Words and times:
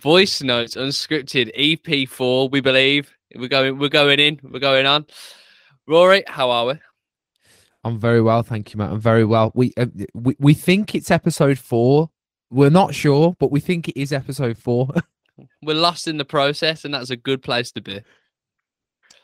voice 0.00 0.42
notes 0.42 0.76
unscripted 0.76 1.54
EP4. 1.56 2.50
We 2.50 2.60
believe 2.60 3.14
we're 3.36 3.48
going. 3.48 3.78
We're 3.78 3.88
going 3.88 4.18
in. 4.18 4.40
We're 4.42 4.60
going 4.60 4.86
on. 4.86 5.06
Rory, 5.86 6.24
how 6.26 6.50
are 6.50 6.66
we? 6.66 6.74
I'm 7.82 7.98
very 7.98 8.20
well, 8.20 8.42
thank 8.42 8.72
you, 8.72 8.78
Matt. 8.78 8.92
I'm 8.92 9.00
very 9.00 9.24
well. 9.24 9.52
We 9.54 9.72
uh, 9.76 9.86
we 10.14 10.36
we 10.38 10.54
think 10.54 10.94
it's 10.94 11.10
episode 11.10 11.58
four. 11.58 12.10
We're 12.50 12.70
not 12.70 12.94
sure, 12.94 13.36
but 13.38 13.50
we 13.50 13.60
think 13.60 13.88
it 13.88 13.98
is 13.98 14.12
episode 14.12 14.58
four. 14.58 14.88
we're 15.62 15.74
lost 15.74 16.06
in 16.06 16.16
the 16.16 16.24
process, 16.24 16.84
and 16.84 16.92
that's 16.92 17.10
a 17.10 17.16
good 17.16 17.42
place 17.42 17.72
to 17.72 17.80
be. 17.80 18.02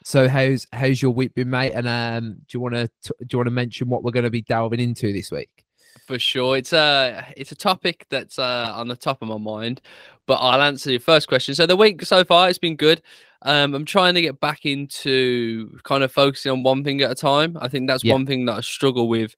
So 0.05 0.29
how's 0.29 0.67
how's 0.73 1.03
your 1.03 1.11
week 1.11 1.35
been, 1.35 1.51
mate? 1.51 1.73
And 1.73 1.89
um, 1.89 2.35
do 2.35 2.45
you 2.53 2.61
want 2.61 2.75
to 2.75 2.89
do 3.05 3.27
you 3.33 3.39
want 3.39 3.49
to 3.49 3.53
mention 3.53 3.89
what 3.89 4.03
we're 4.03 4.13
going 4.13 4.25
to 4.25 4.31
be 4.31 4.43
delving 4.43 4.81
into 4.81 5.13
this 5.13 5.31
week? 5.31 5.66
For 6.07 6.19
sure, 6.19 6.57
it's 6.57 6.73
a 6.73 7.27
it's 7.37 7.51
a 7.53 7.57
topic 7.57 8.07
that's 8.11 8.39
uh, 8.39 8.73
on 8.75 8.89
the 8.89 8.97
top 8.97 9.23
of 9.23 9.29
my 9.29 9.39
mind. 9.39 9.81
But 10.27 10.35
I'll 10.35 10.63
answer 10.63 10.91
your 10.91 11.01
first 11.01 11.29
question. 11.29 11.55
So 11.55 11.67
the 11.67 11.77
week 11.77 12.03
so 12.05 12.25
far, 12.25 12.49
it's 12.49 12.59
been 12.59 12.77
good. 12.77 13.03
Um, 13.43 13.75
I'm 13.75 13.85
trying 13.85 14.15
to 14.15 14.23
get 14.23 14.41
back 14.41 14.67
into 14.67 15.79
kind 15.85 16.03
of 16.03 16.13
focusing 16.13 16.53
on 16.53 16.63
one 16.63 16.85
thing 16.85 17.01
at 17.03 17.11
a 17.11 17.15
time. 17.15 17.57
I 17.61 17.69
think 17.69 17.89
that's 17.89 18.05
yeah. 18.05 18.13
one 18.13 18.27
thing 18.27 18.45
that 18.47 18.57
I 18.57 18.61
struggle 18.61 19.09
with 19.09 19.37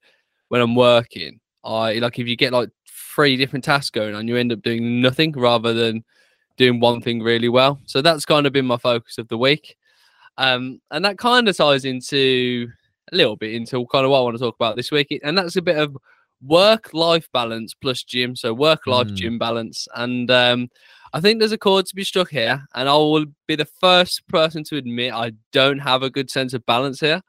when 0.49 0.61
I'm 0.61 0.75
working. 0.75 1.41
I 1.65 1.95
like 1.95 2.19
if 2.19 2.27
you 2.27 2.37
get 2.37 2.53
like 2.53 2.71
three 2.87 3.37
different 3.37 3.65
tasks 3.65 3.91
going 3.91 4.15
on, 4.15 4.29
you 4.29 4.37
end 4.37 4.53
up 4.53 4.63
doing 4.63 5.01
nothing 5.01 5.33
rather 5.33 5.73
than 5.73 6.05
doing 6.57 6.81
one 6.81 7.01
thing 7.01 7.23
really 7.23 7.49
well. 7.49 7.81
So 7.87 8.03
that's 8.03 8.25
kind 8.25 8.47
of 8.47 8.53
been 8.53 8.67
my 8.67 8.79
focus 8.79 9.19
of 9.19 9.29
the 9.29 9.39
week. 9.39 9.77
Um, 10.37 10.81
and 10.91 11.05
that 11.05 11.19
kind 11.19 11.49
of 11.49 11.57
ties 11.57 11.85
into 11.85 12.69
a 13.13 13.17
little 13.17 13.37
bit 13.37 13.55
into 13.55 13.87
kind 13.87 14.05
of 14.05 14.11
what 14.11 14.21
I 14.21 14.23
want 14.23 14.37
to 14.37 14.43
talk 14.43 14.55
about 14.55 14.77
this 14.77 14.91
week. 14.91 15.19
And 15.23 15.37
that's 15.37 15.57
a 15.57 15.63
bit 15.63 15.79
of 15.79 15.97
work 16.43 16.93
life 16.95 17.29
balance 17.33 17.75
plus 17.75 18.03
gym. 18.03 18.37
So 18.37 18.55
work 18.55 18.87
life 18.87 19.09
mm. 19.09 19.15
gym 19.15 19.39
balance. 19.39 19.89
And 19.95 20.31
um, 20.31 20.69
I 21.13 21.21
think 21.21 21.39
there's 21.39 21.53
a 21.53 21.59
chord 21.59 21.87
to 21.87 21.97
be 21.97 22.05
struck 22.05 22.31
here, 22.31 22.63
and 22.75 22.89
I 22.89 22.93
will 22.93 23.27
be 23.47 23.57
the 23.57 23.65
first 23.65 24.27
person 24.29 24.65
to 24.65 24.77
admit 24.77 25.15
I 25.15 25.33
don't 25.53 25.79
have 25.79 26.03
a 26.03 26.11
good 26.11 26.31
sense 26.31 26.53
of 26.55 26.67
balance 26.67 27.01
here. 27.01 27.23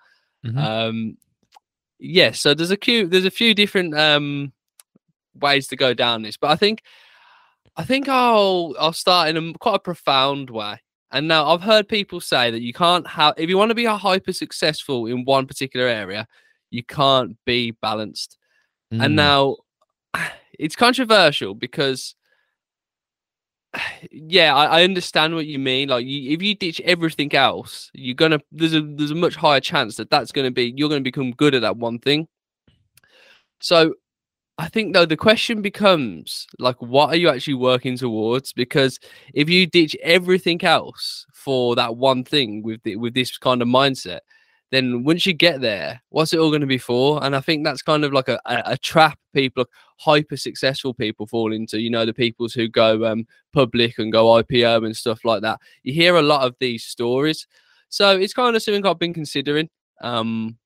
Mm-hmm. 0.46 0.58
Um, 0.58 1.18
yes, 2.00 2.26
yeah, 2.26 2.32
so 2.32 2.54
there's 2.54 2.72
a 2.72 2.78
few 2.78 3.08
there's 3.08 3.26
a 3.26 3.32
few 3.32 3.54
different 3.54 3.98
um, 3.98 4.52
ways 5.36 5.68
to 5.68 5.76
go 5.76 5.94
down 5.94 6.22
this, 6.22 6.38
but 6.38 6.52
I 6.52 6.56
think 6.56 6.82
I 7.78 7.84
think 7.84 8.10
I'll 8.10 8.76
I'll 8.80 8.94
start 8.94 9.30
in 9.30 9.38
a 9.38 9.54
quite 9.58 9.76
a 9.76 9.80
profound 9.80 10.50
way. 10.50 10.82
And 11.12 11.28
now 11.28 11.50
I've 11.50 11.62
heard 11.62 11.88
people 11.88 12.22
say 12.22 12.52
that 12.52 12.62
you 12.62 12.74
can't 12.74 13.08
have 13.08 13.34
if 13.38 13.50
you 13.50 13.58
want 13.58 13.70
to 13.70 13.76
be 13.76 13.86
a 13.86 13.98
hyper 13.98 14.34
successful 14.34 15.06
in 15.06 15.24
one 15.26 15.48
particular 15.48 15.88
area, 15.88 16.28
you 16.70 16.84
can't 16.84 17.38
be 17.46 17.72
balanced. 17.72 18.38
Mm. 18.94 19.06
And 19.06 19.16
now 19.16 19.58
it's 20.58 20.76
controversial 20.76 21.54
because 21.54 22.16
yeah, 24.12 24.56
I, 24.56 24.80
I, 24.80 24.84
understand 24.84 25.36
what 25.36 25.46
you 25.46 25.60
mean. 25.60 25.90
Like, 25.90 26.06
you, 26.06 26.32
if 26.32 26.42
you 26.42 26.56
ditch 26.56 26.82
everything 26.82 27.34
else, 27.36 27.92
you're 27.94 28.16
gonna 28.16 28.40
there's 28.52 28.74
a 28.74 28.82
there's 28.82 29.12
a 29.12 29.16
much 29.16 29.36
higher 29.36 29.60
chance 29.60 29.96
that 29.98 30.10
that's 30.10 30.32
gonna 30.32 30.52
be 30.52 30.74
you're 30.76 30.90
gonna 30.90 31.02
become 31.02 31.32
good 31.32 31.54
at 31.54 31.62
that 31.62 31.78
one 31.78 32.00
thing. 32.00 32.28
So, 33.62 33.94
I 34.58 34.70
think 34.70 34.94
though 34.94 35.06
the 35.06 35.18
question 35.18 35.62
becomes 35.62 36.48
like, 36.58 36.82
what 36.82 37.10
are 37.10 37.16
you 37.16 37.30
actually 37.30 37.56
working 37.56 37.96
towards? 37.96 38.54
Because 38.54 39.00
if 39.34 39.50
you 39.50 39.68
ditch 39.68 39.96
everything 40.02 40.64
else 40.64 41.26
for 41.34 41.76
that 41.76 41.96
one 41.96 42.24
thing 42.24 42.64
with 42.64 42.82
the, 42.84 42.96
with 42.96 43.14
this 43.14 43.38
kind 43.38 43.62
of 43.62 43.68
mindset, 43.68 44.20
then 44.72 45.04
once 45.04 45.26
you 45.26 45.34
get 45.34 45.62
there, 45.62 46.02
what's 46.10 46.34
it 46.34 46.40
all 46.40 46.50
going 46.50 46.62
to 46.62 46.68
be 46.68 46.78
for? 46.78 47.24
And 47.24 47.36
I 47.36 47.40
think 47.40 47.64
that's 47.64 47.82
kind 47.82 48.06
of 48.06 48.14
like 48.14 48.28
a, 48.28 48.40
a, 48.46 48.62
a 48.66 48.78
trap 48.78 49.18
people, 49.34 49.66
hyper 49.98 50.38
successful 50.38 50.94
people 50.94 51.26
fall 51.26 51.54
into, 51.54 51.80
you 51.80 51.90
know, 51.90 52.06
the 52.06 52.14
peoples 52.14 52.54
who 52.54 52.68
go 52.68 53.06
um, 53.06 53.26
public 53.52 53.98
and 53.98 54.12
go 54.12 54.26
IPO 54.26 54.86
and 54.86 54.96
stuff 54.96 55.26
like 55.26 55.42
that. 55.42 55.60
You 55.84 55.94
hear 55.94 56.18
a 56.18 56.22
lot 56.22 56.46
of 56.46 56.56
these 56.60 56.84
stories. 56.84 57.48
So 57.90 58.18
it's 58.18 58.34
kind 58.34 58.56
of 58.56 58.62
something 58.62 58.86
I've 58.86 59.00
been 59.00 59.14
considering. 59.14 59.70
Um, 60.02 60.58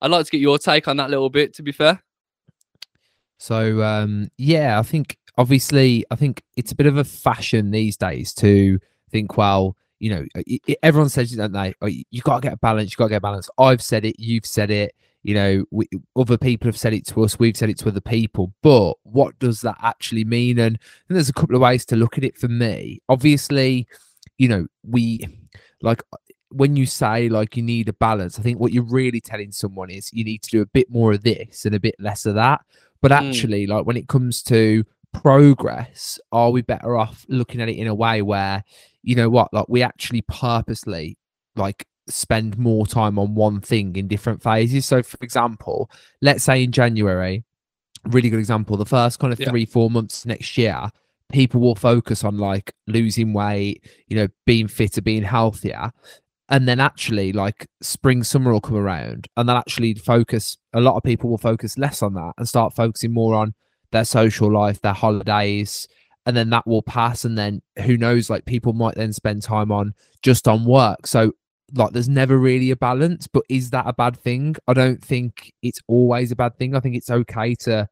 I'd 0.00 0.10
like 0.10 0.26
to 0.26 0.30
get 0.30 0.40
your 0.40 0.58
take 0.58 0.86
on 0.86 0.98
that 0.98 1.10
little 1.10 1.30
bit, 1.30 1.54
to 1.54 1.62
be 1.62 1.72
fair. 1.72 2.02
So, 3.38 3.82
um, 3.82 4.28
yeah, 4.36 4.78
I 4.78 4.82
think 4.82 5.16
obviously, 5.38 6.04
I 6.10 6.16
think 6.16 6.42
it's 6.56 6.72
a 6.72 6.76
bit 6.76 6.86
of 6.86 6.98
a 6.98 7.04
fashion 7.04 7.70
these 7.70 7.96
days 7.96 8.34
to 8.34 8.78
think, 9.10 9.36
well, 9.36 9.76
you 9.98 10.10
know, 10.10 10.24
everyone 10.82 11.08
says, 11.08 11.32
don't 11.32 11.52
they? 11.52 11.74
Oh, 11.82 11.86
you 11.86 12.22
got 12.22 12.36
to 12.36 12.40
get 12.42 12.52
a 12.52 12.58
balance. 12.58 12.92
You 12.92 12.96
got 12.96 13.06
to 13.06 13.10
get 13.10 13.16
a 13.16 13.20
balance. 13.20 13.50
I've 13.58 13.82
said 13.82 14.04
it. 14.04 14.16
You've 14.18 14.46
said 14.46 14.70
it. 14.70 14.94
You 15.24 15.34
know, 15.34 15.64
we, 15.70 15.88
other 16.16 16.38
people 16.38 16.68
have 16.68 16.78
said 16.78 16.94
it 16.94 17.06
to 17.08 17.24
us. 17.24 17.38
We've 17.38 17.56
said 17.56 17.70
it 17.70 17.78
to 17.78 17.88
other 17.88 18.00
people. 18.00 18.52
But 18.62 18.94
what 19.02 19.38
does 19.38 19.60
that 19.62 19.76
actually 19.82 20.24
mean? 20.24 20.58
And, 20.58 20.78
and 21.08 21.16
there's 21.16 21.28
a 21.28 21.34
couple 21.34 21.56
of 21.56 21.62
ways 21.62 21.84
to 21.86 21.96
look 21.96 22.16
at 22.16 22.24
it 22.24 22.38
for 22.38 22.48
me. 22.48 23.02
Obviously, 23.08 23.86
you 24.38 24.48
know, 24.48 24.66
we 24.84 25.26
like 25.82 26.02
when 26.50 26.76
you 26.76 26.86
say 26.86 27.28
like 27.28 27.56
you 27.56 27.62
need 27.62 27.88
a 27.88 27.92
balance, 27.94 28.38
I 28.38 28.42
think 28.42 28.58
what 28.58 28.72
you're 28.72 28.84
really 28.84 29.20
telling 29.20 29.52
someone 29.52 29.90
is 29.90 30.12
you 30.12 30.24
need 30.24 30.42
to 30.44 30.50
do 30.50 30.62
a 30.62 30.66
bit 30.66 30.90
more 30.90 31.12
of 31.12 31.22
this 31.22 31.66
and 31.66 31.74
a 31.74 31.80
bit 31.80 31.96
less 31.98 32.24
of 32.24 32.36
that. 32.36 32.60
But 33.00 33.10
hmm. 33.10 33.28
actually, 33.28 33.66
mm. 33.66 33.70
like 33.70 33.86
when 33.86 33.96
it 33.96 34.08
comes 34.08 34.42
to 34.44 34.84
progress, 35.12 36.18
are 36.32 36.50
we 36.50 36.62
better 36.62 36.96
off 36.96 37.24
looking 37.28 37.60
at 37.60 37.68
it 37.68 37.76
in 37.76 37.86
a 37.86 37.94
way 37.94 38.22
where 38.22 38.64
you 39.08 39.14
know 39.14 39.30
what, 39.30 39.52
like 39.54 39.64
we 39.68 39.82
actually 39.82 40.20
purposely 40.28 41.16
like 41.56 41.86
spend 42.08 42.58
more 42.58 42.86
time 42.86 43.18
on 43.18 43.34
one 43.34 43.58
thing 43.58 43.96
in 43.96 44.06
different 44.06 44.42
phases. 44.42 44.84
So, 44.84 45.02
for 45.02 45.16
example, 45.22 45.90
let's 46.20 46.44
say 46.44 46.62
in 46.62 46.72
January, 46.72 47.42
really 48.04 48.28
good 48.28 48.38
example, 48.38 48.76
the 48.76 48.84
first 48.84 49.18
kind 49.18 49.32
of 49.32 49.40
yeah. 49.40 49.48
three, 49.48 49.64
four 49.64 49.90
months 49.90 50.26
next 50.26 50.58
year, 50.58 50.90
people 51.32 51.58
will 51.58 51.74
focus 51.74 52.22
on 52.22 52.36
like 52.36 52.70
losing 52.86 53.32
weight, 53.32 53.82
you 54.08 54.16
know, 54.16 54.28
being 54.44 54.68
fitter, 54.68 55.00
being 55.00 55.22
healthier. 55.22 55.90
And 56.50 56.68
then 56.68 56.78
actually, 56.78 57.32
like 57.32 57.66
spring, 57.80 58.22
summer 58.22 58.52
will 58.52 58.60
come 58.60 58.76
around, 58.76 59.26
and 59.38 59.48
then 59.48 59.56
actually 59.56 59.94
focus. 59.94 60.58
A 60.74 60.82
lot 60.82 60.96
of 60.96 61.02
people 61.02 61.30
will 61.30 61.38
focus 61.38 61.78
less 61.78 62.02
on 62.02 62.12
that 62.14 62.34
and 62.36 62.46
start 62.46 62.76
focusing 62.76 63.14
more 63.14 63.34
on 63.34 63.54
their 63.90 64.04
social 64.04 64.52
life, 64.52 64.82
their 64.82 64.92
holidays, 64.92 65.88
and 66.28 66.36
then 66.36 66.50
that 66.50 66.66
will 66.66 66.82
pass 66.82 67.24
and 67.24 67.38
then 67.38 67.62
who 67.86 67.96
knows 67.96 68.28
like 68.28 68.44
people 68.44 68.74
might 68.74 68.94
then 68.96 69.14
spend 69.14 69.42
time 69.42 69.72
on 69.72 69.94
just 70.22 70.46
on 70.46 70.66
work. 70.66 71.06
So 71.06 71.32
like 71.74 71.92
there's 71.92 72.08
never 72.08 72.36
really 72.36 72.70
a 72.70 72.76
balance 72.76 73.26
but 73.26 73.44
is 73.48 73.70
that 73.70 73.86
a 73.88 73.94
bad 73.94 74.14
thing? 74.14 74.54
I 74.68 74.74
don't 74.74 75.02
think 75.02 75.54
it's 75.62 75.80
always 75.86 76.30
a 76.30 76.36
bad 76.36 76.58
thing. 76.58 76.76
I 76.76 76.80
think 76.80 76.96
it's 76.96 77.08
okay 77.08 77.54
to 77.60 77.88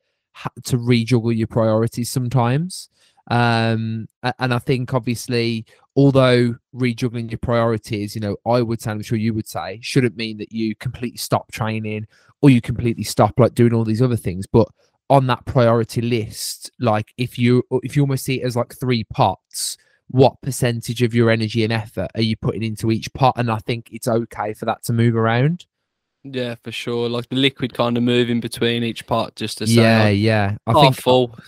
to 0.64 0.76
rejuggle 0.76 1.34
your 1.34 1.46
priorities 1.46 2.10
sometimes. 2.10 2.90
Um 3.30 4.06
and 4.38 4.54
i 4.54 4.58
think 4.60 4.94
obviously 4.94 5.66
although 5.96 6.54
rejuggling 6.72 7.28
your 7.28 7.38
priorities 7.38 8.14
you 8.14 8.20
know 8.20 8.36
i 8.46 8.62
would 8.62 8.80
say 8.80 8.92
i'm 8.92 9.02
sure 9.02 9.18
you 9.18 9.34
would 9.34 9.48
say 9.48 9.80
shouldn't 9.82 10.16
mean 10.16 10.36
that 10.36 10.52
you 10.52 10.76
completely 10.76 11.16
stop 11.16 11.50
training 11.50 12.06
or 12.40 12.50
you 12.50 12.60
completely 12.60 13.02
stop 13.02 13.36
like 13.40 13.54
doing 13.54 13.74
all 13.74 13.82
these 13.82 14.00
other 14.00 14.16
things 14.16 14.46
but 14.46 14.68
on 15.08 15.26
that 15.28 15.44
priority 15.44 16.00
list 16.00 16.70
like 16.80 17.12
if 17.16 17.38
you 17.38 17.62
if 17.82 17.94
you 17.94 18.02
almost 18.02 18.24
see 18.24 18.40
it 18.40 18.44
as 18.44 18.56
like 18.56 18.74
three 18.74 19.04
pots 19.04 19.76
what 20.08 20.40
percentage 20.40 21.02
of 21.02 21.14
your 21.14 21.30
energy 21.30 21.64
and 21.64 21.72
effort 21.72 22.10
are 22.14 22.22
you 22.22 22.36
putting 22.36 22.62
into 22.62 22.90
each 22.90 23.12
pot? 23.12 23.34
And 23.36 23.50
i 23.50 23.58
think 23.58 23.88
it's 23.92 24.08
okay 24.08 24.54
for 24.54 24.64
that 24.66 24.82
to 24.84 24.92
move 24.92 25.16
around. 25.16 25.66
Yeah 26.24 26.56
for 26.62 26.72
sure. 26.72 27.08
Like 27.08 27.28
the 27.28 27.36
liquid 27.36 27.72
kind 27.72 27.96
of 27.96 28.02
moving 28.02 28.40
between 28.40 28.82
each 28.82 29.06
pot 29.06 29.36
just 29.36 29.58
to 29.58 29.66
say 29.66 29.74
yeah 29.74 30.08
yeah. 30.08 30.56
I 30.66 30.72
think 30.74 30.96
full. 30.96 31.38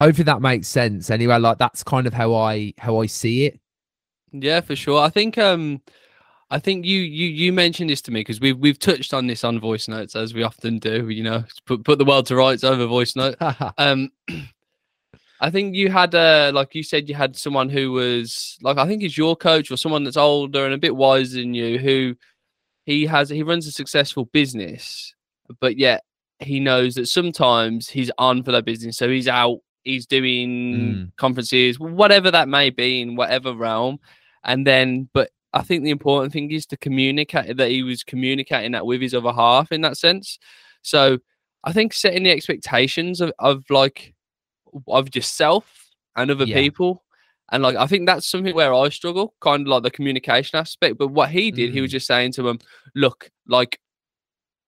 Hopefully 0.00 0.24
that 0.24 0.42
makes 0.42 0.68
sense. 0.68 1.10
Anyway 1.10 1.38
like 1.38 1.58
that's 1.58 1.82
kind 1.82 2.06
of 2.06 2.12
how 2.12 2.34
i 2.34 2.74
how 2.78 3.00
i 3.00 3.06
see 3.06 3.46
it. 3.46 3.60
Yeah 4.32 4.60
for 4.60 4.76
sure. 4.76 5.00
I 5.00 5.08
think 5.08 5.38
um 5.38 5.80
I 6.50 6.60
think 6.60 6.84
you 6.86 7.00
you 7.00 7.26
you 7.26 7.52
mentioned 7.52 7.90
this 7.90 8.02
to 8.02 8.12
me 8.12 8.20
because 8.20 8.40
we've 8.40 8.58
we've 8.58 8.78
touched 8.78 9.12
on 9.12 9.26
this 9.26 9.42
on 9.42 9.58
voice 9.58 9.88
notes 9.88 10.14
as 10.14 10.32
we 10.32 10.44
often 10.44 10.78
do. 10.78 11.08
You 11.08 11.24
know, 11.24 11.44
put 11.66 11.84
put 11.84 11.98
the 11.98 12.04
world 12.04 12.26
to 12.26 12.36
rights 12.36 12.62
over 12.62 12.86
voice 12.86 13.16
note. 13.16 13.36
um, 13.78 14.10
I 15.40 15.50
think 15.50 15.74
you 15.74 15.90
had 15.90 16.14
uh 16.14 16.52
like 16.54 16.74
you 16.74 16.82
said 16.82 17.08
you 17.08 17.14
had 17.14 17.36
someone 17.36 17.68
who 17.68 17.92
was 17.92 18.56
like 18.62 18.78
I 18.78 18.86
think 18.86 19.02
he's 19.02 19.18
your 19.18 19.36
coach 19.36 19.70
or 19.70 19.76
someone 19.76 20.04
that's 20.04 20.16
older 20.16 20.64
and 20.64 20.72
a 20.72 20.78
bit 20.78 20.96
wiser 20.96 21.38
than 21.38 21.52
you 21.52 21.78
who 21.78 22.14
he 22.84 23.06
has 23.06 23.28
he 23.28 23.42
runs 23.42 23.66
a 23.66 23.72
successful 23.72 24.26
business, 24.26 25.14
but 25.60 25.76
yet 25.76 26.04
he 26.38 26.60
knows 26.60 26.94
that 26.94 27.08
sometimes 27.08 27.88
he's 27.88 28.10
on 28.18 28.42
for 28.44 28.52
that 28.52 28.64
business, 28.64 28.96
so 28.96 29.08
he's 29.08 29.26
out, 29.26 29.58
he's 29.82 30.06
doing 30.06 30.50
mm. 30.74 31.16
conferences, 31.16 31.80
whatever 31.80 32.30
that 32.30 32.48
may 32.48 32.70
be 32.70 33.00
in 33.00 33.16
whatever 33.16 33.52
realm, 33.52 33.98
and 34.44 34.66
then 34.66 35.08
but 35.12 35.30
I 35.52 35.62
think 35.62 35.84
the 35.84 35.90
important 35.90 36.32
thing 36.32 36.50
is 36.50 36.66
to 36.66 36.76
communicate 36.76 37.56
that 37.56 37.70
he 37.70 37.82
was 37.82 38.02
communicating 38.02 38.72
that 38.72 38.86
with 38.86 39.00
his 39.00 39.14
other 39.14 39.32
half 39.32 39.72
in 39.72 39.80
that 39.82 39.96
sense. 39.96 40.38
So 40.82 41.18
I 41.64 41.72
think 41.72 41.92
setting 41.92 42.24
the 42.24 42.30
expectations 42.30 43.20
of, 43.20 43.32
of 43.38 43.64
like 43.70 44.14
of 44.86 45.14
yourself 45.14 45.90
and 46.14 46.30
other 46.30 46.44
yeah. 46.44 46.56
people. 46.56 47.04
And 47.52 47.62
like 47.62 47.76
I 47.76 47.86
think 47.86 48.06
that's 48.06 48.28
something 48.28 48.54
where 48.54 48.74
I 48.74 48.88
struggle, 48.88 49.34
kind 49.40 49.62
of 49.62 49.68
like 49.68 49.82
the 49.82 49.90
communication 49.90 50.58
aspect. 50.58 50.98
But 50.98 51.08
what 51.08 51.30
he 51.30 51.50
did, 51.50 51.70
mm. 51.70 51.74
he 51.74 51.80
was 51.80 51.90
mm. 51.90 51.92
just 51.92 52.06
saying 52.06 52.32
to 52.32 52.42
them, 52.42 52.58
look, 52.94 53.30
like 53.46 53.78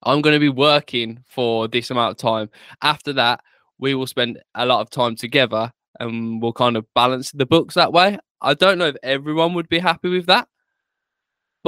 I'm 0.02 0.22
going 0.22 0.34
to 0.34 0.40
be 0.40 0.48
working 0.48 1.22
for 1.28 1.68
this 1.68 1.90
amount 1.90 2.12
of 2.12 2.16
time. 2.18 2.50
After 2.82 3.12
that, 3.14 3.40
we 3.78 3.94
will 3.94 4.06
spend 4.06 4.40
a 4.54 4.64
lot 4.64 4.80
of 4.80 4.90
time 4.90 5.16
together 5.16 5.72
and 6.00 6.40
we'll 6.40 6.52
kind 6.52 6.76
of 6.76 6.86
balance 6.94 7.32
the 7.32 7.46
books 7.46 7.74
that 7.74 7.92
way. 7.92 8.18
I 8.40 8.54
don't 8.54 8.78
know 8.78 8.88
if 8.88 8.96
everyone 9.02 9.54
would 9.54 9.68
be 9.68 9.80
happy 9.80 10.08
with 10.08 10.26
that, 10.26 10.48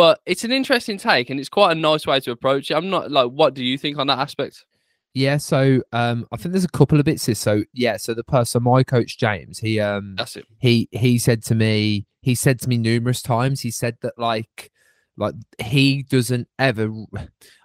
but 0.01 0.19
it's 0.25 0.45
an 0.45 0.51
interesting 0.51 0.97
take 0.97 1.29
and 1.29 1.39
it's 1.39 1.51
quite 1.51 1.73
a 1.73 1.79
nice 1.79 2.07
way 2.07 2.19
to 2.21 2.31
approach 2.31 2.71
it. 2.71 2.75
I'm 2.75 2.89
not 2.89 3.11
like, 3.11 3.29
what 3.33 3.53
do 3.53 3.63
you 3.63 3.77
think 3.77 3.99
on 3.99 4.07
that 4.07 4.19
aspect? 4.19 4.65
Yeah, 5.13 5.37
so 5.37 5.83
um, 5.93 6.27
I 6.33 6.39
think 6.39 6.53
there's 6.53 6.65
a 6.65 6.69
couple 6.69 6.99
of 6.99 7.05
bits. 7.05 7.27
Here. 7.27 7.35
So 7.35 7.65
yeah, 7.75 7.99
so 7.99 8.15
the 8.15 8.25
person, 8.25 8.63
my 8.63 8.83
coach 8.83 9.19
James, 9.19 9.59
he 9.59 9.79
um, 9.79 10.15
That's 10.17 10.37
it. 10.37 10.47
he 10.59 10.89
he 10.91 11.19
said 11.19 11.45
to 11.45 11.55
me, 11.55 12.07
he 12.23 12.35
said 12.35 12.59
to 12.61 12.69
me 12.71 12.79
numerous 12.79 13.21
times, 13.21 13.61
he 13.61 13.71
said 13.71 13.99
that 14.01 14.15
like 14.17 14.73
like 15.21 15.35
he 15.59 16.03
doesn't 16.03 16.49
ever 16.59 16.91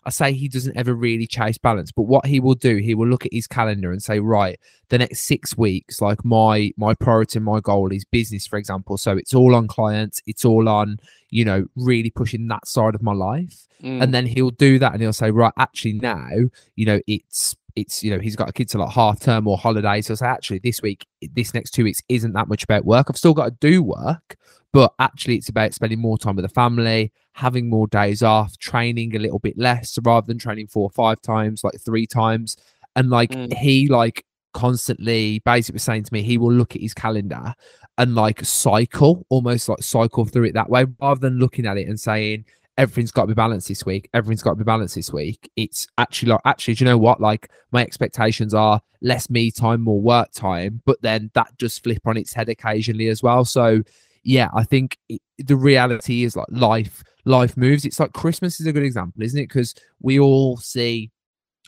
I 0.06 0.12
say 0.12 0.34
he 0.34 0.48
doesn't 0.48 0.78
ever 0.78 0.94
really 0.94 1.26
chase 1.26 1.58
balance, 1.58 1.92
but 1.92 2.04
what 2.04 2.28
he 2.28 2.40
will 2.40 2.54
do, 2.54 2.76
he 2.78 2.94
will 2.94 3.08
look 3.08 3.26
at 3.26 3.34
his 3.34 3.48
calendar 3.48 3.92
and 3.92 4.04
say, 4.04 4.20
right, 4.20 4.60
the 4.90 5.00
next 5.00 5.22
six 5.22 5.58
weeks, 5.58 6.00
like 6.00 6.24
my 6.24 6.72
my 6.78 6.94
priority 6.94 7.40
my 7.40 7.60
goal 7.60 7.92
is 7.92 8.06
business, 8.06 8.46
for 8.46 8.58
example. 8.58 8.98
So 8.98 9.18
it's 9.18 9.34
all 9.34 9.56
on 9.56 9.68
clients, 9.68 10.22
it's 10.28 10.46
all 10.46 10.70
on, 10.70 11.00
you 11.32 11.44
know, 11.44 11.66
really 11.76 12.12
pushing 12.12 12.48
that 12.50 12.68
side 12.68 12.94
of 12.94 13.02
my 13.02 13.14
life. 13.14 13.68
Mm. 13.82 14.04
And 14.04 14.14
then 14.14 14.28
he'll 14.28 14.52
do 14.52 14.78
that 14.80 14.94
and 14.94 15.02
he'll 15.02 15.14
say, 15.14 15.32
right, 15.32 15.54
actually 15.58 15.94
now, 15.94 16.30
you 16.76 16.86
know, 16.86 17.00
it's 17.08 17.56
it's 17.76 18.04
you 18.04 18.12
know 18.12 18.20
he's 18.20 18.36
got 18.36 18.54
kids 18.54 18.74
a 18.74 18.78
like 18.78 18.92
half 18.92 19.20
term 19.20 19.48
or 19.48 19.58
holidays. 19.58 20.08
So 20.08 20.16
say 20.16 20.26
actually 20.26 20.60
this 20.60 20.82
week, 20.82 21.06
this 21.34 21.54
next 21.54 21.72
two 21.72 21.84
weeks 21.84 22.02
isn't 22.10 22.34
that 22.34 22.48
much 22.48 22.64
about 22.64 22.86
work. 22.86 23.08
I've 23.10 23.18
still 23.18 23.34
got 23.34 23.46
to 23.46 23.56
do 23.60 23.84
work, 23.84 24.38
but 24.72 24.94
actually 25.00 25.36
it's 25.36 25.50
about 25.50 25.74
spending 25.74 26.00
more 26.00 26.18
time 26.18 26.36
with 26.36 26.44
the 26.46 26.50
family, 26.50 27.12
having 27.34 27.70
more 27.70 27.88
days 27.88 28.24
off, 28.24 28.58
training 28.58 29.16
a 29.16 29.20
little 29.20 29.40
bit 29.40 29.58
less 29.58 29.98
rather 30.04 30.26
than 30.26 30.38
training 30.38 30.68
four 30.68 30.84
or 30.84 30.92
five 30.92 31.22
times, 31.22 31.64
like 31.64 31.80
three 31.82 32.08
times. 32.08 32.58
And 32.96 33.10
like 33.10 33.32
Mm. 33.32 33.54
he 33.54 33.88
like 33.90 34.26
constantly 34.54 35.40
basically 35.40 35.76
was 35.76 35.84
saying 35.84 36.04
to 36.04 36.14
me, 36.14 36.22
he 36.22 36.38
will 36.38 36.54
look 36.54 36.76
at 36.76 36.82
his 36.82 36.94
calendar 36.94 37.54
and 37.98 38.16
like 38.16 38.44
cycle, 38.46 39.26
almost 39.30 39.68
like 39.68 39.84
cycle 39.84 40.26
through 40.26 40.46
it 40.46 40.54
that 40.54 40.70
way, 40.70 40.86
rather 41.02 41.20
than 41.20 41.40
looking 41.40 41.66
at 41.66 41.78
it 41.78 41.88
and 41.88 42.00
saying, 42.00 42.46
everything's 42.78 43.12
got 43.12 43.24
to 43.24 43.28
be 43.28 43.34
balanced 43.34 43.68
this 43.68 43.86
week. 43.86 44.10
Everything's 44.14 44.44
got 44.44 44.52
to 44.52 44.56
be 44.58 44.64
balanced 44.64 44.96
this 44.96 45.12
week. 45.12 45.50
It's 45.56 45.88
actually 45.98 46.30
like, 46.32 46.42
actually, 46.46 46.76
do 46.76 46.84
you 46.84 46.90
know 46.90 46.98
what? 46.98 47.22
Like, 47.22 47.50
my 47.72 47.82
expectations 47.82 48.54
are 48.54 48.82
less 49.02 49.30
me 49.30 49.52
time, 49.52 49.82
more 49.82 50.02
work 50.02 50.32
time, 50.32 50.82
but 50.86 51.02
then 51.02 51.32
that 51.34 51.58
just 51.58 51.84
flip 51.84 52.02
on 52.06 52.18
its 52.18 52.34
head 52.34 52.50
occasionally 52.50 53.08
as 53.08 53.24
well. 53.24 53.46
So, 53.46 53.82
yeah, 54.24 54.50
I 54.54 54.64
think 54.64 54.98
it, 55.10 55.22
the 55.38 55.56
reality 55.56 56.24
is 56.24 56.36
like 56.36 56.48
life, 56.50 57.04
life 57.26 57.56
moves. 57.56 57.86
It's 57.86 58.00
like 58.00 58.14
Christmas 58.14 58.60
is 58.60 58.68
a 58.68 58.74
good 58.74 58.84
example, 58.84 59.24
isn't 59.24 59.40
it? 59.40 59.50
Because 59.50 59.76
we 60.02 60.20
all 60.20 60.58
see 60.58 61.12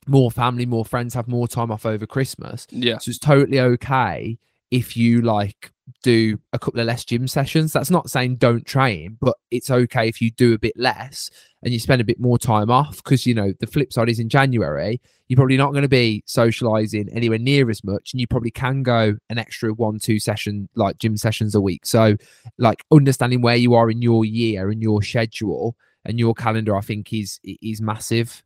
more 0.07 0.31
family, 0.31 0.65
more 0.65 0.85
friends 0.85 1.13
have 1.13 1.27
more 1.27 1.47
time 1.47 1.71
off 1.71 1.85
over 1.85 2.05
Christmas. 2.05 2.65
Yeah. 2.69 2.97
So 2.97 3.09
it's 3.09 3.19
totally 3.19 3.59
okay 3.59 4.37
if 4.71 4.97
you 4.97 5.21
like 5.21 5.71
do 6.03 6.39
a 6.53 6.59
couple 6.59 6.79
of 6.79 6.85
less 6.85 7.05
gym 7.05 7.27
sessions. 7.27 7.73
That's 7.73 7.89
not 7.89 8.09
saying 8.09 8.37
don't 8.37 8.65
train, 8.65 9.17
but 9.19 9.35
it's 9.51 9.71
okay 9.71 10.07
if 10.07 10.21
you 10.21 10.31
do 10.31 10.53
a 10.53 10.59
bit 10.59 10.73
less 10.75 11.29
and 11.63 11.73
you 11.73 11.79
spend 11.79 12.01
a 12.01 12.05
bit 12.05 12.19
more 12.19 12.37
time 12.37 12.69
off. 12.69 12.97
Because 12.97 13.25
you 13.25 13.33
know, 13.33 13.53
the 13.59 13.67
flip 13.67 13.93
side 13.93 14.09
is 14.09 14.19
in 14.19 14.29
January, 14.29 15.01
you're 15.27 15.37
probably 15.37 15.57
not 15.57 15.71
going 15.71 15.83
to 15.83 15.89
be 15.89 16.23
socializing 16.25 17.09
anywhere 17.11 17.39
near 17.39 17.69
as 17.69 17.83
much, 17.83 18.13
and 18.13 18.21
you 18.21 18.27
probably 18.27 18.51
can 18.51 18.83
go 18.83 19.17
an 19.29 19.37
extra 19.37 19.73
one, 19.73 19.99
two 19.99 20.19
session 20.19 20.69
like 20.75 20.97
gym 20.97 21.17
sessions 21.17 21.55
a 21.55 21.61
week. 21.61 21.85
So, 21.85 22.17
like 22.57 22.83
understanding 22.91 23.41
where 23.41 23.55
you 23.55 23.73
are 23.73 23.89
in 23.89 24.01
your 24.01 24.25
year 24.25 24.69
and 24.69 24.81
your 24.81 25.01
schedule 25.01 25.75
and 26.05 26.19
your 26.19 26.33
calendar, 26.33 26.75
I 26.75 26.81
think 26.81 27.13
is 27.13 27.39
is 27.43 27.81
massive. 27.81 28.43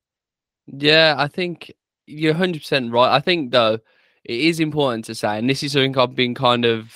Yeah, 0.68 1.16
I 1.18 1.28
think 1.28 1.74
you're 2.06 2.34
100% 2.34 2.94
right. 2.94 3.14
I 3.14 3.20
think, 3.20 3.52
though, 3.52 3.80
it 4.24 4.40
is 4.40 4.60
important 4.60 5.06
to 5.06 5.16
say, 5.16 5.38
and 5.38 5.50
this 5.50 5.64
is 5.64 5.72
something 5.74 5.98
I've 5.98 6.16
been 6.16 6.36
kind 6.36 6.66
of 6.66 6.96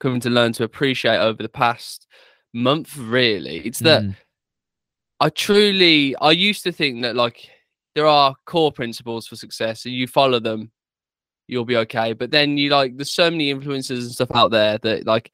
coming 0.00 0.20
to 0.20 0.30
learn 0.30 0.52
to 0.54 0.64
appreciate 0.64 1.18
over 1.18 1.42
the 1.42 1.48
past 1.48 2.06
month, 2.52 2.96
really. 2.96 3.58
It's 3.58 3.80
that 3.80 4.02
Mm, 4.02 4.16
I 5.20 5.30
truly, 5.30 6.14
I 6.16 6.32
used 6.32 6.62
to 6.64 6.72
think 6.72 7.02
that, 7.02 7.16
like, 7.16 7.48
there 7.94 8.06
are 8.06 8.34
core 8.44 8.72
principles 8.72 9.26
for 9.26 9.36
success, 9.36 9.86
and 9.86 9.94
you 9.94 10.06
follow 10.06 10.38
them, 10.38 10.70
you'll 11.48 11.64
be 11.64 11.78
okay. 11.78 12.12
But 12.12 12.30
then 12.30 12.58
you, 12.58 12.68
like, 12.70 12.96
there's 12.96 13.12
so 13.12 13.30
many 13.30 13.50
influences 13.50 14.04
and 14.04 14.14
stuff 14.14 14.30
out 14.34 14.50
there 14.50 14.78
that, 14.78 15.06
like, 15.06 15.32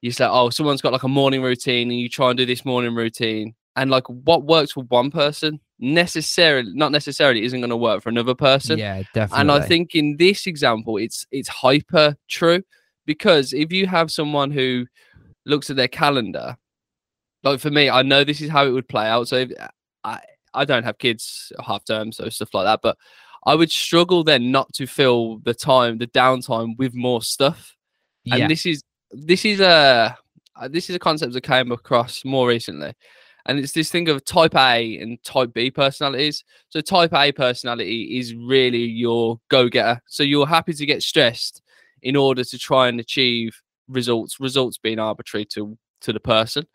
you 0.00 0.12
say, 0.12 0.26
oh, 0.26 0.50
someone's 0.50 0.80
got 0.80 0.92
like 0.92 1.02
a 1.02 1.08
morning 1.08 1.42
routine, 1.42 1.90
and 1.90 1.98
you 1.98 2.08
try 2.08 2.30
and 2.30 2.38
do 2.38 2.46
this 2.46 2.64
morning 2.64 2.94
routine. 2.94 3.54
And 3.80 3.90
like 3.90 4.06
what 4.08 4.44
works 4.44 4.72
for 4.72 4.84
one 4.84 5.10
person 5.10 5.60
necessarily 5.78 6.72
not 6.74 6.92
necessarily 6.92 7.44
isn't 7.44 7.60
going 7.60 7.70
to 7.70 7.76
work 7.76 8.02
for 8.02 8.08
another 8.08 8.34
person. 8.34 8.78
yeah, 8.78 9.02
definitely. 9.14 9.40
And 9.40 9.52
I 9.52 9.60
think 9.60 9.94
in 9.94 10.16
this 10.16 10.46
example, 10.46 10.96
it's 10.96 11.26
it's 11.30 11.48
hyper 11.48 12.16
true 12.28 12.62
because 13.06 13.52
if 13.52 13.72
you 13.72 13.86
have 13.86 14.10
someone 14.10 14.50
who 14.50 14.86
looks 15.46 15.70
at 15.70 15.76
their 15.76 15.88
calendar, 15.88 16.56
like 17.42 17.60
for 17.60 17.70
me, 17.70 17.88
I 17.88 18.02
know 18.02 18.24
this 18.24 18.40
is 18.40 18.50
how 18.50 18.66
it 18.66 18.70
would 18.70 18.88
play 18.88 19.06
out. 19.06 19.28
So 19.28 19.36
if, 19.36 19.50
I 20.04 20.20
I 20.54 20.64
don't 20.64 20.84
have 20.84 20.98
kids 20.98 21.52
half 21.64 21.84
term, 21.84 22.12
so 22.12 22.28
stuff 22.28 22.54
like 22.54 22.64
that, 22.64 22.80
but 22.82 22.96
I 23.44 23.54
would 23.54 23.70
struggle 23.70 24.24
then 24.24 24.50
not 24.50 24.72
to 24.74 24.86
fill 24.86 25.38
the 25.38 25.54
time, 25.54 25.98
the 25.98 26.06
downtime 26.08 26.76
with 26.76 26.94
more 26.94 27.22
stuff. 27.22 27.74
yeah, 28.24 28.36
And 28.36 28.50
this 28.50 28.66
is 28.66 28.82
this 29.12 29.44
is 29.44 29.60
a 29.60 30.16
this 30.68 30.90
is 30.90 30.96
a 30.96 30.98
concept 30.98 31.32
that 31.32 31.42
came 31.42 31.70
across 31.70 32.24
more 32.24 32.48
recently, 32.48 32.94
and 33.48 33.58
it's 33.58 33.72
this 33.72 33.90
thing 33.90 34.08
of 34.08 34.24
type 34.24 34.54
A 34.54 34.98
and 34.98 35.20
type 35.24 35.52
B 35.52 35.70
personalities. 35.70 36.44
So 36.68 36.80
type 36.80 37.12
A 37.14 37.32
personality 37.32 38.18
is 38.18 38.34
really 38.34 38.84
your 38.84 39.40
go-getter. 39.48 40.00
So 40.06 40.22
you're 40.22 40.46
happy 40.46 40.74
to 40.74 40.86
get 40.86 41.02
stressed 41.02 41.62
in 42.02 42.14
order 42.14 42.44
to 42.44 42.58
try 42.58 42.88
and 42.88 43.00
achieve 43.00 43.60
results. 43.88 44.38
Results 44.38 44.78
being 44.78 45.00
arbitrary 45.00 45.46
to 45.46 45.76
to 46.02 46.12
the 46.12 46.20
person. 46.20 46.66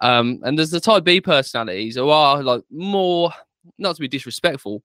Um, 0.00 0.40
and 0.42 0.58
there's 0.58 0.70
the 0.70 0.80
type 0.80 1.04
B 1.04 1.20
personalities 1.20 1.94
who 1.94 2.08
are 2.08 2.42
like 2.42 2.62
more, 2.70 3.30
not 3.78 3.94
to 3.94 4.00
be 4.00 4.08
disrespectful, 4.08 4.82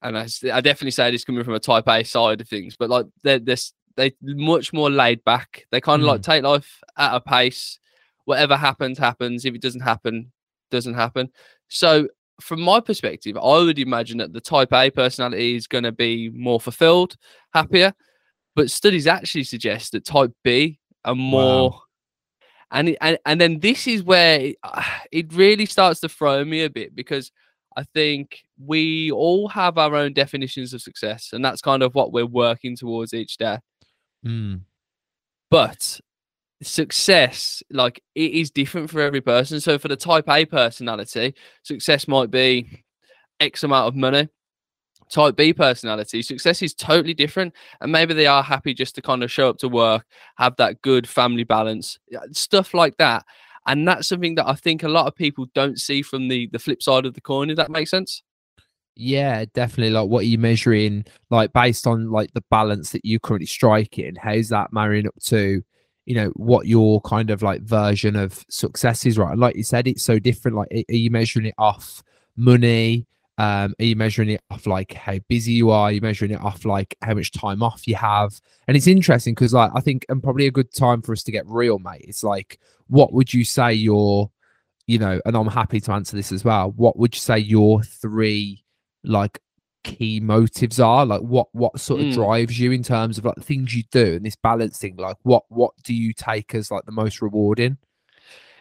and 0.00 0.16
I 0.16 0.26
definitely 0.60 0.92
say 0.92 1.10
this 1.10 1.24
coming 1.24 1.44
from 1.44 1.54
a 1.54 1.60
type 1.60 1.88
A 1.88 2.04
side 2.04 2.40
of 2.40 2.48
things, 2.48 2.76
but 2.76 2.88
like 2.88 3.06
they're 3.22 3.38
they're 3.38 3.56
they 3.96 4.12
much 4.22 4.72
more 4.72 4.90
laid 4.90 5.24
back. 5.24 5.66
They 5.70 5.80
kind 5.80 6.02
of 6.02 6.08
like 6.08 6.22
take 6.22 6.42
life 6.42 6.80
at 6.96 7.14
a 7.14 7.20
pace. 7.20 7.78
Whatever 8.24 8.56
happens, 8.56 8.98
happens. 8.98 9.44
If 9.44 9.54
it 9.54 9.62
doesn't 9.62 9.82
happen, 9.82 10.32
doesn't 10.70 10.94
happen. 10.94 11.30
So 11.68 12.08
from 12.40 12.60
my 12.60 12.80
perspective, 12.80 13.36
I 13.36 13.58
would 13.58 13.78
imagine 13.78 14.18
that 14.18 14.32
the 14.32 14.40
type 14.40 14.72
A 14.72 14.90
personality 14.90 15.56
is 15.56 15.66
going 15.66 15.84
to 15.84 15.92
be 15.92 16.30
more 16.30 16.60
fulfilled, 16.60 17.16
happier. 17.52 17.92
But 18.56 18.70
studies 18.70 19.06
actually 19.06 19.44
suggest 19.44 19.92
that 19.92 20.04
type 20.04 20.32
B 20.42 20.78
are 21.04 21.14
more. 21.14 21.80
And, 22.70 22.90
it, 22.90 22.98
and 23.00 23.18
and 23.26 23.40
then 23.40 23.60
this 23.60 23.86
is 23.86 24.02
where 24.02 24.40
it, 24.40 24.56
it 25.12 25.32
really 25.32 25.66
starts 25.66 26.00
to 26.00 26.08
throw 26.08 26.44
me 26.44 26.62
a 26.64 26.70
bit 26.70 26.94
because 26.94 27.30
I 27.76 27.84
think 27.94 28.42
we 28.64 29.10
all 29.10 29.48
have 29.48 29.78
our 29.78 29.94
own 29.96 30.12
definitions 30.12 30.72
of 30.72 30.82
success, 30.82 31.30
and 31.32 31.44
that's 31.44 31.60
kind 31.60 31.82
of 31.82 31.94
what 31.94 32.12
we're 32.12 32.26
working 32.26 32.76
towards 32.76 33.12
each 33.14 33.36
day. 33.36 33.58
Mm, 34.24 34.62
But 35.50 36.00
success, 36.64 37.62
like 37.70 38.02
it 38.14 38.32
is 38.32 38.50
different 38.50 38.90
for 38.90 39.00
every 39.00 39.20
person. 39.20 39.60
So 39.60 39.78
for 39.78 39.88
the 39.88 39.96
type 39.96 40.28
A 40.28 40.44
personality, 40.44 41.34
success 41.62 42.08
might 42.08 42.30
be 42.30 42.84
X 43.40 43.62
amount 43.64 43.88
of 43.88 43.96
money. 43.96 44.28
Type 45.10 45.36
B 45.36 45.52
personality, 45.52 46.22
success 46.22 46.62
is 46.62 46.74
totally 46.74 47.14
different. 47.14 47.54
And 47.80 47.92
maybe 47.92 48.14
they 48.14 48.26
are 48.26 48.42
happy 48.42 48.74
just 48.74 48.94
to 48.96 49.02
kind 49.02 49.22
of 49.22 49.30
show 49.30 49.48
up 49.50 49.58
to 49.58 49.68
work, 49.68 50.06
have 50.36 50.56
that 50.56 50.80
good 50.82 51.08
family 51.08 51.44
balance, 51.44 51.98
stuff 52.32 52.74
like 52.74 52.96
that. 52.96 53.24
And 53.66 53.86
that's 53.86 54.08
something 54.08 54.34
that 54.36 54.48
I 54.48 54.54
think 54.54 54.82
a 54.82 54.88
lot 54.88 55.06
of 55.06 55.14
people 55.14 55.46
don't 55.54 55.78
see 55.80 56.02
from 56.02 56.28
the 56.28 56.48
the 56.52 56.58
flip 56.58 56.82
side 56.82 57.06
of 57.06 57.14
the 57.14 57.20
coin, 57.20 57.50
if 57.50 57.56
that 57.56 57.70
makes 57.70 57.90
sense. 57.90 58.22
yeah, 58.96 59.44
definitely. 59.54 59.90
Like, 59.92 60.08
what 60.08 60.20
are 60.20 60.28
you 60.28 60.38
measuring? 60.38 61.04
Like, 61.30 61.52
based 61.52 61.86
on 61.86 62.10
like 62.10 62.32
the 62.32 62.44
balance 62.50 62.90
that 62.90 63.04
you 63.04 63.18
currently 63.18 63.46
striking, 63.46 64.14
how's 64.16 64.48
that 64.50 64.72
marrying 64.72 65.06
up 65.06 65.14
to, 65.24 65.62
you 66.06 66.14
know, 66.14 66.28
what 66.30 66.66
your 66.66 67.00
kind 67.02 67.30
of 67.30 67.42
like 67.42 67.62
version 67.62 68.16
of 68.16 68.44
success 68.48 69.06
is? 69.06 69.18
Right, 69.18 69.32
and 69.32 69.40
like 69.40 69.56
you 69.56 69.62
said, 69.62 69.88
it's 69.88 70.02
so 70.02 70.18
different. 70.18 70.56
Like, 70.56 70.68
are 70.72 70.94
you 70.94 71.10
measuring 71.10 71.46
it 71.46 71.54
off 71.58 72.02
money? 72.36 73.06
Um, 73.36 73.74
are 73.80 73.84
you 73.84 73.96
measuring 73.96 74.30
it 74.30 74.40
off 74.50 74.66
like 74.66 74.92
how 74.92 75.18
busy 75.28 75.52
you 75.54 75.70
are? 75.70 75.84
Are 75.84 75.92
you 75.92 76.00
measuring 76.00 76.30
it 76.30 76.40
off 76.40 76.64
like 76.64 76.96
how 77.02 77.14
much 77.14 77.32
time 77.32 77.62
off 77.62 77.88
you 77.88 77.96
have? 77.96 78.40
And 78.68 78.76
it's 78.76 78.86
interesting 78.86 79.34
because, 79.34 79.52
like, 79.52 79.72
I 79.74 79.80
think, 79.80 80.06
and 80.08 80.22
probably 80.22 80.46
a 80.46 80.52
good 80.52 80.72
time 80.72 81.02
for 81.02 81.12
us 81.12 81.24
to 81.24 81.32
get 81.32 81.46
real, 81.46 81.78
mate. 81.78 82.04
It's 82.06 82.22
like, 82.22 82.60
what 82.86 83.12
would 83.12 83.34
you 83.34 83.44
say 83.44 83.72
your, 83.72 84.30
you 84.86 84.98
know, 84.98 85.20
and 85.24 85.36
I'm 85.36 85.48
happy 85.48 85.80
to 85.80 85.92
answer 85.92 86.16
this 86.16 86.30
as 86.30 86.44
well. 86.44 86.72
What 86.76 86.96
would 86.98 87.14
you 87.14 87.20
say 87.20 87.38
your 87.38 87.82
three 87.82 88.62
like 89.02 89.40
key 89.84 90.18
motives 90.20 90.80
are? 90.80 91.06
Like, 91.06 91.20
what 91.20 91.48
what 91.52 91.78
sort 91.78 92.00
of 92.00 92.06
Mm. 92.08 92.14
drives 92.14 92.58
you 92.58 92.72
in 92.72 92.82
terms 92.82 93.18
of 93.18 93.24
like 93.24 93.36
the 93.36 93.42
things 93.42 93.74
you 93.74 93.84
do 93.90 94.14
and 94.14 94.26
this 94.26 94.36
balancing? 94.36 94.96
Like, 94.96 95.16
what 95.22 95.44
what 95.48 95.72
do 95.84 95.94
you 95.94 96.12
take 96.12 96.54
as 96.54 96.70
like 96.70 96.84
the 96.84 96.92
most 96.92 97.22
rewarding? 97.22 97.78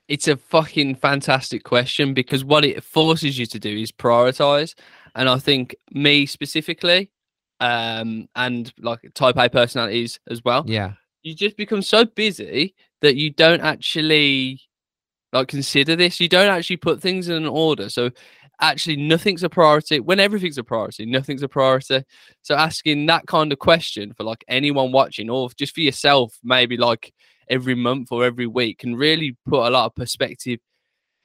It's 0.08 0.28
a 0.28 0.36
fucking 0.36 0.96
fantastic 0.96 1.64
question 1.64 2.14
because 2.14 2.44
what 2.44 2.66
it 2.66 2.84
forces 2.84 3.40
you 3.40 3.46
to 3.48 3.60
do 3.60 3.70
is 3.70 3.92
prioritize. 3.92 4.76
And 5.16 5.30
I 5.30 5.38
think 5.38 5.76
me 5.92 6.26
specifically, 6.26 7.10
um, 7.62 8.28
and 8.36 8.74
like 8.80 9.00
type 9.14 9.38
A 9.38 9.50
personalities 9.50 10.20
as 10.30 10.44
well, 10.44 10.66
Yeah, 10.68 10.94
you 11.22 11.34
just 11.34 11.56
become 11.56 11.82
so 11.82 12.04
busy 12.04 12.76
that 13.02 13.16
you 13.16 13.30
don't 13.30 13.62
actually 13.62 14.60
like 15.32 15.48
consider 15.48 15.96
this. 15.96 16.20
You 16.20 16.28
don't 16.28 16.50
actually 16.50 16.78
put 16.78 17.02
things 17.02 17.30
in 17.30 17.36
an 17.36 17.48
order. 17.48 17.90
So 17.90 18.12
actually 18.62 18.96
nothing's 18.96 19.44
a 19.44 19.50
priority. 19.50 20.00
When 20.00 20.20
everything's 20.20 20.58
a 20.58 20.64
priority 20.64 21.06
nothing's 21.06 21.44
a 21.44 21.48
priority. 21.50 22.04
So 22.42 22.56
asking 22.56 23.06
that 23.08 23.28
kind 23.28 23.52
of 23.52 23.60
question 23.60 24.14
for 24.14 24.24
like 24.24 24.44
anyone 24.48 24.92
watching 24.92 25.30
or 25.30 25.50
just 25.58 25.74
for 25.74 25.82
yourself 25.82 26.38
maybe 26.44 26.78
like 26.78 27.14
every 27.50 27.76
month 27.76 28.10
or 28.12 28.24
every 28.24 28.48
week 28.48 28.80
can 28.80 28.96
really 28.96 29.36
put 29.46 29.66
a 29.68 29.70
lot 29.70 29.86
of 29.88 29.96
perspective 29.96 30.60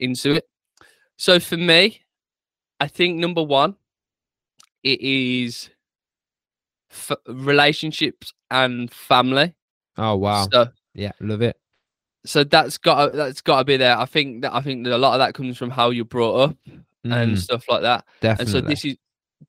into 0.01 0.35
it. 0.37 0.45
So 1.17 1.39
for 1.41 1.57
me 1.57 2.03
i 2.81 2.87
think 2.87 3.19
number 3.19 3.43
one 3.43 3.75
it 4.85 5.01
is 5.01 5.71
f- 6.91 7.19
relationships 7.27 8.33
and 8.51 8.91
family. 8.93 9.55
Oh 9.97 10.17
wow. 10.17 10.47
so 10.53 10.69
yeah, 10.95 11.13
love 11.21 11.43
it. 11.43 11.57
so 12.25 12.45
that's 12.45 12.79
got 12.79 13.13
that's 13.13 13.41
got 13.41 13.59
to 13.59 13.65
be 13.65 13.77
there. 13.77 13.97
I 13.99 14.05
think 14.07 14.43
that 14.43 14.55
i 14.55 14.61
think 14.61 14.85
that 14.85 14.95
a 14.95 14.99
lot 14.99 15.15
of 15.15 15.19
that 15.21 15.35
comes 15.35 15.57
from 15.59 15.71
how 15.71 15.91
you're 15.91 16.05
brought 16.05 16.51
up 16.51 16.57
and 17.05 17.35
Mm, 17.35 17.39
stuff 17.39 17.65
like 17.69 17.83
that 17.83 18.05
definitely. 18.21 18.53
and 18.61 18.65
so 18.65 18.69
this 18.69 18.85
is 18.85 18.97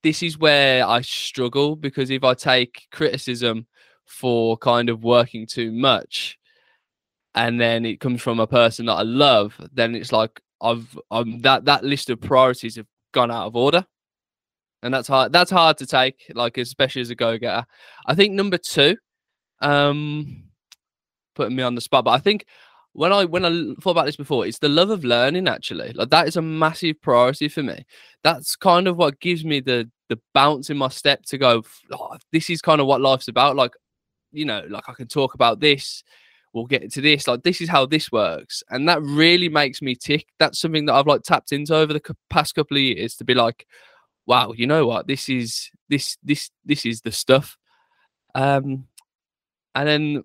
this 0.03 0.24
is 0.24 0.38
where 0.38 0.86
I 0.86 1.01
struggle 1.01 1.75
because 1.75 2.10
if 2.12 2.24
I 2.24 2.34
take 2.34 2.88
criticism 2.91 3.65
for 4.06 4.58
kind 4.58 4.89
of 4.89 5.03
working 5.03 5.46
too 5.48 5.72
much, 5.72 6.38
and 7.36 7.60
then 7.60 7.86
it 7.86 8.00
comes 8.00 8.22
from 8.22 8.39
a 8.39 8.48
person 8.48 8.86
that 8.88 8.94
I 8.94 9.01
love, 9.03 9.60
then 9.74 9.96
it's 9.96 10.12
like 10.12 10.39
I've 10.62 10.98
um 11.12 11.39
that 11.41 11.65
that 11.65 11.84
list 11.84 12.10
of 12.10 12.22
priorities 12.22 12.75
have 12.75 12.88
gone 13.13 13.32
out 13.32 13.48
of 13.48 13.56
order, 13.56 13.86
and 14.84 14.94
that's 14.94 15.08
hard. 15.08 15.32
That's 15.34 15.51
hard 15.51 15.77
to 15.77 15.86
take, 15.86 16.32
like 16.36 16.58
especially 16.58 17.01
as 17.01 17.10
a 17.10 17.15
go 17.15 17.38
getter. 17.38 17.65
I 18.06 18.15
think 18.15 18.34
number 18.34 18.58
two, 18.58 18.96
um, 19.62 20.44
putting 21.36 21.56
me 21.56 21.63
on 21.63 21.75
the 21.75 21.82
spot, 21.82 22.06
but 22.06 22.12
I 22.12 22.20
think 22.20 22.46
when 22.93 23.13
I 23.13 23.25
when 23.25 23.46
I 23.46 23.74
thought 23.81 23.91
about 23.91 24.05
this 24.05 24.15
before, 24.15 24.46
it's 24.46 24.60
the 24.60 24.69
love 24.69 24.89
of 24.89 25.03
learning. 25.03 25.48
Actually, 25.48 25.93
like 25.93 26.10
that 26.10 26.27
is 26.27 26.38
a 26.38 26.41
massive 26.41 27.01
priority 27.01 27.48
for 27.48 27.63
me. 27.63 27.86
That's 28.24 28.55
kind 28.55 28.88
of 28.88 28.98
what 28.98 29.19
gives 29.19 29.46
me 29.46 29.60
the 29.60 29.89
the 30.10 30.19
bounce 30.34 30.69
in 30.69 30.77
my 30.77 30.89
step 30.89 31.24
to 31.25 31.38
go 31.38 31.63
"Oh, 31.91 32.17
this 32.31 32.50
is 32.50 32.62
kind 32.62 32.81
of 32.81 32.88
what 32.88 33.01
life's 33.01 33.27
about. 33.27 33.55
Like 33.55 33.74
you 34.31 34.46
know 34.46 34.63
like 34.69 34.84
i 34.88 34.93
can 34.93 35.08
talk 35.08 35.34
about 35.34 35.60
this. 35.60 36.03
We'll 36.53 36.65
get 36.65 36.91
to 36.93 37.01
this. 37.01 37.27
Like 37.27 37.43
this 37.43 37.62
is 37.62 37.69
how 37.69 37.86
this 37.86 38.12
works. 38.12 38.63
And 38.69 38.89
that 38.89 39.01
really 39.03 39.50
makes 39.50 39.81
me 39.84 39.96
tick. 39.96 40.25
That's 40.39 40.60
something 40.60 40.86
that 40.88 40.96
i've 40.96 41.08
like 41.08 41.22
tapped 41.24 41.51
into 41.51 41.75
over 41.75 41.93
the 41.93 42.15
past 42.29 42.55
couple 42.55 42.77
of 42.77 42.84
years 42.84 43.15
to 43.15 43.24
be 43.24 43.36
like 43.36 43.67
wow 44.25 44.53
you 44.55 44.67
know 44.67 44.88
what? 44.88 45.08
This 45.08 45.29
is 45.29 45.69
this 45.89 46.17
this 46.24 46.50
this 46.65 46.86
is 46.86 47.01
the 47.01 47.12
stuff. 47.12 47.58
Um 48.36 48.88
and 49.75 49.88
then 49.88 50.24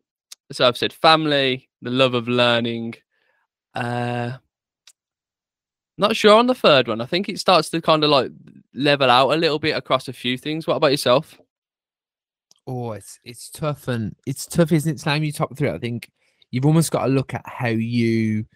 so 0.52 0.66
i've 0.66 0.76
said 0.76 0.92
family 0.92 1.68
the 1.84 1.90
love 1.90 2.14
of 2.14 2.26
learning 2.28 2.94
uh 3.74 4.32
not 5.96 6.16
sure 6.16 6.34
on 6.36 6.48
the 6.48 6.54
third 6.54 6.88
one. 6.88 7.00
I 7.00 7.06
think 7.06 7.28
it 7.28 7.38
starts 7.38 7.70
to 7.70 7.80
kind 7.80 8.02
of 8.02 8.10
like 8.10 8.32
level 8.74 9.08
out 9.10 9.30
a 9.30 9.36
little 9.36 9.60
bit 9.60 9.76
across 9.76 10.08
a 10.08 10.12
few 10.12 10.36
things. 10.36 10.66
What 10.66 10.74
about 10.76 10.90
yourself? 10.90 11.38
Oh, 12.66 12.92
it's 12.92 13.20
it's 13.24 13.48
tough 13.50 13.86
and 13.88 14.16
it's 14.26 14.46
tough, 14.46 14.72
isn't 14.72 14.94
it? 14.94 15.00
Slam 15.00 15.22
you 15.22 15.30
top 15.32 15.56
three. 15.56 15.68
I 15.70 15.78
think 15.78 16.10
you've 16.50 16.66
almost 16.66 16.90
got 16.90 17.04
to 17.04 17.12
look 17.12 17.34
at 17.34 17.42
how 17.46 17.68
you, 17.68 18.46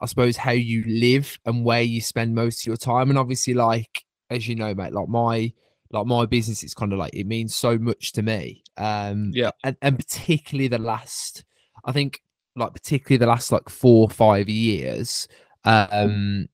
I 0.00 0.06
suppose, 0.06 0.36
how 0.36 0.52
you 0.52 0.84
live 0.86 1.36
and 1.46 1.64
where 1.64 1.82
you 1.82 2.00
spend 2.00 2.34
most 2.34 2.62
of 2.62 2.66
your 2.66 2.76
time. 2.76 3.10
And 3.10 3.18
obviously, 3.18 3.54
like 3.54 4.04
as 4.30 4.46
you 4.46 4.54
know, 4.54 4.74
mate, 4.74 4.92
like 4.92 5.08
my 5.08 5.52
like 5.90 6.06
my 6.06 6.26
business 6.26 6.62
is 6.62 6.74
kind 6.74 6.92
of 6.92 6.98
like 6.98 7.14
it 7.14 7.26
means 7.26 7.54
so 7.54 7.76
much 7.78 8.12
to 8.12 8.22
me. 8.22 8.62
Um, 8.76 9.30
Yeah. 9.32 9.50
and 9.64 9.76
and 9.82 9.98
particularly 9.98 10.68
the 10.68 10.78
last, 10.78 11.44
I 11.84 11.90
think, 11.92 12.20
like 12.56 12.72
particularly 12.72 13.18
the 13.18 13.26
last 13.26 13.52
like 13.52 13.68
four 13.68 14.06
or 14.06 14.10
five 14.10 14.48
years. 14.48 15.28
Um, 15.64 16.48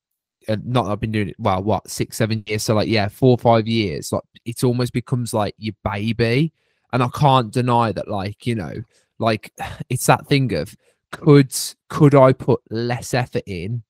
and 0.48 0.66
not 0.66 0.86
I've 0.86 1.00
been 1.00 1.12
doing 1.12 1.28
it 1.28 1.36
well, 1.38 1.62
what 1.62 1.90
six, 1.90 2.16
seven 2.16 2.42
years. 2.46 2.62
So 2.62 2.74
like, 2.74 2.88
yeah, 2.88 3.08
four 3.08 3.32
or 3.32 3.38
five 3.38 3.68
years. 3.68 4.12
Like, 4.12 4.22
it 4.44 4.64
almost 4.64 4.92
becomes 4.92 5.34
like 5.34 5.54
your 5.58 5.74
baby 5.84 6.52
and 6.92 7.02
I 7.02 7.08
can't 7.08 7.52
deny 7.52 7.92
that, 7.92 8.08
like, 8.08 8.46
you 8.46 8.54
know, 8.54 8.74
like 9.18 9.52
it's 9.88 10.06
that 10.06 10.26
thing 10.26 10.52
of 10.54 10.74
could 11.12 11.54
could 11.88 12.14
I 12.14 12.32
put 12.32 12.60
less 12.70 13.14
effort 13.14 13.44
in? 13.46 13.82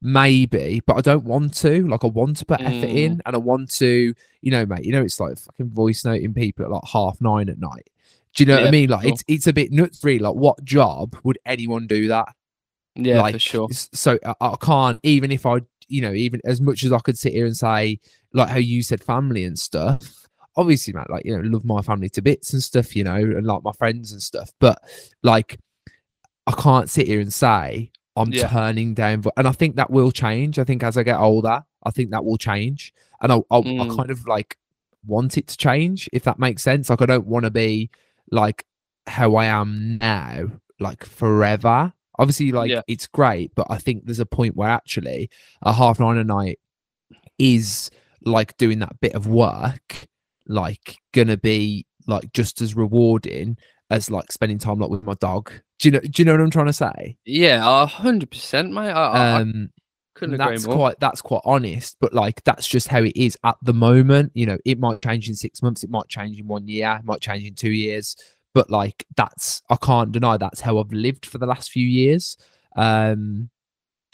Maybe, 0.00 0.80
but 0.86 0.96
I 0.96 1.00
don't 1.00 1.24
want 1.24 1.54
to. 1.56 1.86
Like, 1.88 2.04
I 2.04 2.06
want 2.06 2.36
to 2.36 2.44
put 2.44 2.60
effort 2.60 2.88
in, 2.88 3.20
and 3.26 3.34
I 3.34 3.38
want 3.38 3.72
to, 3.74 4.14
you 4.42 4.50
know, 4.50 4.64
mate. 4.64 4.84
You 4.84 4.92
know, 4.92 5.02
it's 5.02 5.18
like 5.18 5.36
fucking 5.38 5.70
voice 5.70 6.04
noting 6.04 6.32
people 6.32 6.64
at 6.64 6.70
like 6.70 6.84
half 6.84 7.20
nine 7.20 7.48
at 7.48 7.58
night. 7.58 7.90
Do 8.34 8.42
you 8.42 8.46
know 8.46 8.56
what 8.56 8.66
I 8.66 8.70
mean? 8.70 8.88
Like, 8.90 9.02
sure. 9.02 9.12
it's 9.12 9.24
it's 9.28 9.46
a 9.46 9.52
bit 9.52 9.72
nuts, 9.72 10.02
really. 10.04 10.18
Like, 10.20 10.34
what 10.34 10.62
job 10.64 11.16
would 11.24 11.38
anyone 11.46 11.86
do 11.86 12.08
that? 12.08 12.28
Yeah, 12.94 13.30
for 13.30 13.38
sure. 13.38 13.68
so 13.72 14.18
I, 14.24 14.34
I 14.40 14.56
can't 14.60 14.98
even 15.04 15.30
if 15.30 15.46
i 15.46 15.60
you 15.86 16.02
know 16.02 16.12
even 16.12 16.40
as 16.44 16.60
much 16.60 16.82
as 16.82 16.92
i 16.92 16.98
could 16.98 17.16
sit 17.16 17.32
here 17.32 17.46
and 17.46 17.56
say 17.56 18.00
like 18.34 18.48
how 18.48 18.56
you 18.58 18.82
said 18.82 19.02
family 19.04 19.44
and 19.44 19.56
stuff 19.56 20.26
obviously 20.56 20.92
man 20.92 21.06
like 21.08 21.24
you 21.24 21.34
know 21.36 21.48
love 21.48 21.64
my 21.64 21.80
family 21.80 22.08
to 22.10 22.20
bits 22.20 22.52
and 22.52 22.62
stuff 22.62 22.96
you 22.96 23.04
know 23.04 23.14
and 23.14 23.46
like 23.46 23.62
my 23.62 23.70
friends 23.72 24.10
and 24.10 24.20
stuff 24.20 24.50
but 24.58 24.82
like 25.22 25.58
i 26.48 26.52
can't 26.52 26.90
sit 26.90 27.06
here 27.06 27.20
and 27.20 27.32
say 27.32 27.88
i'm 28.16 28.32
Yeah. 28.32 28.48
turning 28.48 28.94
down 28.94 29.22
and 29.36 29.46
i 29.46 29.52
think 29.52 29.76
that 29.76 29.90
will 29.90 30.10
change 30.10 30.58
i 30.58 30.64
think 30.64 30.82
as 30.82 30.98
i 30.98 31.04
get 31.04 31.20
older 31.20 31.62
i 31.84 31.90
think 31.92 32.10
that 32.10 32.24
will 32.24 32.36
change 32.36 32.92
and 33.22 33.30
i 33.32 33.36
i, 33.36 33.58
I 33.58 33.60
Mm. 33.62 33.96
kind 33.96 34.10
of 34.10 34.26
like 34.26 34.56
want 35.06 35.38
it 35.38 35.46
to 35.46 35.56
change 35.56 36.08
if 36.12 36.24
that 36.24 36.40
makes 36.40 36.64
sense 36.64 36.90
like 36.90 37.00
i 37.00 37.06
don't 37.06 37.26
want 37.28 37.44
to 37.44 37.50
be 37.52 37.90
like 38.30 38.64
how 39.06 39.36
i 39.36 39.46
am 39.46 39.98
now 39.98 40.46
like 40.80 41.04
forever 41.04 41.92
obviously 42.18 42.52
like 42.52 42.70
Yeah. 42.70 42.82
it's 42.88 43.06
great 43.06 43.52
but 43.54 43.66
i 43.70 43.78
think 43.78 44.04
there's 44.04 44.18
a 44.20 44.26
point 44.26 44.56
where 44.56 44.68
actually 44.68 45.30
a 45.62 45.72
half 45.72 45.98
nine 46.00 46.18
a 46.18 46.24
night 46.24 46.58
is 47.38 47.90
like 48.24 48.56
doing 48.58 48.80
that 48.80 49.00
bit 49.00 49.14
of 49.14 49.26
work 49.26 50.06
like 50.46 50.96
gonna 51.12 51.36
be 51.36 51.86
like 52.06 52.32
just 52.32 52.60
as 52.60 52.74
rewarding 52.74 53.56
as 53.90 54.10
like 54.10 54.32
spending 54.32 54.58
time 54.58 54.78
like 54.78 54.90
with 54.90 55.04
my 55.04 55.14
dog 55.14 55.52
do 55.78 55.88
you 55.88 55.92
know 55.92 56.00
do 56.00 56.10
you 56.20 56.24
know 56.24 56.32
what 56.32 56.40
i'm 56.40 56.50
trying 56.50 56.66
to 56.66 56.72
say 56.72 57.16
Yeah, 57.24 57.82
a 57.82 57.86
hundred 57.86 58.30
percent, 58.30 58.72
mate. 58.72 58.90
I, 58.90 59.06
I, 59.06 59.18
I 59.18 59.40
um 59.40 59.70
couldn't 60.18 60.40
and 60.40 60.40
that's 60.40 60.66
quite 60.66 60.98
that's 61.00 61.22
quite 61.22 61.40
honest 61.44 61.96
but 62.00 62.12
like 62.12 62.42
that's 62.44 62.66
just 62.66 62.88
how 62.88 63.02
it 63.02 63.16
is 63.16 63.36
at 63.44 63.56
the 63.62 63.72
moment 63.72 64.30
you 64.34 64.46
know 64.46 64.58
it 64.64 64.78
might 64.78 65.00
change 65.02 65.28
in 65.28 65.34
six 65.34 65.62
months 65.62 65.82
it 65.84 65.90
might 65.90 66.08
change 66.08 66.38
in 66.38 66.46
one 66.46 66.66
year 66.66 66.96
it 67.00 67.04
might 67.04 67.20
change 67.20 67.44
in 67.44 67.54
two 67.54 67.70
years 67.70 68.16
but 68.54 68.70
like 68.70 69.06
that's 69.16 69.62
i 69.70 69.76
can't 69.76 70.12
deny 70.12 70.36
that's 70.36 70.60
how 70.60 70.78
i've 70.78 70.92
lived 70.92 71.24
for 71.26 71.38
the 71.38 71.46
last 71.46 71.70
few 71.70 71.86
years 71.86 72.36
um 72.76 73.50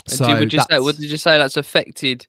And 0.09 0.19
so 0.19 0.39
would 0.39 0.53
you 0.53 0.61
say, 0.61 0.79
would 0.79 0.99
you 0.99 1.17
say 1.17 1.39
that's 1.39 1.57
affected? 1.57 2.27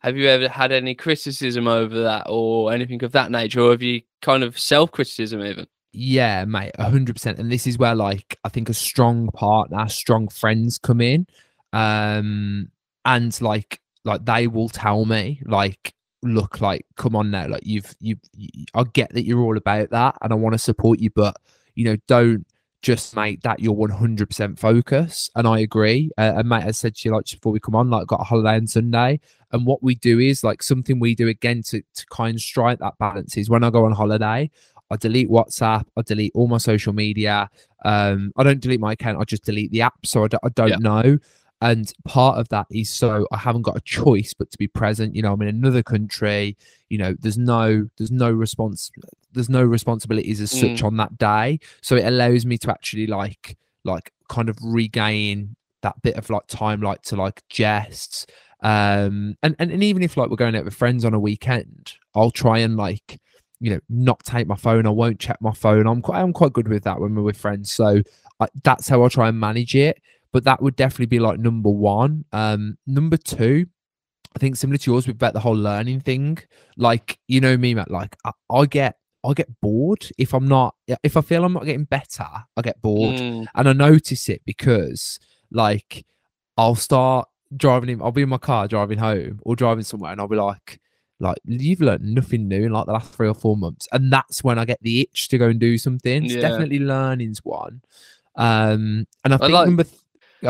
Have 0.00 0.16
you 0.16 0.28
ever 0.28 0.48
had 0.48 0.72
any 0.72 0.94
criticism 0.94 1.66
over 1.68 2.02
that 2.02 2.26
or 2.28 2.72
anything 2.72 3.02
of 3.04 3.12
that 3.12 3.30
nature, 3.30 3.60
or 3.60 3.72
have 3.72 3.82
you 3.82 4.02
kind 4.22 4.42
of 4.44 4.58
self 4.58 4.90
criticism 4.92 5.40
even? 5.42 5.66
Yeah, 5.92 6.44
mate, 6.44 6.72
a 6.78 6.90
hundred 6.90 7.14
percent. 7.16 7.38
And 7.38 7.50
this 7.50 7.66
is 7.66 7.78
where 7.78 7.94
like 7.94 8.38
I 8.44 8.48
think 8.50 8.68
a 8.68 8.74
strong 8.74 9.28
partner, 9.28 9.88
strong 9.88 10.28
friends 10.28 10.78
come 10.78 11.00
in. 11.00 11.26
Um 11.72 12.70
and 13.04 13.40
like 13.40 13.80
like 14.04 14.24
they 14.24 14.46
will 14.46 14.68
tell 14.68 15.04
me, 15.04 15.42
like, 15.46 15.92
look, 16.22 16.60
like, 16.60 16.86
come 16.96 17.14
on 17.16 17.30
now, 17.30 17.48
like 17.48 17.62
you've 17.64 17.94
you've 18.00 18.20
I 18.74 18.84
get 18.92 19.12
that 19.14 19.24
you're 19.24 19.40
all 19.40 19.56
about 19.56 19.90
that 19.90 20.16
and 20.22 20.32
I 20.32 20.36
want 20.36 20.54
to 20.54 20.58
support 20.58 20.98
you, 21.00 21.10
but 21.10 21.36
you 21.74 21.84
know, 21.84 21.96
don't 22.06 22.46
just 22.80 23.16
make 23.16 23.42
that 23.42 23.58
your 23.58 23.74
100% 23.74 24.56
focus 24.56 25.28
and 25.34 25.48
i 25.48 25.58
agree 25.58 26.12
uh, 26.16 26.34
and 26.36 26.48
mate 26.48 26.62
i 26.64 26.70
said 26.70 26.94
to 26.94 27.08
you 27.08 27.12
like 27.12 27.24
before 27.28 27.50
we 27.50 27.58
come 27.58 27.74
on 27.74 27.90
like 27.90 28.06
got 28.06 28.20
a 28.20 28.24
holiday 28.24 28.54
on 28.54 28.68
sunday 28.68 29.18
and 29.50 29.66
what 29.66 29.82
we 29.82 29.96
do 29.96 30.20
is 30.20 30.44
like 30.44 30.62
something 30.62 31.00
we 31.00 31.12
do 31.12 31.26
again 31.26 31.60
to, 31.60 31.82
to 31.96 32.06
kind 32.06 32.36
of 32.36 32.40
strike 32.40 32.78
that 32.78 32.96
balance 32.98 33.36
is 33.36 33.50
when 33.50 33.64
i 33.64 33.70
go 33.70 33.84
on 33.84 33.90
holiday 33.90 34.48
I 34.90 34.96
delete 34.96 35.28
WhatsApp. 35.28 35.84
I 35.96 36.02
delete 36.02 36.32
all 36.34 36.48
my 36.48 36.58
social 36.58 36.92
media. 36.92 37.50
Um, 37.84 38.32
I 38.36 38.42
don't 38.42 38.60
delete 38.60 38.80
my 38.80 38.92
account. 38.92 39.18
I 39.20 39.24
just 39.24 39.44
delete 39.44 39.70
the 39.70 39.82
app, 39.82 39.94
so 40.04 40.24
I 40.24 40.28
don't, 40.28 40.54
don't 40.54 40.68
Yeah. 40.68 40.76
know. 40.76 41.18
And 41.60 41.92
part 42.04 42.38
of 42.38 42.48
that 42.50 42.66
is 42.70 42.88
so 42.88 43.26
I 43.32 43.38
haven't 43.38 43.62
got 43.62 43.76
a 43.76 43.80
choice 43.80 44.32
but 44.32 44.50
to 44.50 44.58
be 44.58 44.68
present. 44.68 45.16
You 45.16 45.22
know, 45.22 45.32
I'm 45.32 45.42
in 45.42 45.48
another 45.48 45.82
country. 45.82 46.56
You 46.88 46.98
know, 46.98 47.16
there's 47.18 47.38
no 47.38 47.88
there's 47.96 48.12
no 48.12 48.30
response. 48.30 48.90
There's 49.32 49.48
no 49.48 49.62
responsibilities 49.64 50.40
as 50.40 50.50
such 50.52 50.82
on 50.82 50.96
that 50.98 51.18
day. 51.18 51.58
So 51.80 51.96
it 51.96 52.06
allows 52.06 52.46
me 52.46 52.58
to 52.58 52.70
actually 52.70 53.06
like 53.06 53.56
like 53.84 54.12
kind 54.28 54.48
of 54.48 54.56
regain 54.62 55.56
that 55.82 56.00
bit 56.02 56.16
of 56.16 56.30
like 56.30 56.46
time, 56.46 56.80
like 56.80 57.02
to 57.02 57.16
like 57.16 57.42
jests. 57.48 58.26
Um, 58.62 59.36
and 59.42 59.56
and, 59.58 59.72
and 59.72 59.82
even 59.82 60.02
if 60.02 60.16
like 60.16 60.30
we're 60.30 60.36
going 60.36 60.54
out 60.54 60.64
with 60.64 60.74
friends 60.74 61.04
on 61.04 61.14
a 61.14 61.20
weekend, 61.20 61.94
I'll 62.14 62.30
try 62.30 62.58
and 62.58 62.76
like 62.76 63.20
you 63.60 63.70
know 63.70 63.80
not 63.88 64.22
take 64.24 64.46
my 64.46 64.54
phone 64.54 64.86
i 64.86 64.90
won't 64.90 65.18
check 65.18 65.36
my 65.40 65.52
phone 65.52 65.86
i'm 65.86 66.00
quite 66.00 66.20
i'm 66.20 66.32
quite 66.32 66.52
good 66.52 66.68
with 66.68 66.84
that 66.84 67.00
when 67.00 67.12
we're 67.14 67.22
with 67.22 67.36
friends 67.36 67.72
so 67.72 68.00
I, 68.38 68.46
that's 68.62 68.88
how 68.88 69.04
i 69.04 69.08
try 69.08 69.28
and 69.28 69.40
manage 69.40 69.74
it 69.74 70.00
but 70.32 70.44
that 70.44 70.60
would 70.62 70.76
definitely 70.76 71.06
be 71.06 71.18
like 71.18 71.38
number 71.38 71.70
one 71.70 72.24
um 72.32 72.76
number 72.86 73.16
two 73.16 73.66
i 74.36 74.38
think 74.38 74.56
similar 74.56 74.76
to 74.78 74.90
yours 74.90 75.06
we've 75.06 75.16
about 75.16 75.32
the 75.32 75.40
whole 75.40 75.56
learning 75.56 76.00
thing 76.00 76.38
like 76.76 77.18
you 77.28 77.40
know 77.40 77.56
me 77.56 77.74
Matt, 77.74 77.90
like 77.90 78.16
I, 78.24 78.32
I 78.50 78.66
get 78.66 78.96
I 79.24 79.32
get 79.32 79.48
bored 79.60 80.06
if 80.16 80.32
I'm 80.32 80.46
not 80.46 80.74
if 81.02 81.16
I 81.16 81.20
feel 81.22 81.44
I'm 81.44 81.52
not 81.52 81.64
getting 81.64 81.84
better, 81.84 82.24
I 82.56 82.62
get 82.62 82.80
bored. 82.80 83.16
Mm, 83.16 83.46
And 83.56 83.68
I 83.68 83.72
notice 83.72 84.28
it 84.28 84.42
because 84.46 85.18
like 85.50 86.06
I'll 86.56 86.76
start 86.76 87.26
driving 87.56 87.88
in, 87.90 88.00
I'll 88.00 88.12
be 88.12 88.22
in 88.22 88.28
my 88.28 88.38
car 88.38 88.68
driving 88.68 88.98
home 88.98 89.40
or 89.42 89.56
driving 89.56 89.82
somewhere 89.82 90.12
and 90.12 90.20
I'll 90.20 90.28
be 90.28 90.36
like, 90.36 90.80
like 91.18 91.36
you've 91.44 91.80
learned 91.80 92.04
nothing 92.14 92.46
new 92.46 92.66
in 92.66 92.72
like 92.72 92.86
the 92.86 92.92
last 92.92 93.12
three 93.12 93.26
or 93.28 93.34
four 93.34 93.56
months. 93.56 93.88
And 93.92 94.12
that's 94.12 94.44
when 94.44 94.56
I 94.56 94.64
get 94.64 94.78
the 94.82 95.00
itch 95.00 95.26
to 95.28 95.36
go 95.38 95.48
and 95.48 95.58
do 95.58 95.78
something. 95.78 96.28
So 96.28 96.36
Yeah. 96.36 96.42
definitely 96.42 96.78
learning's 96.78 97.40
one. 97.44 97.82
Um 98.36 99.06
and 99.24 99.32
I 99.32 99.36
I 99.36 99.38
think 99.38 99.52
like- 99.52 99.66
number 99.66 99.82
th- 99.84 99.98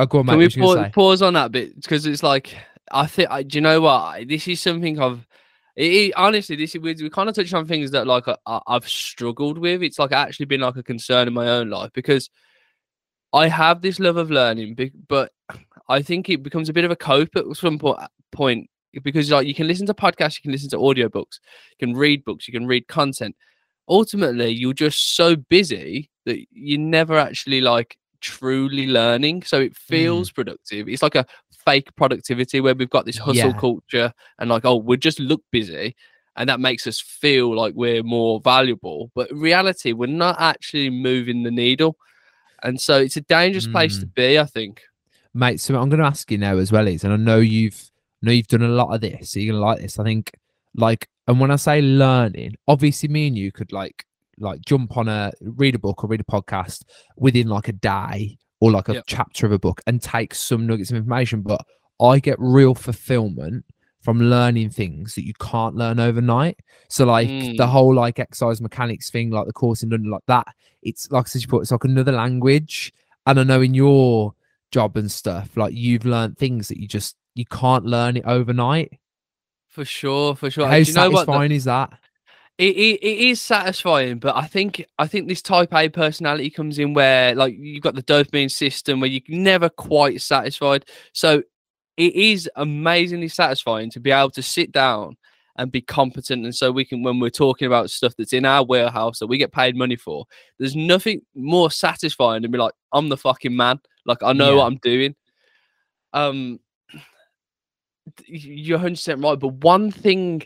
go 0.04 0.18
on. 0.20 0.26
Can 0.26 0.38
we 0.38 0.44
pause, 0.62 0.76
pause 0.92 1.22
on 1.22 1.34
that 1.34 1.52
bit 1.52 1.74
because 1.80 2.06
it's 2.06 2.22
like 2.22 2.54
I 2.92 3.06
think 3.06 3.30
I, 3.30 3.42
do 3.42 3.58
you 3.58 3.62
know 3.62 3.80
what 3.80 4.28
this 4.28 4.46
is 4.48 4.60
something 4.60 5.00
I've 5.00 5.26
it, 5.76 5.92
it- 5.92 6.14
honestly 6.16 6.56
this 6.56 6.74
is 6.74 6.80
we, 6.80 6.94
we 6.94 7.10
kind 7.10 7.28
of 7.28 7.34
touched 7.34 7.54
on 7.54 7.66
things 7.66 7.90
that 7.92 8.06
like 8.06 8.24
I, 8.28 8.60
I've 8.66 8.88
struggled 8.88 9.58
with. 9.58 9.82
It's 9.82 9.98
like 9.98 10.12
actually 10.12 10.46
been 10.46 10.60
like 10.60 10.76
a 10.76 10.82
concern 10.82 11.28
in 11.28 11.34
my 11.34 11.48
own 11.48 11.70
life 11.70 11.90
because 11.94 12.30
I 13.32 13.48
have 13.48 13.82
this 13.82 14.00
love 14.00 14.16
of 14.16 14.30
learning, 14.30 14.76
but 15.06 15.32
I 15.88 16.02
think 16.02 16.28
it 16.28 16.42
becomes 16.42 16.68
a 16.68 16.72
bit 16.72 16.84
of 16.84 16.90
a 16.90 16.96
cope 16.96 17.36
at 17.36 17.44
some 17.56 17.78
po- 17.78 17.98
point 18.32 18.70
because 19.02 19.30
like 19.30 19.46
you 19.46 19.54
can 19.54 19.66
listen 19.66 19.86
to 19.86 19.94
podcasts, 19.94 20.36
you 20.38 20.42
can 20.42 20.52
listen 20.52 20.70
to 20.70 20.78
audiobooks, 20.78 21.38
you 21.78 21.86
can 21.86 21.94
read 21.96 22.24
books, 22.24 22.48
you 22.48 22.52
can 22.52 22.66
read 22.66 22.88
content. 22.88 23.36
Ultimately, 23.88 24.50
you're 24.50 24.72
just 24.74 25.14
so 25.16 25.36
busy 25.36 26.10
that 26.26 26.38
you're 26.50 26.80
never 26.80 27.18
actually 27.18 27.60
like 27.60 27.96
truly 28.20 28.86
learning. 28.86 29.42
So 29.42 29.60
it 29.60 29.76
feels 29.76 30.30
mm. 30.30 30.34
productive. 30.34 30.88
It's 30.88 31.02
like 31.02 31.14
a 31.14 31.26
fake 31.64 31.94
productivity 31.96 32.60
where 32.60 32.74
we've 32.74 32.90
got 32.90 33.04
this 33.04 33.18
hustle 33.18 33.50
Yeah. 33.50 33.58
culture 33.58 34.12
and 34.38 34.48
like, 34.50 34.64
oh, 34.64 34.76
we 34.76 34.96
just 34.96 35.20
look 35.20 35.42
busy. 35.50 35.94
And 36.36 36.48
that 36.48 36.60
makes 36.60 36.86
us 36.86 37.00
feel 37.00 37.54
like 37.54 37.74
we're 37.74 38.02
more 38.04 38.40
valuable. 38.40 39.10
But 39.14 39.30
in 39.32 39.40
reality, 39.40 39.92
we're 39.92 40.06
not 40.06 40.40
actually 40.40 40.88
moving 40.88 41.42
the 41.42 41.50
needle. 41.50 41.96
And 42.62 42.80
so 42.80 42.98
it's 42.98 43.16
a 43.16 43.22
dangerous 43.22 43.66
place 43.66 43.98
to 43.98 44.06
mm. 44.06 44.14
be, 44.14 44.38
I 44.38 44.44
think. 44.44 44.82
mate. 45.34 45.60
So 45.60 45.78
I'm 45.78 45.88
going 45.88 46.00
to 46.00 46.06
ask 46.06 46.30
you 46.30 46.38
now 46.38 46.58
as 46.58 46.72
well, 46.72 46.86
is, 46.86 47.04
and 47.04 47.12
I 47.12 47.16
know 47.16 47.38
you've, 47.38 47.90
I 48.22 48.26
know 48.26 48.32
you've 48.32 48.48
done 48.48 48.62
a 48.62 48.68
lot 48.68 48.94
of 48.94 49.00
this. 49.00 49.30
So 49.30 49.40
you're 49.40 49.52
going 49.52 49.62
to 49.62 49.66
like 49.66 49.80
this. 49.80 49.98
I 49.98 50.04
think, 50.04 50.32
like, 50.74 51.08
and 51.26 51.40
when 51.40 51.50
I 51.50 51.56
say 51.56 51.80
learning, 51.82 52.56
obviously, 52.66 53.08
me 53.08 53.28
and 53.28 53.36
you 53.36 53.52
could 53.52 53.72
like, 53.72 54.04
like 54.40 54.60
jump 54.62 54.96
on 54.96 55.08
a 55.08 55.32
read 55.40 55.74
a 55.74 55.78
book 55.78 56.02
or 56.04 56.08
read 56.08 56.20
a 56.20 56.24
podcast 56.24 56.84
within 57.16 57.48
like 57.48 57.68
a 57.68 57.72
day 57.72 58.38
or 58.60 58.70
like 58.70 58.88
a 58.88 58.94
Yep. 58.94 59.04
chapter 59.06 59.46
of 59.46 59.52
a 59.52 59.58
book 59.58 59.80
and 59.86 60.00
take 60.02 60.34
some 60.34 60.66
nuggets 60.66 60.90
of 60.90 60.96
information. 60.96 61.42
But 61.42 61.64
I 62.00 62.18
get 62.18 62.36
real 62.38 62.74
fulfillment 62.74 63.64
from 64.02 64.20
learning 64.20 64.70
things 64.70 65.14
that 65.16 65.26
you 65.26 65.34
can't 65.40 65.74
learn 65.74 65.98
overnight. 66.00 66.58
So 66.88 67.04
like 67.04 67.28
the 67.28 67.56
Mm. 67.58 67.68
whole 67.68 67.94
like 67.94 68.18
exercise 68.18 68.60
mechanics 68.60 69.10
thing, 69.10 69.30
like 69.30 69.46
the 69.46 69.52
course 69.52 69.82
in 69.82 69.90
London, 69.90 70.10
like 70.10 70.22
that. 70.26 70.46
It's 70.82 71.10
like 71.10 71.26
I 71.26 71.28
said, 71.28 71.42
you 71.42 71.48
put 71.48 71.62
it's 71.62 71.70
like 71.72 71.84
another 71.84 72.12
language. 72.12 72.92
And 73.26 73.38
I 73.40 73.42
know 73.42 73.60
in 73.60 73.74
your 73.74 74.34
job 74.70 74.96
and 74.96 75.10
stuff, 75.10 75.56
like 75.56 75.74
you've 75.74 76.04
learned 76.06 76.38
things 76.38 76.68
that 76.68 76.78
you 76.80 76.86
just 76.88 77.16
you 77.34 77.44
can't 77.44 77.84
learn 77.84 78.16
it 78.16 78.24
overnight. 78.24 78.92
For 79.68 79.84
sure, 79.84 80.34
for 80.34 80.50
sure. 80.50 80.66
How 80.66 80.76
do 80.76 80.82
you 80.82 80.94
know 80.94 81.10
what? 81.10 81.26
the- 81.26 81.32
satisfying 81.32 81.52
is 81.52 81.64
that? 81.64 81.90
It, 82.58 82.76
it, 82.76 83.00
it 83.06 83.18
is 83.30 83.40
satisfying, 83.40 84.18
but 84.18 84.34
I 84.36 84.46
think 84.48 84.84
I 84.98 85.06
think 85.06 85.28
this 85.28 85.42
type 85.42 85.72
A 85.72 85.88
personality 85.88 86.50
comes 86.50 86.80
in 86.80 86.92
where 86.92 87.32
like 87.36 87.54
you've 87.56 87.84
got 87.84 87.94
the 87.94 88.02
dopamine 88.02 88.50
system 88.50 88.98
where 88.98 89.08
you're 89.08 89.22
never 89.28 89.68
quite 89.68 90.20
satisfied. 90.20 90.84
So 91.12 91.44
it 91.96 92.14
is 92.16 92.50
amazingly 92.56 93.28
satisfying 93.28 93.90
to 93.92 94.00
be 94.00 94.10
able 94.10 94.30
to 94.30 94.42
sit 94.42 94.72
down 94.72 95.16
and 95.56 95.70
be 95.70 95.80
competent. 95.80 96.44
And 96.44 96.54
so 96.54 96.72
we 96.72 96.84
can 96.84 97.04
when 97.04 97.20
we're 97.20 97.30
talking 97.30 97.66
about 97.66 97.90
stuff 97.90 98.14
that's 98.18 98.32
in 98.32 98.44
our 98.44 98.64
warehouse 98.64 99.20
that 99.20 99.28
we 99.28 99.38
get 99.38 99.52
paid 99.52 99.76
money 99.76 99.96
for, 99.96 100.24
there's 100.58 100.74
nothing 100.74 101.20
more 101.36 101.70
satisfying 101.70 102.42
than 102.42 102.50
be 102.50 102.58
like, 102.58 102.74
I'm 102.92 103.08
the 103.08 103.16
fucking 103.16 103.54
man. 103.56 103.78
Like 104.04 104.24
I 104.24 104.32
know 104.32 104.50
Yeah. 104.50 104.56
what 104.56 104.66
I'm 104.66 104.78
doing. 104.78 105.14
Um 106.12 106.58
you're 108.26 108.80
100% 108.80 109.22
right. 109.22 109.38
But 109.38 109.54
one 109.62 109.92
thing 109.92 110.42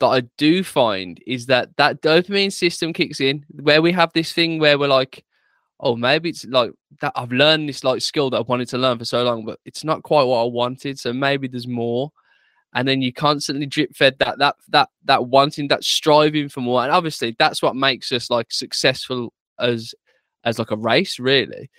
that 0.00 0.06
I 0.06 0.20
do 0.36 0.62
find 0.62 1.22
is 1.26 1.46
that 1.46 1.76
that 1.76 2.02
dopamine 2.02 2.52
system 2.52 2.92
kicks 2.92 3.20
in 3.20 3.44
where 3.50 3.80
we 3.80 3.92
have 3.92 4.12
this 4.12 4.32
thing 4.32 4.58
where 4.58 4.78
we're 4.78 4.88
like, 4.88 5.24
oh, 5.80 5.96
maybe 5.96 6.30
it's 6.30 6.44
like 6.46 6.72
that 7.00 7.12
I've 7.16 7.32
learned 7.32 7.68
this 7.68 7.84
like 7.84 8.02
skill 8.02 8.30
that 8.30 8.38
I've 8.38 8.48
wanted 8.48 8.68
to 8.68 8.78
learn 8.78 8.98
for 8.98 9.04
so 9.04 9.22
long, 9.24 9.44
but 9.44 9.58
it's 9.64 9.84
not 9.84 10.02
quite 10.02 10.24
what 10.24 10.42
I 10.42 10.46
wanted. 10.48 10.98
So 10.98 11.12
maybe 11.12 11.48
there's 11.48 11.66
more. 11.66 12.12
And 12.74 12.86
then 12.86 13.00
you 13.00 13.12
constantly 13.12 13.64
drip 13.64 13.94
fed 13.96 14.18
that 14.18 14.38
that 14.38 14.56
that 14.68 14.90
that 15.04 15.26
wanting, 15.26 15.68
that 15.68 15.84
striving 15.84 16.48
for 16.48 16.60
more. 16.60 16.82
And 16.82 16.92
obviously 16.92 17.34
that's 17.38 17.62
what 17.62 17.74
makes 17.74 18.12
us 18.12 18.28
like 18.28 18.52
successful 18.52 19.32
as 19.58 19.94
as 20.44 20.58
like 20.58 20.70
a 20.70 20.76
race, 20.76 21.18
really. 21.18 21.70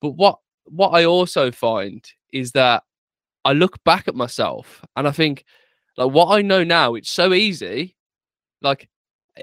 But 0.00 0.12
what 0.12 0.38
what 0.64 0.88
I 0.90 1.04
also 1.04 1.52
find 1.52 2.04
is 2.32 2.52
that 2.52 2.82
I 3.44 3.52
look 3.52 3.82
back 3.84 4.08
at 4.08 4.14
myself 4.14 4.84
and 4.96 5.06
I 5.06 5.12
think 5.12 5.44
like 5.96 6.10
what 6.12 6.26
I 6.36 6.42
know 6.42 6.64
now, 6.64 6.94
it's 6.94 7.10
so 7.10 7.32
easy. 7.32 7.96
Like 8.62 8.88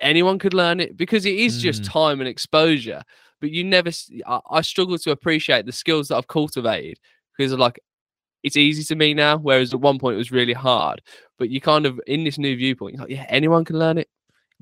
anyone 0.02 0.40
could 0.40 0.54
learn 0.54 0.80
it 0.80 0.96
because 0.98 1.26
it 1.26 1.36
is 1.36 1.62
just 1.62 1.84
Mm. 1.84 1.92
time 1.92 2.20
and 2.20 2.28
exposure. 2.28 3.02
But 3.40 3.52
you 3.52 3.64
never, 3.64 3.92
I 4.50 4.62
struggle 4.62 4.98
to 5.00 5.12
appreciate 5.12 5.66
the 5.66 5.72
skills 5.72 6.08
that 6.08 6.18
I've 6.18 6.28
cultivated 6.28 7.00
because 7.38 7.54
like 7.54 7.80
it's 8.44 8.58
easy 8.58 8.84
to 8.86 8.96
me 8.96 9.14
now, 9.14 9.38
whereas 9.38 9.74
at 9.74 9.80
one 9.82 10.00
point 10.00 10.16
it 10.16 10.18
was 10.18 10.32
really 10.32 10.54
hard. 10.54 11.02
But 11.38 11.50
you 11.50 11.62
kind 11.62 11.86
of 11.86 12.00
in 12.08 12.24
this 12.24 12.38
new 12.38 12.56
viewpoint, 12.56 12.96
you're 12.96 13.04
like, 13.04 13.12
yeah, 13.12 13.26
anyone 13.30 13.66
can 13.66 13.78
learn 13.80 13.98
it. 13.98 14.10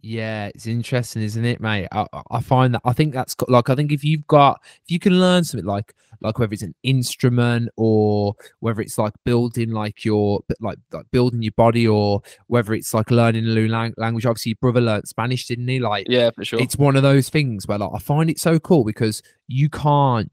Yeah, 0.08 0.48
it's 0.54 0.68
interesting, 0.68 1.24
isn't 1.24 1.44
it, 1.46 1.60
mate? 1.60 1.88
I, 1.92 2.06
I- 2.30 2.40
find 2.42 2.76
that 2.76 2.82
I 2.86 2.94
think 2.94 3.12
that's 3.12 3.34
got 3.34 3.50
like 3.50 3.72
I 3.72 3.76
think 3.76 3.92
if 3.92 4.04
you've 4.04 4.28
got 4.28 4.62
if 4.84 4.92
you 4.92 5.00
can 5.00 5.20
learn 5.20 5.44
something 5.44 5.66
like 5.66 5.96
like 6.22 6.38
whether 6.38 6.54
it's 6.54 6.62
an 6.62 6.76
instrument 6.84 7.70
or 7.76 8.36
whether 8.60 8.82
it's 8.82 9.00
like 9.00 9.14
building 9.24 9.72
like 9.72 10.06
your 10.06 10.42
like 10.60 10.78
like 10.92 11.08
building 11.12 11.42
your 11.42 11.54
body 11.54 11.88
or 11.88 12.22
whether 12.48 12.74
it's 12.76 12.94
like 12.94 13.10
learning 13.10 13.46
a 13.46 13.54
new 13.56 13.68
lang- 13.68 13.96
language. 13.98 14.28
Obviously, 14.28 14.52
your 14.52 14.58
brother 14.62 14.80
learned 14.82 15.08
Spanish, 15.08 15.48
didn't 15.48 15.68
he? 15.68 15.80
Like 15.80 16.06
Yeah, 16.08 16.30
for 16.30 16.46
sure. 16.46 16.60
it's 16.62 16.78
one 16.78 16.96
of 16.96 17.02
those 17.02 17.30
things 17.30 17.68
where 17.68 17.80
like 17.80 17.90
I 17.96 17.98
find 17.98 18.30
it 18.30 18.40
so 18.40 18.60
cool 18.60 18.84
because 18.84 19.24
you 19.48 19.70
can't 19.70 20.32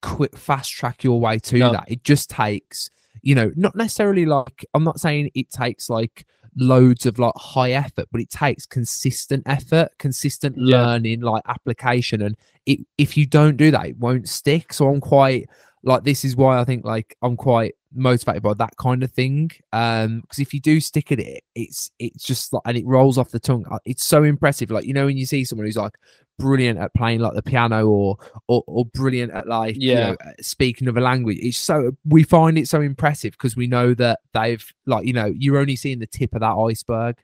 quick 0.00 0.36
fast 0.38 0.70
track 0.72 1.04
your 1.04 1.20
way 1.20 1.38
to 1.38 1.58
No. 1.58 1.72
that. 1.72 1.84
It 1.86 2.02
just 2.02 2.30
takes, 2.30 2.88
you 3.20 3.34
know, 3.34 3.52
not 3.56 3.76
necessarily 3.76 4.24
like 4.24 4.64
I'm 4.72 4.84
not 4.84 5.00
saying 5.00 5.30
it 5.34 5.50
takes 5.50 5.90
like 5.90 6.24
loads 6.56 7.06
of 7.06 7.18
like 7.18 7.34
high 7.36 7.72
effort, 7.72 8.06
but 8.12 8.20
it 8.20 8.30
takes 8.30 8.66
consistent 8.66 9.42
effort, 9.46 9.88
consistent 9.98 10.56
Yeah. 10.58 10.82
learning, 10.84 11.20
like 11.20 11.42
application. 11.46 12.22
And 12.22 12.36
it 12.66 12.80
if 12.98 13.16
you 13.16 13.26
don't 13.26 13.56
do 13.56 13.70
that, 13.70 13.86
it 13.86 13.98
won't 13.98 14.28
stick. 14.28 14.72
So 14.72 14.88
I'm 14.88 15.00
quite 15.00 15.48
like 15.82 16.04
this 16.04 16.24
is 16.24 16.36
why 16.36 16.58
I 16.60 16.64
think 16.64 16.84
like 16.84 17.16
I'm 17.22 17.36
quite 17.36 17.74
motivated 17.94 18.42
by 18.42 18.54
that 18.54 18.76
kind 18.76 19.02
of 19.02 19.10
thing. 19.12 19.50
Um, 19.72 20.20
because 20.22 20.38
if 20.38 20.52
you 20.54 20.60
do 20.60 20.80
stick 20.80 21.12
at 21.12 21.20
it, 21.20 21.42
it's 21.54 21.90
it's 21.98 22.24
just 22.24 22.52
like 22.52 22.62
and 22.66 22.76
it 22.76 22.86
rolls 22.86 23.18
off 23.18 23.30
the 23.30 23.40
tongue. 23.40 23.64
Uh, 23.70 23.78
It's 23.84 24.04
so 24.04 24.22
impressive. 24.24 24.70
Like 24.70 24.84
you 24.84 24.94
know 24.94 25.06
when 25.06 25.16
you 25.16 25.26
see 25.26 25.44
someone 25.44 25.66
who's 25.66 25.76
like 25.76 25.94
brilliant 26.38 26.78
at 26.78 26.94
playing 26.94 27.20
like 27.20 27.34
the 27.34 27.42
piano 27.42 27.86
or 27.86 28.16
or, 28.48 28.64
or 28.66 28.86
brilliant 28.86 29.32
at 29.32 29.46
like 29.46 29.76
you 29.76 29.82
Yeah. 29.88 30.00
know, 30.00 30.16
uh, 30.26 30.32
speaking 30.40 30.88
of 30.88 30.96
a 30.96 31.00
language. 31.00 31.38
It's 31.40 31.58
so 31.58 31.92
we 32.04 32.22
find 32.24 32.58
it 32.58 32.68
so 32.68 32.80
impressive 32.80 33.32
because 33.32 33.56
we 33.56 33.66
know 33.66 33.94
that 33.94 34.20
they've 34.34 34.64
like 34.86 35.06
you 35.06 35.12
know 35.12 35.26
you're 35.36 35.58
only 35.58 35.76
seeing 35.76 35.98
the 36.00 36.06
tip 36.06 36.34
of 36.34 36.40
that 36.40 36.54
iceberg. 36.54 37.16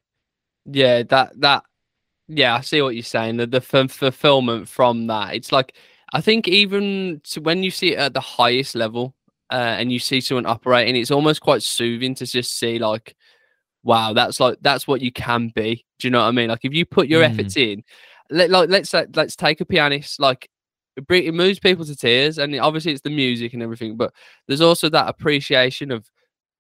yeah 0.67 1.03
that 1.05 1.33
that 1.41 1.65
yeah 2.29 2.55
i 2.57 2.61
see 2.61 2.83
what 2.83 2.95
you're 2.95 3.03
saying 3.03 3.39
the, 3.39 3.47
the 3.47 3.57
f- 3.67 3.91
fulfillment 3.91 4.69
from 4.69 5.07
that 5.07 5.35
it's 5.35 5.51
like 5.53 5.75
i 6.13 6.21
think 6.21 6.47
even 6.47 7.21
to 7.25 7.41
when 7.41 7.63
you 7.63 7.71
see 7.71 7.93
it 7.95 7.99
at 7.99 8.13
the 8.15 8.21
highest 8.21 8.75
level 8.75 9.15
uh, 9.51 9.77
and 9.79 9.91
you 9.93 9.99
see 9.99 10.21
someone 10.21 10.47
operating 10.47 10.97
it's 10.97 11.11
almost 11.11 11.41
quite 11.41 11.63
soothing 11.63 12.15
to 12.15 12.27
just 12.27 12.59
see 12.59 12.79
like 12.79 13.15
wow 13.85 14.13
that's 14.13 14.41
like 14.41 14.59
that's 14.61 14.87
what 14.87 15.01
you 15.01 15.11
can 15.13 15.51
be 15.55 15.85
do 15.99 16.07
you 16.09 16.11
know 16.11 16.19
what 16.21 16.27
i 16.27 16.31
mean 16.31 16.49
like 16.49 16.65
if 16.65 16.73
you 16.75 16.85
put 16.85 17.09
your 17.09 17.23
Mm. 17.23 17.31
efforts 17.31 17.57
in 17.57 17.83
let, 18.31 18.51
like 18.51 18.69
let's 18.69 18.91
say, 18.91 19.07
let's 19.15 19.37
take 19.37 19.61
a 19.61 19.65
pianist 19.65 20.21
like 20.21 20.49
it, 20.97 21.05
it 21.11 21.33
moves 21.33 21.59
people 21.59 21.85
to 21.85 21.97
tears 21.97 22.39
and 22.39 22.55
obviously 22.61 22.93
it's 22.93 23.01
the 23.03 23.09
music 23.11 23.55
and 23.55 23.63
everything 23.63 23.97
but 23.97 24.13
there's 24.47 24.61
also 24.61 24.89
that 24.91 25.09
appreciation 25.09 25.91
of 25.91 26.11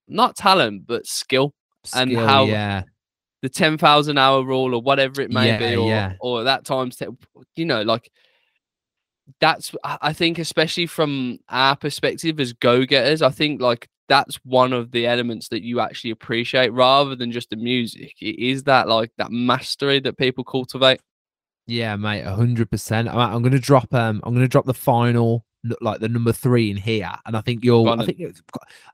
not 0.07 0.37
talent 0.37 0.87
but 0.87 1.07
skill 1.07 1.53
And 1.95 2.17
how- 2.17 2.47
yeah 2.47 2.83
the 3.41 3.49
10,000 3.49 4.19
hour 4.19 4.43
rule 4.43 4.75
or 4.75 4.83
whatever 4.83 5.21
it 5.23 5.31
may 5.31 5.47
Yeah, 5.47 5.59
be, 5.59 5.77
or, 5.77 5.89
yeah. 5.89 6.13
or 6.19 6.43
that 6.43 6.65
times, 6.65 6.97
te- 6.97 7.07
you 7.55 7.67
know, 7.67 7.83
like 7.83 8.11
that's, 9.41 9.75
I 9.85 9.99
I 10.03 10.13
think, 10.13 10.39
especially 10.39 10.87
from 10.87 11.39
our 11.49 11.77
perspective 11.77 12.41
as 12.41 12.53
go 12.53 12.85
getters, 12.85 13.23
I 13.23 13.31
think 13.31 13.61
like 13.61 13.89
that's 14.09 14.37
one 14.45 14.73
of 14.73 14.91
the 14.91 15.07
elements 15.07 15.49
that 15.49 15.63
you 15.63 15.81
actually 15.81 16.11
appreciate 16.11 16.73
rather 16.73 17.15
than 17.15 17.31
just 17.31 17.51
the 17.51 17.57
music. 17.57 18.15
It 18.21 18.39
is 18.39 18.65
that 18.65 18.89
like 18.89 19.13
that 19.19 19.31
mastery 19.31 20.01
that 20.01 20.17
people 20.17 20.45
cultivate. 20.45 21.01
Yeah, 21.67 21.97
mate, 21.97 22.23
a 22.23 22.35
hundred 22.35 22.71
percent. 22.71 23.09
I'm, 23.09 23.43
gonna 23.43 23.59
drop 23.59 23.93
um, 23.93 24.23
I'm 24.25 24.33
gonna 24.33 24.49
drop 24.49 24.65
the 24.65 24.75
final 24.75 25.45
n- 25.65 25.77
like 25.83 26.01
the 26.01 26.09
number 26.09 26.33
three 26.33 26.71
in 26.71 26.79
here, 26.79 27.13
and 27.27 27.37
I 27.37 27.43
think 27.43 27.63
you'll. 27.63 27.85
Go 27.85 27.91
I 27.93 28.07
think 28.07 28.21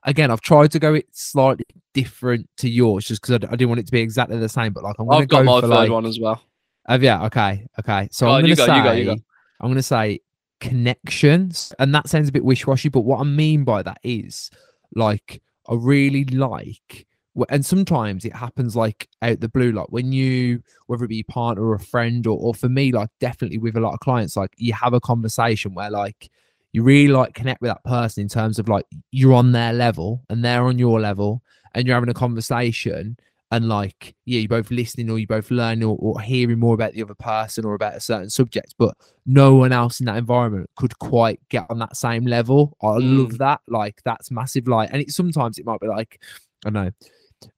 again, 0.03 0.29
I've 0.29 0.41
tried 0.41 0.71
to 0.71 0.79
go 0.79 0.93
it 0.93 1.07
slightly 1.13 1.65
different 1.93 2.49
to 2.57 2.69
yours, 2.69 3.05
just 3.05 3.21
because 3.21 3.35
I 3.35 3.55
didn't 3.55 3.69
want 3.69 3.79
it 3.79 3.85
to 3.85 3.91
be 3.93 4.01
exactly 4.01 4.37
the 4.37 4.49
same. 4.49 4.73
But 4.73 4.83
like, 4.83 4.97
I'm 4.99 5.09
I've 5.09 5.27
got 5.29 5.39
go 5.39 5.43
my 5.45 5.61
for 5.61 5.67
third 5.67 5.73
like, 5.73 5.91
one 5.91 6.05
as 6.05 6.19
well. 6.19 6.43
Have 6.87 7.01
you? 7.01 7.11
Okay, 7.11 7.65
okay. 7.79 8.09
So 8.11 8.27
I'm 8.27 8.41
gonna 8.41 8.55
say 8.57 8.67
go, 8.67 8.75
you 8.75 8.83
go, 8.83 8.91
you 8.91 9.05
go. 9.05 9.15
I'm 9.61 9.69
gonna 9.69 9.81
say 9.81 10.19
connections, 10.59 11.73
and 11.79 11.93
that 11.93 12.09
sounds 12.09 12.29
a 12.29 12.31
bit 12.31 12.45
wishy-washy. 12.45 12.89
But 12.89 13.01
what 13.01 13.19
I 13.19 13.23
mean 13.23 13.63
by 13.63 13.83
that 13.83 13.99
is 14.03 14.49
like 14.95 15.41
I 15.67 15.75
really 15.75 16.25
like, 16.25 17.05
and 17.49 17.65
sometimes 17.65 18.23
it 18.23 18.35
happens 18.35 18.75
like 18.75 19.09
out 19.21 19.39
the 19.41 19.49
blue, 19.49 19.71
like 19.71 19.87
when 19.89 20.11
you, 20.11 20.61
whether 20.87 21.05
it 21.05 21.09
be 21.09 21.23
partner 21.23 21.65
or 21.65 21.75
a 21.75 21.79
friend, 21.79 22.25
or, 22.27 22.37
or 22.39 22.53
for 22.53 22.69
me, 22.69 22.91
like 22.91 23.09
definitely 23.19 23.57
with 23.57 23.75
a 23.75 23.81
lot 23.81 23.93
of 23.93 23.99
clients, 23.99 24.37
like 24.37 24.51
you 24.57 24.73
have 24.73 24.93
a 24.93 25.01
conversation 25.01 25.73
where 25.73 25.89
like 25.89 26.29
you 26.71 26.83
really 26.83 27.11
like 27.11 27.33
connect 27.33 27.61
with 27.61 27.69
that 27.69 27.83
person 27.83 28.21
in 28.21 28.29
terms 28.29 28.59
of 28.59 28.69
like 28.69 28.85
you're 29.11 29.33
on 29.33 29.51
their 29.53 29.73
level 29.73 30.23
and 30.29 30.43
they're 30.43 30.63
on 30.63 30.79
your 30.79 30.99
level, 30.99 31.41
and 31.73 31.85
you're 31.85 31.95
having 31.95 32.09
a 32.09 32.13
conversation 32.13 33.17
and 33.55 33.69
like 33.69 34.13
yeah 34.25 34.39
you're 34.39 34.49
both 34.49 34.69
listening 34.69 35.09
or 35.09 35.17
you're 35.17 35.27
both 35.27 35.49
learning 35.49 35.83
or, 35.83 35.97
or 35.99 36.19
hearing 36.19 36.59
more 36.59 36.73
about 36.73 36.93
the 36.93 37.01
other 37.01 37.15
person 37.15 37.63
or 37.63 37.73
about 37.73 37.95
a 37.95 37.99
certain 37.99 38.29
subject 38.29 38.75
but 38.77 38.93
no 39.25 39.55
one 39.55 39.71
else 39.71 39.99
in 39.99 40.05
that 40.05 40.17
environment 40.17 40.69
could 40.75 40.97
quite 40.99 41.39
get 41.49 41.65
on 41.69 41.79
that 41.79 41.95
same 41.95 42.25
level 42.25 42.75
i 42.83 42.95
hmm. 42.95 43.17
love 43.17 43.37
that 43.37 43.61
like 43.67 44.01
that's 44.03 44.29
massive 44.29 44.67
like 44.67 44.89
and 44.91 45.01
it 45.01 45.09
sometimes 45.09 45.57
it 45.57 45.65
might 45.65 45.79
be 45.79 45.87
like 45.87 46.19
i 46.65 46.69
don't 46.69 46.85
know 46.85 46.91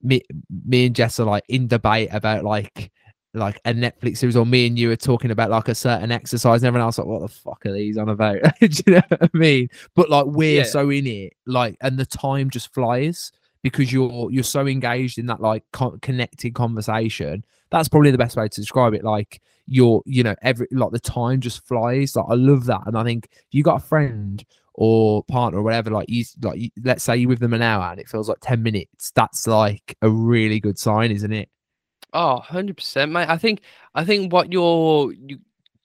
me 0.03 0.21
me 0.65 0.85
and 0.85 0.95
jess 0.95 1.19
are 1.19 1.25
like 1.25 1.43
in 1.49 1.67
debate 1.67 2.09
about 2.11 2.43
like 2.43 2.91
like 3.33 3.59
a 3.65 3.73
Netflix 3.73 4.17
series, 4.17 4.35
or 4.35 4.47
me 4.47 4.65
and 4.65 4.79
you 4.79 4.89
are 4.89 4.95
talking 4.95 5.29
about 5.29 5.51
like 5.51 5.67
a 5.67 5.75
certain 5.75 6.11
exercise, 6.11 6.63
and 6.63 6.67
everyone 6.67 6.87
else 6.87 6.97
like, 6.97 7.05
what 7.05 7.21
the 7.21 7.27
fuck 7.27 7.63
are 7.67 7.71
these 7.71 7.95
on 7.95 8.09
about? 8.09 8.37
Do 8.59 8.67
you 8.87 8.93
know 8.93 9.01
what 9.09 9.23
I 9.23 9.37
mean? 9.37 9.69
But 9.95 10.09
like 10.09 10.25
we're 10.25 10.61
Yeah. 10.61 10.63
so 10.63 10.89
in 10.89 11.05
it, 11.05 11.33
like, 11.45 11.77
and 11.81 11.99
the 11.99 12.05
time 12.05 12.49
just 12.49 12.73
flies 12.73 13.31
because 13.71 13.91
you're 13.91 14.31
you're 14.31 14.43
so 14.43 14.67
engaged 14.67 15.17
in 15.17 15.25
that 15.27 15.41
like 15.41 15.63
co- 15.73 15.97
connected 16.01 16.53
conversation. 16.53 17.45
That's 17.69 17.87
probably 17.87 18.11
the 18.11 18.17
best 18.17 18.37
way 18.37 18.47
to 18.47 18.61
describe 18.61 18.93
it. 18.93 19.03
Like 19.03 19.41
you're, 19.67 20.01
you 20.05 20.23
know, 20.23 20.35
every 20.41 20.67
like 20.71 20.91
the 20.91 20.99
time 20.99 21.41
just 21.41 21.65
flies. 21.67 22.15
Like 22.15 22.25
I 22.29 22.35
love 22.35 22.65
that, 22.65 22.81
and 22.85 22.97
I 22.97 23.03
think 23.03 23.29
you 23.51 23.63
got 23.63 23.81
a 23.81 23.85
friend 23.85 24.43
or 24.77 25.23
partner 25.23 25.59
or 25.59 25.63
whatever, 25.63 25.89
like 25.89 26.07
you 26.07 26.23
like 26.41 26.59
you, 26.59 26.69
let's 26.83 27.03
say 27.03 27.17
you're 27.17 27.29
with 27.29 27.39
them 27.39 27.53
an 27.53 27.63
hour 27.63 27.83
and 27.91 27.99
it 27.99 28.07
feels 28.07 28.29
like 28.29 28.37
ten 28.41 28.63
minutes. 28.63 29.11
That's 29.11 29.47
like 29.47 29.97
a 30.01 30.09
really 30.09 30.59
good 30.59 30.77
sign, 30.77 31.11
isn't 31.11 31.33
it? 31.33 31.49
Oh, 32.13 32.41
100%, 32.47 33.11
mate. 33.11 33.27
I 33.27 33.37
think 33.37 33.61
I 33.93 34.05
think 34.05 34.31
what 34.31 34.53
you're 34.53 35.11
you, 35.13 35.39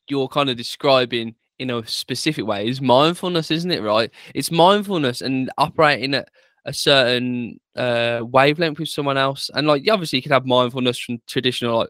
you're 0.09 0.29
kind 0.29 0.51
of 0.51 0.57
describing 0.57 1.35
in 1.59 1.71
a 1.71 1.87
specific 1.87 2.47
way 2.47 2.69
is 2.69 2.81
mindfulness, 2.81 3.51
isn't 3.51 3.71
it? 3.71 3.83
Right? 3.83 4.11
It's 4.35 4.51
mindfulness 4.51 5.23
and 5.23 5.51
operating 5.59 6.15
at 6.15 6.29
a 6.65 6.73
certain 6.73 7.59
uh, 7.77 8.21
wavelength 8.23 8.79
with 8.79 8.89
someone 8.89 9.17
else. 9.19 9.51
And 9.55 9.67
like, 9.67 9.89
obviously, 9.91 10.19
you 10.19 10.23
can 10.23 10.33
have 10.33 10.47
mindfulness 10.47 10.99
from 10.99 11.21
traditional 11.27 11.79
like 11.79 11.89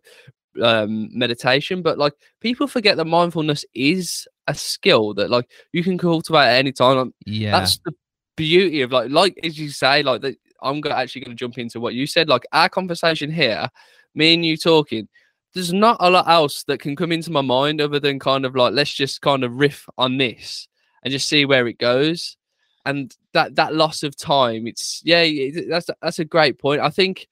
um, 0.63 1.09
meditation, 1.17 1.83
but 1.83 1.99
like 1.99 2.15
people 2.41 2.67
forget 2.67 2.97
that 2.97 3.07
mindfulness 3.07 3.65
is 3.75 4.27
a 4.49 4.55
skill 4.55 5.15
that 5.15 5.31
like 5.31 5.49
you 5.73 5.83
can 5.83 5.99
cultivate 5.99 6.39
at 6.39 6.57
any 6.59 6.73
time. 6.73 6.97
Like, 6.97 7.09
Yeah. 7.27 7.53
that's 7.59 7.79
the 7.85 7.93
beauty 8.37 8.81
of 8.81 8.91
like 8.93 9.11
like 9.11 9.39
as 9.45 9.59
you 9.59 9.69
say 9.69 10.03
like 10.03 10.23
that 10.23 10.35
i'm 10.63 10.81
gonna 10.81 10.95
actually 10.95 11.21
gonna 11.21 11.35
jump 11.35 11.59
into 11.59 11.79
what 11.79 11.93
you 11.93 12.07
said 12.07 12.31
like 12.31 12.43
our 12.53 12.67
conversation 12.67 13.31
here 13.31 13.69
me 14.15 14.33
and 14.33 14.45
you 14.45 14.57
talking 14.57 15.07
there's 15.53 15.73
not 15.73 15.99
a 16.01 16.09
lot 16.09 16.27
else 16.27 16.65
that 16.65 16.81
can 16.81 16.97
come 16.97 17.13
into 17.13 17.31
my 17.31 17.43
mind 17.43 17.79
other 17.79 18.01
than 18.01 18.19
kind 18.19 18.47
of 18.47 18.57
like 18.57 18.73
let's 18.73 18.95
just 18.95 19.21
kind 19.21 19.45
of 19.45 19.53
riff 19.53 19.87
on 19.99 20.17
this 20.17 20.67
and 21.05 21.13
just 21.13 21.29
see 21.29 21.45
where 21.45 21.67
it 21.69 21.77
goes 21.77 22.39
and 22.85 23.17
that 23.33 23.55
that 23.55 23.75
loss 23.75 24.03
of 24.03 24.17
time 24.17 24.67
it's 24.67 25.01
yeah 25.05 25.25
that's 25.69 25.89
that's 26.01 26.19
a 26.19 26.25
great 26.25 26.59
point 26.59 26.81
i 26.81 26.91
think 26.91 27.29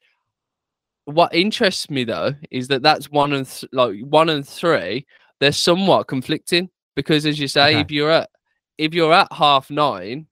what 1.06 1.34
interests 1.34 1.90
me 1.90 2.04
though 2.04 2.32
is 2.50 2.68
that 2.68 2.82
that's 2.82 3.10
one 3.10 3.32
and 3.32 3.46
th- 3.46 3.68
like 3.72 3.98
one 4.02 4.28
and 4.28 4.46
three 4.46 5.04
they're 5.40 5.50
somewhat 5.52 6.06
conflicting 6.06 6.68
because 6.94 7.26
as 7.26 7.38
you 7.38 7.48
say 7.48 7.70
Okay. 7.70 7.80
if 7.80 7.90
you're 7.90 8.10
at 8.10 8.30
if 8.78 8.94
you're 8.94 9.12
at 9.12 9.32
half 9.32 9.70
nine 9.70 10.26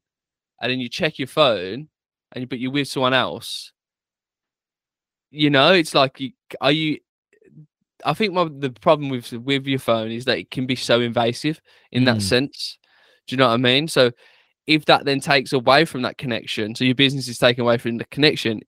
and 0.60 0.70
then 0.70 0.78
you 0.78 0.88
check 0.88 1.18
your 1.18 1.28
phone 1.28 1.88
and 2.32 2.48
but 2.48 2.58
you're 2.60 2.70
with 2.70 2.88
someone 2.88 3.14
else 3.14 3.72
you 5.30 5.50
know 5.50 5.72
it's 5.72 5.94
like 5.94 6.20
you 6.20 6.30
are 6.60 6.72
you 6.72 6.98
i 8.04 8.14
think 8.14 8.32
my, 8.32 8.48
the 8.58 8.70
problem 8.70 9.10
with 9.10 9.32
with 9.32 9.66
your 9.66 9.78
phone 9.78 10.10
is 10.10 10.24
that 10.24 10.38
it 10.38 10.50
can 10.50 10.66
be 10.66 10.76
so 10.76 11.00
invasive 11.00 11.60
in 11.92 12.04
that 12.04 12.18
Mm. 12.18 12.22
sense 12.22 12.78
do 13.26 13.34
you 13.34 13.38
know 13.38 13.48
what 13.48 13.54
i 13.54 13.56
mean 13.58 13.88
so 13.88 14.10
if 14.68 14.84
that 14.84 15.04
then 15.04 15.18
takes 15.18 15.52
away 15.52 15.84
from 15.84 16.02
that 16.02 16.18
connection 16.18 16.74
so 16.74 16.84
your 16.84 16.94
business 16.94 17.26
is 17.26 17.38
taken 17.38 17.62
away 17.62 17.78
from 17.78 17.96
the 17.96 18.04
connection 18.06 18.60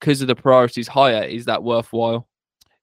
because 0.00 0.20
of 0.20 0.28
the 0.28 0.34
priorities 0.34 0.88
higher 0.88 1.22
is 1.22 1.44
that 1.44 1.62
worthwhile 1.62 2.28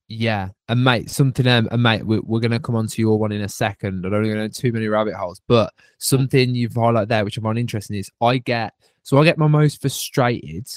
Yeah, 0.08 0.50
and 0.70 0.84
mate, 0.84 1.10
something 1.10 1.48
um, 1.48 1.68
and 1.72 1.82
mate, 1.82 2.06
we're, 2.06 2.22
we're 2.22 2.40
gonna 2.40 2.60
come 2.60 2.76
on 2.76 2.88
to 2.88 3.02
your 3.02 3.18
one 3.18 3.32
in 3.32 3.42
a 3.42 3.50
second. 3.50 4.06
I 4.06 4.10
don't 4.10 4.22
want 4.22 4.34
to 4.34 4.36
go 4.36 4.48
too 4.48 4.72
many 4.72 4.88
rabbit 4.88 5.16
holes, 5.16 5.42
but 5.48 5.74
something 5.98 6.54
you've 6.54 6.74
highlighted 6.74 7.08
there, 7.08 7.26
which 7.26 7.40
I 7.40 7.42
find 7.42 7.58
interesting, 7.58 7.98
is 7.98 8.12
I 8.22 8.38
get 8.38 8.74
so 9.02 9.18
I 9.18 9.24
get 9.24 9.38
my 9.38 9.48
most 9.48 9.82
frustrated 9.82 10.68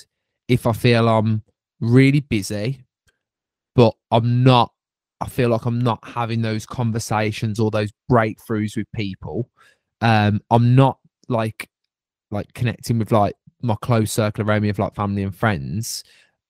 if 0.49 0.67
I 0.67 0.73
feel 0.73 1.09
I'm 1.09 1.43
really 1.81 2.21
busy, 2.21 2.85
but 3.75 3.95
I'm 4.11 4.43
not. 4.43 4.73
I 5.21 5.29
feel 5.29 5.51
like 5.51 5.67
I'm 5.67 5.81
not 5.81 5.99
having 6.07 6.43
those 6.43 6.65
conversations 6.65 7.59
or 7.59 7.71
those 7.71 7.91
breakthroughs 8.11 8.77
with 8.77 8.87
people. 8.95 9.49
Um, 10.01 10.41
I'm 10.51 10.75
not 10.75 10.99
like 11.29 11.69
like 12.31 12.53
connecting 12.55 12.99
with 12.99 13.13
like 13.13 13.35
my 13.63 13.77
close 13.83 14.13
circle 14.13 14.45
around 14.45 14.63
me 14.63 14.69
of 14.69 14.79
like 14.79 14.95
family 14.95 15.23
and 15.23 15.35
friends 15.35 16.05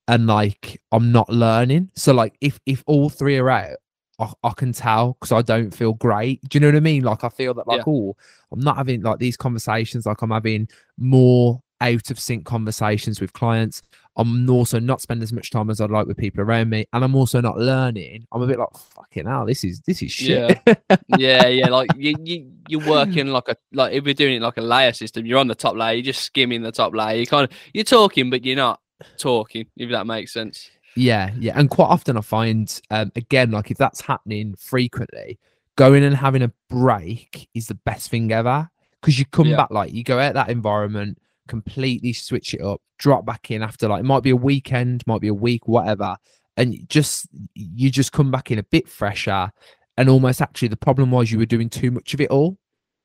and 0.09 0.27
like 0.27 0.81
I'm 0.91 1.12
not 1.12 1.29
learning. 1.29 1.91
So 1.95 2.12
like 2.12 2.35
if 2.41 2.59
if 2.67 2.83
all 2.87 3.11
three 3.11 3.37
are 3.38 3.51
out, 3.51 3.77
I, 4.19 4.33
I 4.43 4.53
can 4.57 4.73
tell 4.73 5.12
because 5.14 5.33
I 5.33 5.43
don't 5.43 5.71
feel 5.71 5.93
great. 5.93 6.41
Do 6.49 6.57
you 6.57 6.61
know 6.61 6.69
what 6.69 6.77
I 6.77 6.81
mean? 6.81 7.05
Like 7.05 7.23
I 7.23 7.29
feel 7.29 7.55
that 7.55 7.69
like 7.69 7.87
oh, 7.87 8.17
I'm 8.51 8.61
not 8.61 8.77
having 8.77 9.03
like 9.03 9.19
these 9.19 9.37
conversations. 9.37 10.07
Like 10.07 10.23
I'm 10.23 10.31
having 10.31 10.69
more 10.97 11.62
out 11.81 12.11
of 12.11 12.19
sync 12.19 12.45
conversations 12.45 13.21
with 13.21 13.35
clients. 13.35 13.83
I'm 14.18 14.50
also 14.50 14.78
not 14.81 15.00
spending 15.00 15.22
as 15.22 15.33
much 15.33 15.50
time 15.50 15.70
as 15.70 15.81
I'd 15.81 15.90
like 15.90 16.07
with 16.07 16.16
people 16.18 16.40
around 16.42 16.68
me, 16.70 16.87
and 16.92 17.04
I'm 17.04 17.14
also 17.14 17.40
not 17.40 17.57
learning. 17.57 18.26
I'm 18.33 18.42
a 18.42 18.46
bit 18.46 18.59
like 18.59 18.68
fucking 18.94 19.26
hell. 19.26 19.46
This 19.46 19.64
is 19.64 19.81
this 19.83 20.02
is 20.02 20.11
shit. 20.12 20.59
yeah 20.66 20.74
yeah 21.16 21.46
yeah. 21.46 21.68
like 21.68 21.90
you, 21.96 22.14
you 22.24 22.50
you're 22.68 22.87
working 22.87 23.28
like 23.28 23.48
a 23.48 23.57
like 23.72 23.92
if 23.94 24.04
you're 24.04 24.14
doing 24.14 24.37
it 24.37 24.42
like 24.42 24.57
a 24.59 24.62
layer 24.62 24.92
system 24.92 25.24
you're 25.24 25.38
on 25.38 25.46
the 25.48 25.54
top 25.54 25.76
layer 25.76 25.94
you're 25.94 26.02
just 26.02 26.22
skimming 26.22 26.62
the 26.62 26.72
top 26.72 26.92
layer 26.94 27.16
you 27.18 27.26
kind 27.26 27.44
of 27.44 27.50
you're 27.72 27.85
talking 27.85 28.28
but 28.28 28.44
you're 28.44 28.57
not 28.57 28.81
talking 29.16 29.66
if 29.76 29.90
that 29.90 30.07
makes 30.07 30.33
sense 30.33 30.68
Yeah, 30.96 31.31
yeah. 31.38 31.52
And 31.54 31.70
quite 31.70 31.87
often 31.87 32.16
I 32.16 32.20
find, 32.22 32.81
um, 32.90 33.12
again, 33.14 33.52
like 33.52 33.70
if 33.70 33.78
that's 33.78 34.00
happening 34.00 34.57
frequently, 34.59 35.38
going 35.76 36.02
and 36.02 36.16
having 36.16 36.42
a 36.42 36.52
break 36.68 37.48
is 37.54 37.68
the 37.68 37.74
best 37.76 38.11
thing 38.11 38.33
ever 38.33 38.68
because 39.00 39.16
you 39.16 39.24
come 39.26 39.46
Yeah. 39.46 39.57
back, 39.59 39.70
like 39.70 39.92
you 39.92 40.02
go 40.02 40.18
out 40.18 40.35
that 40.35 40.48
environment, 40.50 41.18
completely 41.49 42.13
switch 42.13 42.55
it 42.55 42.61
up, 42.61 42.81
drop 42.99 43.27
back 43.27 43.51
in 43.51 43.63
after 43.63 43.89
like 43.89 44.01
it 44.01 44.05
might 44.07 44.23
be 44.23 44.31
a 44.31 44.37
weekend, 44.37 45.03
might 45.07 45.21
be 45.21 45.29
a 45.29 45.35
week, 45.35 45.67
whatever. 45.67 46.17
And 46.57 46.89
just, 46.89 47.29
you 47.55 47.91
just 47.91 48.13
come 48.13 48.31
back 48.31 48.51
in 48.51 48.59
a 48.59 48.65
bit 48.65 48.89
fresher. 48.89 49.51
And 49.97 50.09
almost 50.09 50.41
actually, 50.43 50.69
the 50.69 50.77
problem 50.77 51.11
was 51.11 51.31
you 51.31 51.39
were 51.39 51.47
doing 51.47 51.71
too 51.71 51.91
much 51.91 52.15
of 52.15 52.21
it 52.21 52.31
all. 52.31 52.57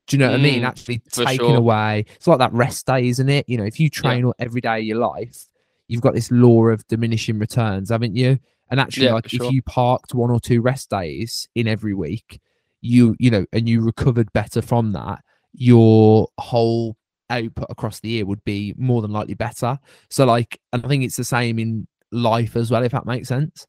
Do 0.07 0.17
you 0.17 0.19
know 0.19 0.29
what 0.31 0.39
I 0.39 0.43
mean? 0.43 0.63
Mm, 0.63 0.67
Actually, 0.67 0.99
taking 1.11 1.37
sure. 1.37 1.55
away. 1.57 2.05
It's 2.15 2.27
like 2.27 2.39
that 2.39 2.51
rest 2.53 2.85
day, 2.87 3.07
isn't 3.07 3.29
it? 3.29 3.47
You 3.47 3.57
know, 3.57 3.63
if 3.63 3.79
you 3.79 3.89
train 3.89 4.25
all 4.25 4.35
every 4.37 4.59
day 4.59 4.79
of 4.79 4.83
your 4.83 4.97
life, 4.97 5.47
you've 5.87 6.01
got 6.01 6.13
this 6.13 6.29
law 6.29 6.67
of 6.67 6.85
diminishing 6.87 7.39
returns, 7.39 7.89
haven't 7.89 8.15
you? 8.15 8.37
And 8.69 8.79
actually, 8.79 9.05
Yeah, 9.05 9.13
like 9.13 9.29
for 9.29 9.35
if 9.35 9.41
sure. 9.43 9.51
you 9.51 9.61
parked 9.61 10.13
one 10.13 10.29
or 10.29 10.39
two 10.39 10.61
rest 10.61 10.89
days 10.89 11.47
in 11.55 11.67
every 11.67 11.93
week, 11.93 12.41
you 12.81 13.15
you 13.17 13.31
know, 13.31 13.45
and 13.53 13.69
you 13.69 13.81
recovered 13.81 14.31
better 14.33 14.61
from 14.61 14.91
that, 14.91 15.23
your 15.53 16.27
whole 16.37 16.97
output 17.33 17.67
across 17.69 17.99
the 17.99 18.09
year 18.09 18.25
would 18.25 18.43
be 18.45 18.73
more 18.77 19.01
than 19.01 19.11
likely 19.11 19.33
better. 19.35 19.79
So, 20.09 20.25
like, 20.25 20.59
and 20.73 20.85
I 20.85 20.87
think 20.87 21.03
it's 21.03 21.17
the 21.17 21.23
same 21.23 21.59
in 21.59 21.87
life 22.11 22.55
as 22.55 22.71
well, 22.71 22.83
if 22.83 22.91
that 22.93 23.05
makes 23.05 23.27
sense. 23.29 23.67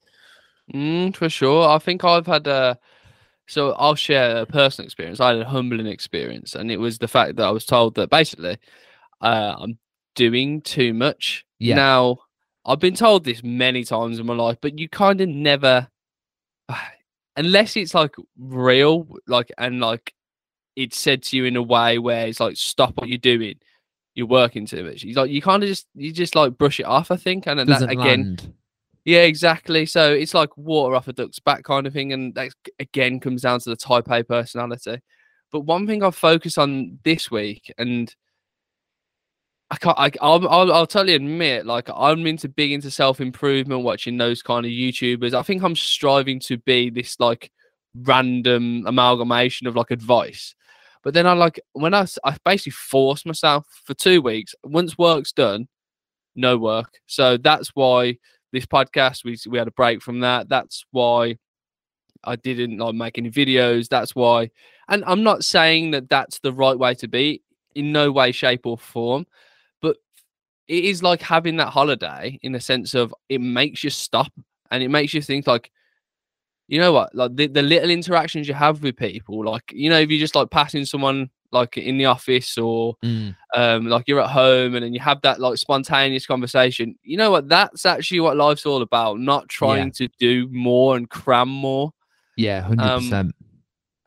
mm, 0.72 1.14
for 1.14 1.28
sure 1.28 1.68
i 1.68 1.78
think 1.78 2.04
i've 2.04 2.26
had 2.26 2.46
a 2.46 2.78
so 3.48 3.72
i'll 3.72 3.94
share 3.94 4.38
a 4.38 4.46
personal 4.46 4.86
experience 4.86 5.20
i 5.20 5.30
had 5.30 5.40
a 5.40 5.44
humbling 5.48 5.86
experience 5.86 6.54
and 6.54 6.70
it 6.70 6.78
was 6.78 6.98
the 6.98 7.08
fact 7.08 7.36
that 7.36 7.46
i 7.46 7.50
was 7.50 7.66
told 7.66 7.94
that 7.94 8.10
basically 8.10 8.58
uh, 9.22 9.56
i'm 9.58 9.78
doing 10.16 10.60
too 10.62 10.94
much 10.94 11.44
Yeah. 11.58 11.76
now 11.76 12.18
i've 12.66 12.80
been 12.80 12.94
told 12.96 13.24
this 13.24 13.42
many 13.44 13.84
times 13.84 14.18
in 14.18 14.26
my 14.26 14.34
life 14.34 14.58
but 14.60 14.78
you 14.78 14.88
kind 14.88 15.20
of 15.20 15.28
never 15.28 15.88
unless 17.36 17.76
it's 17.76 17.94
like 17.94 18.14
real 18.38 19.08
like 19.26 19.52
and 19.58 19.80
like 19.80 20.14
it's 20.76 20.98
said 20.98 21.22
to 21.22 21.36
you 21.36 21.44
in 21.44 21.56
a 21.56 21.62
way 21.62 21.98
where 21.98 22.26
it's 22.26 22.40
like 22.40 22.56
stop 22.56 22.92
what 22.96 23.08
you're 23.08 23.18
doing 23.18 23.54
you're 24.14 24.26
working 24.26 24.66
too 24.66 24.84
much 24.84 25.02
you 25.02 25.14
like 25.14 25.30
you 25.30 25.42
kind 25.42 25.62
of 25.62 25.68
just 25.68 25.86
you 25.94 26.12
just 26.12 26.34
like 26.34 26.56
brush 26.56 26.80
it 26.80 26.86
off 26.86 27.10
i 27.10 27.16
think 27.16 27.46
and 27.46 27.58
then 27.58 27.66
that 27.66 27.90
again 27.90 28.04
land. 28.04 28.52
yeah 29.04 29.22
exactly 29.22 29.86
so 29.86 30.12
it's 30.12 30.34
like 30.34 30.56
water 30.56 30.94
off 30.94 31.08
a 31.08 31.12
duck's 31.12 31.40
back 31.40 31.64
kind 31.64 31.86
of 31.86 31.92
thing 31.92 32.12
and 32.12 32.34
that 32.34 32.52
again 32.78 33.18
comes 33.18 33.42
down 33.42 33.58
to 33.58 33.70
the 33.70 33.76
type 33.76 34.08
a 34.10 34.22
personality 34.22 35.00
but 35.50 35.60
one 35.60 35.86
thing 35.86 36.02
i've 36.02 36.16
focused 36.16 36.58
on 36.58 36.98
this 37.04 37.30
week 37.30 37.72
and 37.78 38.14
I 39.70 39.76
can't. 39.76 39.98
I, 39.98 40.10
I'll, 40.20 40.46
I'll, 40.48 40.72
I'll 40.72 40.86
totally 40.86 41.14
admit, 41.14 41.66
like 41.66 41.88
I'm 41.92 42.26
into 42.26 42.48
big 42.48 42.70
into 42.70 42.90
self 42.90 43.20
improvement, 43.20 43.82
watching 43.82 44.16
those 44.16 44.42
kind 44.42 44.64
of 44.64 44.70
YouTubers. 44.70 45.34
I 45.34 45.42
think 45.42 45.62
I'm 45.62 45.74
striving 45.74 46.38
to 46.40 46.58
be 46.58 46.90
this 46.90 47.18
like 47.18 47.50
random 47.94 48.84
amalgamation 48.86 49.66
of 49.66 49.74
like 49.74 49.90
advice. 49.90 50.54
But 51.04 51.12
then 51.12 51.26
I 51.26 51.34
like 51.34 51.60
when 51.74 51.92
I, 51.92 52.06
I 52.24 52.36
basically 52.44 52.72
force 52.72 53.26
myself 53.26 53.66
for 53.84 53.92
two 53.94 54.22
weeks. 54.22 54.54
Once 54.64 54.96
work's 54.96 55.32
done, 55.32 55.68
no 56.34 56.56
work. 56.56 56.94
So 57.06 57.36
that's 57.36 57.68
why 57.74 58.16
this 58.52 58.64
podcast 58.66 59.22
we 59.22 59.36
we 59.48 59.58
had 59.58 59.68
a 59.68 59.72
break 59.72 60.02
from 60.02 60.20
that. 60.20 60.48
That's 60.48 60.86
why 60.90 61.36
I 62.24 62.36
didn't 62.36 62.78
like 62.78 62.94
make 62.94 63.18
any 63.18 63.30
videos. 63.30 63.88
That's 63.88 64.14
why, 64.14 64.50
and 64.88 65.04
I'm 65.06 65.22
not 65.22 65.44
saying 65.44 65.90
that 65.90 66.08
that's 66.08 66.38
the 66.38 66.52
right 66.52 66.78
way 66.78 66.94
to 66.94 67.06
be 67.06 67.42
in 67.74 67.92
no 67.92 68.10
way, 68.10 68.32
shape, 68.32 68.64
or 68.64 68.78
form, 68.78 69.26
but 69.82 69.98
it 70.68 70.84
is 70.84 71.02
like 71.02 71.20
having 71.20 71.56
that 71.58 71.68
holiday 71.68 72.38
in 72.42 72.52
the 72.52 72.60
sense 72.60 72.94
of 72.94 73.14
it 73.28 73.42
makes 73.42 73.84
you 73.84 73.90
stop 73.90 74.32
and 74.70 74.82
it 74.82 74.88
makes 74.88 75.12
you 75.12 75.20
think 75.20 75.46
like 75.46 75.70
you 76.68 76.78
know 76.78 76.92
what 76.92 77.14
like 77.14 77.34
the, 77.36 77.46
the 77.46 77.62
little 77.62 77.90
interactions 77.90 78.48
you 78.48 78.54
have 78.54 78.82
with 78.82 78.96
people 78.96 79.44
like 79.44 79.70
you 79.74 79.90
know 79.90 79.98
if 79.98 80.10
you're 80.10 80.18
just 80.20 80.34
like 80.34 80.50
passing 80.50 80.84
someone 80.84 81.28
like 81.52 81.76
in 81.76 81.98
the 81.98 82.06
office 82.06 82.56
or 82.58 82.96
Mm. 83.04 83.36
um 83.54 83.86
like 83.86 84.08
you're 84.08 84.20
at 84.20 84.30
home 84.30 84.74
and 84.74 84.82
then 84.84 84.94
you 84.94 85.00
have 85.00 85.20
that 85.22 85.38
like 85.40 85.58
spontaneous 85.58 86.26
conversation 86.26 86.96
you 87.02 87.16
know 87.16 87.30
what 87.30 87.48
that's 87.48 87.84
actually 87.84 88.20
what 88.20 88.36
life's 88.36 88.64
all 88.66 88.82
about 88.82 89.18
not 89.20 89.48
trying 89.48 89.90
to 89.92 90.08
do 90.18 90.48
more 90.50 90.96
and 90.96 91.10
cram 91.10 91.48
more 91.48 91.92
Yeah, 92.36 92.62
hundred 92.62 92.82
percent. 92.96 93.34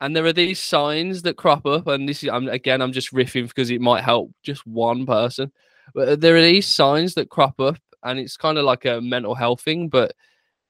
and 0.00 0.14
there 0.16 0.26
are 0.26 0.32
these 0.32 0.58
signs 0.58 1.22
that 1.22 1.36
crop 1.36 1.64
up 1.64 1.86
and 1.86 2.08
this 2.08 2.22
is 2.22 2.28
I'm, 2.28 2.48
again 2.48 2.82
i'm 2.82 2.92
just 2.92 3.12
riffing 3.14 3.46
because 3.48 3.70
it 3.70 3.80
might 3.80 4.02
help 4.04 4.32
just 4.42 4.66
one 4.66 5.06
person 5.06 5.52
but 5.94 6.20
there 6.20 6.36
are 6.36 6.42
these 6.42 6.66
signs 6.66 7.14
that 7.14 7.30
crop 7.30 7.58
up 7.60 7.78
and 8.02 8.18
it's 8.18 8.36
kind 8.36 8.58
of 8.58 8.64
like 8.64 8.84
a 8.84 9.00
mental 9.00 9.34
health 9.34 9.60
thing 9.62 9.88
but 9.88 10.12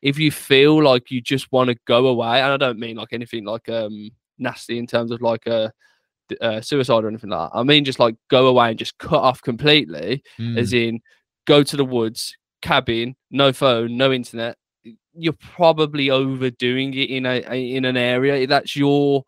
if 0.02 0.18
you 0.18 0.30
feel 0.30 0.82
like 0.82 1.10
you 1.10 1.20
just 1.20 1.50
want 1.52 1.68
to 1.68 1.76
go 1.86 2.06
away 2.06 2.40
and 2.40 2.52
i 2.52 2.56
don't 2.56 2.78
mean 2.78 2.96
like 2.96 3.12
anything 3.12 3.44
like 3.44 3.68
um 3.68 4.10
nasty 4.38 4.78
in 4.78 4.86
terms 4.86 5.10
of 5.10 5.20
like 5.20 5.46
a 5.46 5.72
uh, 6.42 6.60
suicide 6.60 7.04
or 7.04 7.08
anything 7.08 7.30
like 7.30 7.50
that. 7.50 7.58
I 7.58 7.62
mean 7.62 7.86
just 7.86 7.98
like 7.98 8.14
go 8.28 8.48
away 8.48 8.68
and 8.68 8.78
just 8.78 8.98
cut 8.98 9.22
off 9.22 9.40
completely 9.40 10.22
Mm. 10.38 10.58
as 10.58 10.72
in 10.74 11.00
go 11.46 11.62
to 11.62 11.76
the 11.76 11.84
woods 11.86 12.36
cabin 12.60 13.16
no 13.30 13.50
phone 13.52 13.96
no 13.96 14.12
internet 14.12 14.56
you're 15.14 15.32
probably 15.40 16.10
overdoing 16.10 16.92
it 16.94 17.08
in 17.10 17.24
a, 17.26 17.40
in 17.76 17.84
an 17.86 17.96
area. 17.96 18.46
That's 18.46 18.76
your 18.76 19.24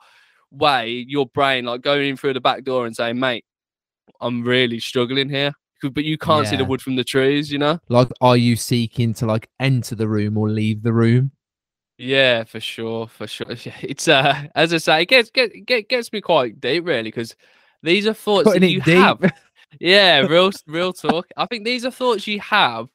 way 0.51 1.05
your 1.09 1.27
brain 1.27 1.65
like 1.65 1.81
going 1.81 2.09
in 2.11 2.17
through 2.17 2.35
the 2.35 2.41
back 2.41 2.65
door 2.65 2.85
and 2.87 2.95
saying 2.95 3.19
mate 3.19 3.45
i'm 4.21 4.43
really 4.43 4.79
struggling 4.81 5.29
here 5.31 5.53
but 5.88 6.05
you 6.05 6.19
can't 6.19 6.47
see 6.47 6.57
the 6.57 6.64
wood 6.64 6.83
from 6.83 6.97
the 6.97 7.05
trees 7.05 7.51
you 7.51 7.59
know? 7.59 7.79
Like, 7.88 8.09
are 8.21 8.37
you 8.37 8.57
seeking 8.57 9.14
to 9.14 9.27
like 9.27 9.49
enter 9.59 9.95
the 9.95 10.09
room 10.09 10.37
or 10.37 10.51
leave 10.51 10.83
the 10.83 10.93
room? 10.93 11.31
yeah 11.99 12.45
for 12.45 12.61
sure 12.61 13.07
for 13.09 13.27
sure. 13.27 13.47
It's 13.83 14.09
uh 14.09 14.45
as 14.55 14.73
i 14.73 14.79
say 14.79 15.03
it 15.03 15.07
gets 15.07 15.31
get, 15.31 15.66
get 15.66 15.88
gets 15.88 16.11
me 16.12 16.21
quite 16.23 16.59
deep 16.61 16.87
really 16.87 17.03
because 17.05 17.37
these 17.83 18.07
are 18.07 18.14
thoughts 18.14 18.45
Putting 18.45 18.62
that 18.62 18.71
you 18.71 18.81
deep. 18.81 18.97
have. 18.97 19.33
Yeah 19.79 20.21
real 20.21 20.51
real 20.66 20.93
talk. 20.93 21.29
I 21.37 21.47
think 21.47 21.64
these 21.64 21.85
are 21.85 21.90
thoughts 21.93 22.27
you 22.27 22.40
have 22.40 22.88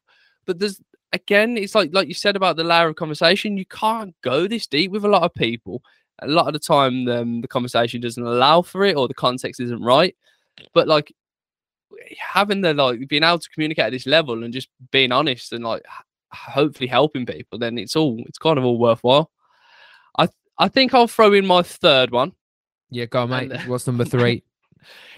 but 0.46 0.60
there's 0.60 0.82
again 1.14 1.56
it's 1.58 1.74
like 1.76 1.94
like 1.94 2.08
you 2.08 2.14
said 2.14 2.36
about 2.36 2.58
the 2.58 2.64
layer 2.64 2.88
of 2.90 2.96
conversation 2.96 3.56
you 3.58 3.66
can't 3.68 4.14
go 4.22 4.48
this 4.48 4.68
deep 4.68 4.92
with 4.92 5.06
a 5.06 5.08
lot 5.08 5.24
of 5.24 5.34
people. 5.34 5.82
A 6.20 6.28
lot 6.28 6.48
of 6.48 6.54
the 6.54 6.60
time 6.60 7.08
um, 7.08 7.42
the 7.42 7.48
conversation 7.48 8.02
doesn't 8.02 8.24
allow 8.24 8.62
for 8.62 8.84
it 8.86 8.96
or 8.98 9.08
the 9.08 9.14
context 9.14 9.60
isn't 9.62 9.82
right. 9.84 10.16
But 10.74 10.88
like 10.88 11.14
having 12.20 12.62
the 12.62 12.74
like 12.74 13.08
being 13.08 13.24
able 13.24 13.40
to 13.40 13.50
communicate 13.50 13.86
at 13.86 13.92
this 13.92 14.06
level 14.08 14.44
and 14.44 14.54
just 14.54 14.70
being 14.92 15.12
honest 15.12 15.54
and 15.54 15.64
like 15.64 15.84
hopefully 16.32 16.88
helping 16.88 17.26
people 17.26 17.58
then 17.58 17.78
it's 17.78 17.96
all 17.96 18.18
it's 18.28 18.38
kind 18.38 18.58
of 18.58 18.66
all 18.66 18.78
worthwhile 18.78 19.32
i 20.18 20.28
i 20.58 20.68
think 20.68 20.94
i'll 20.94 21.08
throw 21.08 21.32
in 21.34 21.46
my 21.46 21.62
third 21.62 22.12
one 22.12 22.32
Yeah, 22.90 23.06
go 23.06 23.22
on, 23.24 23.30
mate. 23.30 23.52
uh, 23.52 23.60
What's 23.68 23.88
number 23.88 24.04
three? 24.16 24.44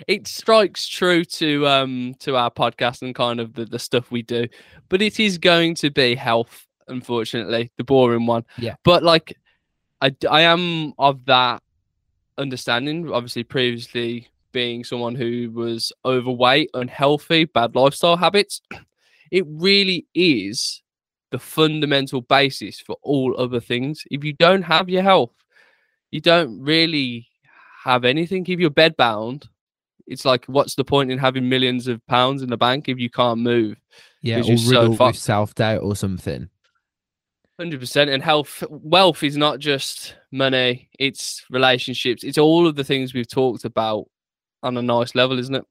it 0.07 0.27
strikes 0.27 0.87
true 0.87 1.25
to 1.25 1.67
um 1.67 2.15
to 2.19 2.35
our 2.37 2.49
podcast 2.51 3.01
and 3.01 3.13
kind 3.15 3.39
of 3.39 3.53
the, 3.53 3.65
the 3.65 3.79
stuff 3.79 4.11
we 4.11 4.21
do 4.21 4.47
but 4.89 5.01
it 5.01 5.19
is 5.19 5.37
going 5.37 5.75
to 5.75 5.89
be 5.89 6.15
health 6.15 6.65
unfortunately 6.87 7.69
the 7.77 7.83
boring 7.83 8.25
one 8.25 8.45
Yeah. 8.57 8.75
but 8.85 9.03
like 9.03 9.35
I 10.01 10.15
I 10.29 10.41
am 10.41 10.93
of 10.99 11.25
that 11.25 11.61
understanding 12.37 13.11
obviously 13.11 13.43
previously 13.43 14.27
being 14.57 14.83
someone 14.83 15.13
who 15.15 15.51
was 15.53 15.91
overweight 16.03 16.69
unhealthy 16.73 17.45
bad 17.45 17.75
lifestyle 17.75 18.17
habits 18.17 18.61
it 19.31 19.45
really 19.47 20.07
is 20.15 20.81
the 21.31 21.37
fundamental 21.39 22.21
basis 22.21 22.79
for 22.79 22.95
all 23.03 23.29
other 23.37 23.59
things 23.59 24.03
if 24.09 24.23
you 24.23 24.33
don't 24.33 24.63
have 24.63 24.89
your 24.89 25.03
health 25.03 25.35
you 26.09 26.19
don't 26.21 26.59
really 26.59 27.27
have 27.83 28.03
anything 28.13 28.43
if 28.47 28.59
you're 28.59 28.69
bed 28.83 28.95
bound 28.97 29.47
it's 30.07 30.25
like 30.25 30.43
what's 30.45 30.75
the 30.75 30.83
point 30.93 31.11
in 31.11 31.19
having 31.19 31.47
millions 31.47 31.87
of 31.87 31.99
pounds 32.07 32.41
in 32.41 32.49
the 32.49 32.57
bank 32.57 32.87
if 32.89 32.97
you 32.97 33.09
can't 33.09 33.39
move 33.53 33.75
Yeah, 34.21 34.37
or 34.39 34.43
you're 34.43 34.69
riddled 34.71 34.97
fucked. 34.97 35.15
with 35.17 35.21
self 35.21 35.53
doubt 35.53 35.81
or 35.83 35.95
something. 35.95 36.49
100% 37.59 38.13
and 38.13 38.23
health 38.23 38.63
wealth 38.69 39.21
is 39.23 39.35
not 39.35 39.59
just 39.59 40.15
money 40.31 40.89
it's 40.99 41.43
relationships 41.49 42.23
it's 42.23 42.37
all 42.37 42.67
of 42.67 42.75
the 42.75 42.83
things 42.83 43.13
we've 43.13 43.27
talked 43.41 43.65
about 43.65 44.05
on 44.63 44.77
a 44.77 44.81
nice 44.81 45.15
level 45.15 45.39
isn't 45.39 45.55
it 45.55 45.65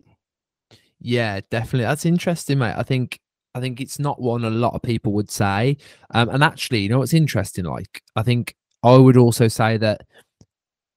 Yeah, 1.01 1.41
definitely. 1.51 1.85
That's 1.85 2.07
interesting, 2.07 2.59
mate. 2.59 2.75
I 2.77 2.83
think 2.83 3.21
I 3.55 3.61
think 3.61 3.81
it's 3.81 3.99
not 3.99 4.21
one 4.21 4.45
a 4.45 4.51
lot 4.51 4.75
of 4.75 4.83
people 4.83 5.13
would 5.13 5.31
say. 5.31 5.77
Um, 6.11 6.29
and 6.31 6.43
actually, 6.45 6.81
you 6.81 6.89
know 6.89 6.99
what's 6.99 7.15
interesting? 7.15 7.65
Like, 7.65 8.03
I 8.17 8.23
think 8.23 8.55
I 8.83 8.97
would 8.97 9.17
also 9.17 9.49
say 9.49 9.77
that 9.79 10.03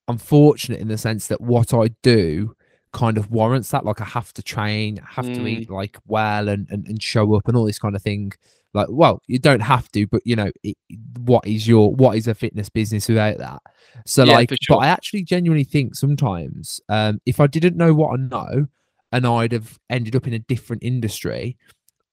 I'm 0.08 0.18
fortunate 0.18 0.80
in 0.80 0.88
the 0.88 0.98
sense 0.98 1.28
that 1.28 1.40
what 1.42 1.74
I 1.74 1.90
do 2.04 2.56
kind 2.94 3.18
of 3.18 3.30
warrants 3.32 3.70
that. 3.72 3.86
Like, 3.86 4.02
I 4.02 4.06
have 4.06 4.34
to 4.34 4.42
train, 4.44 5.00
I 5.00 5.14
have 5.14 5.32
to 5.34 5.42
Mm. 5.42 5.50
eat 5.50 5.70
like 5.70 5.98
well 6.08 6.50
and, 6.50 6.68
and 6.70 6.88
and 6.88 7.02
show 7.02 7.34
up 7.36 7.48
and 7.48 7.56
all 7.58 7.66
this 7.66 7.80
kind 7.80 7.96
of 7.96 8.02
thing. 8.02 8.32
Like, 8.74 8.88
well, 8.90 9.22
you 9.28 9.40
don't 9.40 9.62
have 9.62 9.90
to, 9.94 10.06
but 10.08 10.22
you 10.26 10.36
know, 10.36 10.52
it, 10.64 10.78
what 11.20 11.46
is 11.48 11.68
your 11.68 11.92
what 11.94 12.18
is 12.18 12.28
a 12.28 12.36
fitness 12.36 12.70
business 12.70 13.08
without 13.08 13.38
that? 13.40 13.62
So, 14.06 14.24
Yeah, 14.24 14.34
like, 14.36 14.50
for 14.50 14.58
but. 14.70 14.78
I 14.78 14.88
actually 14.88 15.24
genuinely 15.24 15.64
think 15.64 15.96
sometimes, 15.96 16.80
um, 16.90 17.20
if 17.26 17.40
I 17.40 17.48
didn't 17.48 17.78
know 17.78 17.94
what 17.94 18.14
I 18.20 18.24
know, 18.24 18.68
and 19.12 19.26
I'd 19.26 19.54
have 19.54 19.80
ended 19.90 20.16
up 20.16 20.28
in 20.28 20.34
a 20.34 20.40
different 20.40 20.84
industry, 20.84 21.58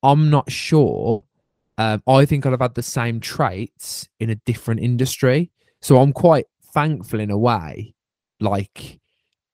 I'm 0.02 0.30
not 0.30 0.50
sure. 0.50 1.22
Um, 1.78 2.02
I 2.06 2.24
think 2.24 2.46
I'd 2.46 2.52
have 2.52 2.60
had 2.62 2.74
the 2.74 2.82
same 2.82 3.20
traits 3.20 4.08
in 4.18 4.30
a 4.30 4.34
different 4.46 4.80
industry. 4.80 5.50
So 5.82 5.98
I'm 6.00 6.12
quite 6.14 6.46
thankful 6.72 7.20
in 7.20 7.30
a 7.30 7.36
way, 7.36 7.94
like 8.40 8.98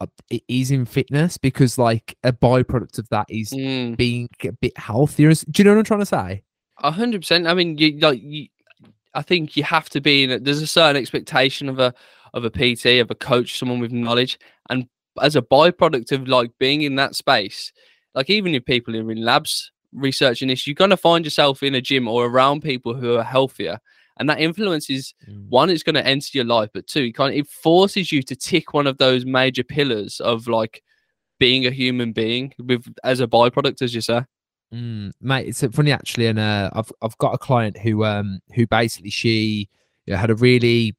uh, 0.00 0.06
it 0.30 0.42
is 0.46 0.70
in 0.70 0.84
fitness 0.84 1.36
because 1.36 1.78
like 1.78 2.16
a 2.22 2.32
byproduct 2.32 2.98
of 2.98 3.08
that 3.08 3.26
is 3.28 3.50
Mm. 3.50 3.96
being 3.96 4.28
a 4.44 4.52
bit 4.52 4.76
healthier. 4.78 5.32
Do 5.34 5.44
you 5.56 5.64
know 5.64 5.72
what 5.72 5.78
I'm 5.78 5.84
trying 5.84 6.00
to 6.00 6.06
say? 6.06 6.42
A 6.82 6.90
hundred 6.90 7.20
percent. 7.20 7.46
I 7.46 7.54
mean, 7.54 7.78
you 7.78 7.98
like 7.98 8.20
you. 8.22 8.48
I 9.14 9.22
think 9.22 9.56
you 9.56 9.62
have 9.64 9.88
to 9.90 10.00
be 10.00 10.24
in. 10.24 10.30
A, 10.32 10.38
there's 10.38 10.62
a 10.62 10.66
certain 10.66 11.00
expectation 11.00 11.68
of 11.68 11.78
a 11.78 11.94
of 12.34 12.44
a 12.44 12.50
PT, 12.50 13.00
of 13.00 13.10
a 13.10 13.14
coach, 13.14 13.58
someone 13.58 13.78
with 13.78 13.92
knowledge, 13.92 14.38
and 14.68 14.88
as 15.20 15.36
a 15.36 15.42
byproduct 15.42 16.12
of 16.12 16.28
like 16.28 16.50
being 16.58 16.82
in 16.82 16.96
that 16.96 17.14
space, 17.14 17.72
like 18.14 18.30
even 18.30 18.54
if 18.54 18.64
people 18.64 18.96
are 18.96 19.10
in 19.10 19.24
labs 19.24 19.70
researching 19.92 20.48
this, 20.48 20.66
you're 20.66 20.74
gonna 20.74 20.96
find 20.96 21.24
yourself 21.24 21.62
in 21.62 21.74
a 21.74 21.80
gym 21.80 22.08
or 22.08 22.26
around 22.26 22.62
people 22.62 22.94
who 22.94 23.16
are 23.16 23.22
healthier, 23.22 23.78
and 24.18 24.28
that 24.28 24.40
influences 24.40 25.14
mm. 25.28 25.48
one. 25.48 25.70
It's 25.70 25.84
gonna 25.84 26.00
enter 26.00 26.30
your 26.32 26.44
life, 26.46 26.70
but 26.74 26.86
two, 26.86 27.04
it 27.04 27.12
kind 27.12 27.32
of, 27.32 27.38
it 27.38 27.48
forces 27.48 28.10
you 28.10 28.22
to 28.24 28.34
tick 28.34 28.74
one 28.74 28.86
of 28.88 28.98
those 28.98 29.24
major 29.24 29.62
pillars 29.62 30.20
of 30.20 30.48
like 30.48 30.82
being 31.38 31.66
a 31.66 31.70
human 31.70 32.12
being 32.12 32.54
with 32.58 32.86
as 33.04 33.20
a 33.20 33.26
byproduct, 33.26 33.82
as 33.82 33.94
you 33.94 34.00
say. 34.00 34.22
Mm, 34.72 35.12
mate, 35.20 35.48
it's 35.48 35.62
uh, 35.62 35.68
funny 35.70 35.92
actually, 35.92 36.26
and 36.26 36.38
uh, 36.38 36.70
I've 36.72 36.90
I've 37.02 37.18
got 37.18 37.34
a 37.34 37.38
client 37.38 37.76
who 37.78 38.04
um 38.04 38.40
who 38.54 38.66
basically 38.66 39.10
she 39.10 39.68
you 40.06 40.14
know, 40.14 40.18
had 40.18 40.30
a 40.30 40.34
really 40.34 40.96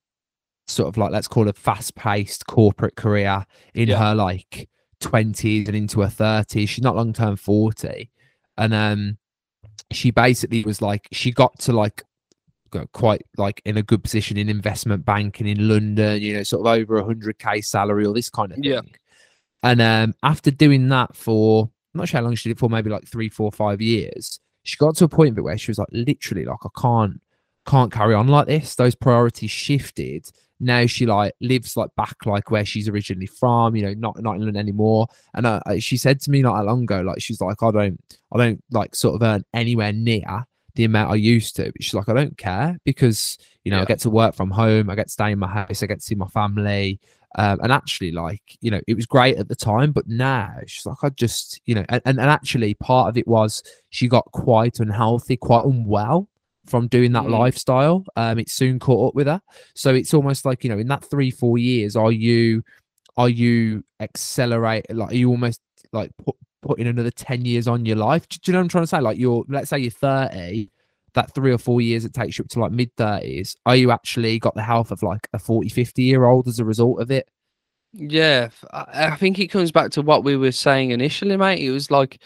sort 0.67 0.87
of 0.87 0.97
like 0.97 1.11
let's 1.11 1.27
call 1.27 1.47
it 1.47 1.57
fast 1.57 1.95
paced 1.95 2.45
corporate 2.47 2.95
career 2.95 3.45
in 3.73 3.89
Yeah. 3.89 3.97
her 3.97 4.15
like 4.15 4.69
twenties 4.99 5.67
and 5.67 5.75
into 5.75 6.01
her 6.01 6.09
thirties. 6.09 6.69
She's 6.69 6.83
not 6.83 6.95
long 6.95 7.13
term 7.13 7.35
forty, 7.35 8.11
and 8.57 8.73
um 8.73 9.17
she 9.91 10.11
basically 10.11 10.63
was 10.63 10.81
like 10.81 11.07
she 11.11 11.31
got 11.31 11.57
to 11.59 11.73
like 11.73 12.03
quite 12.91 13.23
like 13.37 13.61
in 13.65 13.77
a 13.77 13.83
good 13.83 14.03
position 14.03 14.37
in 14.37 14.49
investment 14.49 15.05
banking 15.05 15.47
in 15.47 15.67
London, 15.67 16.21
you 16.21 16.33
know, 16.33 16.43
sort 16.43 16.61
of 16.61 16.67
over 16.67 16.97
a 16.97 17.05
hundred 17.05 17.37
k 17.39 17.61
salary 17.61 18.05
or 18.05 18.13
this 18.13 18.29
kind 18.29 18.51
of 18.51 18.57
thing. 18.57 18.65
Yeah. 18.65 18.81
And 19.63 19.81
um, 19.81 20.13
after 20.23 20.51
doing 20.51 20.89
that 20.89 21.15
for 21.15 21.69
I'm 21.93 21.99
not 21.99 22.07
sure 22.09 22.19
how 22.19 22.25
long 22.25 22.35
she 22.35 22.49
did 22.49 22.59
for, 22.59 22.69
maybe 22.69 22.89
like 22.89 23.07
three, 23.07 23.29
four, 23.29 23.51
five 23.51 23.81
years, 23.81 24.39
she 24.63 24.77
got 24.77 24.95
to 24.97 25.05
a 25.05 25.09
point 25.09 25.41
where 25.41 25.57
she 25.57 25.71
was 25.71 25.77
like, 25.77 25.89
literally, 25.91 26.45
like, 26.45 26.59
I 26.63 26.69
can't, 26.79 27.21
can't 27.65 27.91
carry 27.91 28.15
on 28.15 28.27
like 28.27 28.47
this. 28.47 28.75
Those 28.75 28.95
priorities 28.95 29.51
shifted. 29.51 30.29
now 30.59 30.85
she 30.85 31.05
like 31.05 31.33
lives 31.41 31.75
like 31.75 31.93
back 31.95 32.25
like 32.25 32.49
where 32.49 32.65
she's 32.65 32.87
originally 32.87 33.25
from. 33.25 33.75
You 33.75 33.83
know, 33.83 33.93
not 33.93 34.21
not 34.21 34.35
in 34.35 34.41
London 34.41 34.57
anymore. 34.57 35.07
And 35.33 35.45
uh, 35.45 35.59
she 35.79 35.97
said 35.97 36.19
to 36.21 36.31
me 36.31 36.41
not 36.41 36.57
that 36.57 36.65
long 36.65 36.83
ago, 36.83 37.01
like 37.01 37.21
she's 37.21 37.41
like, 37.41 37.61
I 37.61 37.71
don't, 37.71 37.99
I 38.31 38.37
don't 38.37 38.63
like 38.71 38.95
sort 38.95 39.15
of 39.15 39.23
earn 39.23 39.43
anywhere 39.53 39.93
near 39.93 40.45
the 40.75 40.85
amount 40.85 41.11
I 41.11 41.15
used 41.15 41.55
to. 41.57 41.71
But 41.71 41.83
she's 41.83 41.93
like, 41.93 42.09
I 42.09 42.13
don't 42.13 42.37
care 42.37 42.79
because 42.83 43.37
you 43.63 43.71
know 43.71 43.77
yeah. 43.77 43.83
I 43.83 43.85
get 43.85 43.99
to 43.99 44.09
work 44.09 44.35
from 44.35 44.51
home, 44.51 44.89
I 44.89 44.95
get 44.95 45.07
to 45.07 45.13
stay 45.13 45.31
in 45.31 45.39
my 45.39 45.47
house, 45.47 45.83
I 45.83 45.87
get 45.87 45.99
to 45.99 46.05
see 46.05 46.15
my 46.15 46.27
family. 46.27 46.99
Um, 47.35 47.59
and 47.63 47.71
actually, 47.71 48.11
like, 48.11 48.43
you 48.61 48.69
know, 48.69 48.79
it 48.87 48.93
was 48.93 49.07
great 49.07 49.37
at 49.37 49.47
the 49.47 49.55
time, 49.55 49.91
but 49.91 50.07
now 50.07 50.53
she's 50.67 50.85
like, 50.85 50.97
I 51.01 51.09
just, 51.09 51.59
you 51.65 51.73
know, 51.73 51.83
and, 51.89 52.01
and, 52.05 52.19
actually 52.19 52.75
part 52.75 53.09
of 53.09 53.17
it 53.17 53.27
was 53.27 53.63
she 53.89 54.07
got 54.07 54.25
quite 54.31 54.79
unhealthy, 54.79 55.37
quite 55.37 55.65
unwell 55.65 56.29
from 56.67 56.87
doing 56.87 57.11
that 57.13 57.23
mm. 57.23 57.31
lifestyle. 57.31 58.05
Um, 58.15 58.37
it 58.37 58.49
soon 58.49 58.77
caught 58.77 59.09
up 59.09 59.15
with 59.15 59.25
her. 59.25 59.41
So 59.73 59.95
it's 59.95 60.13
almost 60.13 60.45
like, 60.45 60.63
you 60.63 60.69
know, 60.69 60.77
in 60.77 60.87
that 60.89 61.05
three, 61.05 61.31
four 61.31 61.57
years, 61.57 61.95
are 61.95 62.11
you, 62.11 62.63
are 63.17 63.29
you 63.29 63.83
accelerate, 63.99 64.85
like, 64.93 65.11
are 65.11 65.15
you 65.15 65.29
almost 65.29 65.59
like 65.91 66.11
put, 66.23 66.35
putting 66.61 66.85
another 66.85 67.11
10 67.11 67.45
years 67.45 67.67
on 67.67 67.83
your 67.83 67.97
life? 67.97 68.27
Do, 68.29 68.37
do 68.43 68.51
you 68.51 68.53
know 68.53 68.59
what 68.59 68.63
I'm 68.65 68.69
trying 68.69 68.83
to 68.83 68.87
say? 68.87 69.01
Like, 69.01 69.17
you're, 69.17 69.43
let's 69.47 69.71
say 69.71 69.79
you're 69.79 69.89
30 69.89 70.69
that 71.13 71.33
three 71.33 71.51
or 71.51 71.57
four 71.57 71.81
years 71.81 72.05
it 72.05 72.13
takes 72.13 72.37
you 72.37 72.43
up 72.43 72.49
to 72.49 72.59
like 72.59 72.71
mid 72.71 72.95
30s 72.95 73.55
are 73.65 73.75
you 73.75 73.91
actually 73.91 74.39
got 74.39 74.55
the 74.55 74.63
health 74.63 74.91
of 74.91 75.03
like 75.03 75.27
a 75.33 75.39
40 75.39 75.69
50 75.69 76.03
year 76.03 76.25
old 76.25 76.47
as 76.47 76.59
a 76.59 76.65
result 76.65 77.01
of 77.01 77.11
it? 77.11 77.27
Yeah 77.93 78.49
i 78.71 79.15
think 79.15 79.37
it 79.39 79.47
comes 79.47 79.71
back 79.71 79.91
to 79.91 80.01
what 80.01 80.23
we 80.23 80.35
were 80.35 80.51
saying 80.51 80.91
initially 80.91 81.37
mate. 81.37 81.59
It 81.59 81.71
was 81.71 81.91
like 81.91 82.21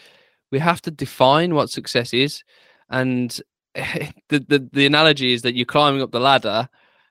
we 0.50 0.58
have 0.58 0.80
to 0.82 0.90
define 0.90 1.54
what 1.54 1.70
success 1.70 2.14
is 2.14 2.42
and 2.90 3.40
the, 3.74 4.12
the 4.30 4.68
the 4.72 4.86
analogy 4.86 5.32
is 5.32 5.42
that 5.42 5.54
you're 5.54 5.66
climbing 5.66 6.02
up 6.02 6.10
the 6.10 6.20
ladder 6.20 6.68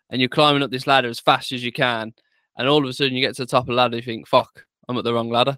and 0.09 0.21
you're 0.21 0.29
climbing 0.29 0.63
up 0.63 0.71
this 0.71 0.87
ladder 0.87 1.09
as 1.09 1.19
fast 1.19 1.51
as 1.51 1.63
you 1.63 1.71
can 1.71 2.13
and 2.57 2.67
all 2.67 2.83
of 2.83 2.89
a 2.89 2.93
sudden 2.93 3.13
you 3.13 3.21
get 3.21 3.35
to 3.35 3.43
the 3.43 3.45
top 3.45 3.63
of 3.63 3.67
the 3.67 3.73
ladder 3.73 3.97
you 3.97 4.01
think 4.01 4.27
fuck 4.27 4.65
i'm 4.89 4.97
at 4.97 5.03
the 5.03 5.13
wrong 5.13 5.29
ladder 5.29 5.57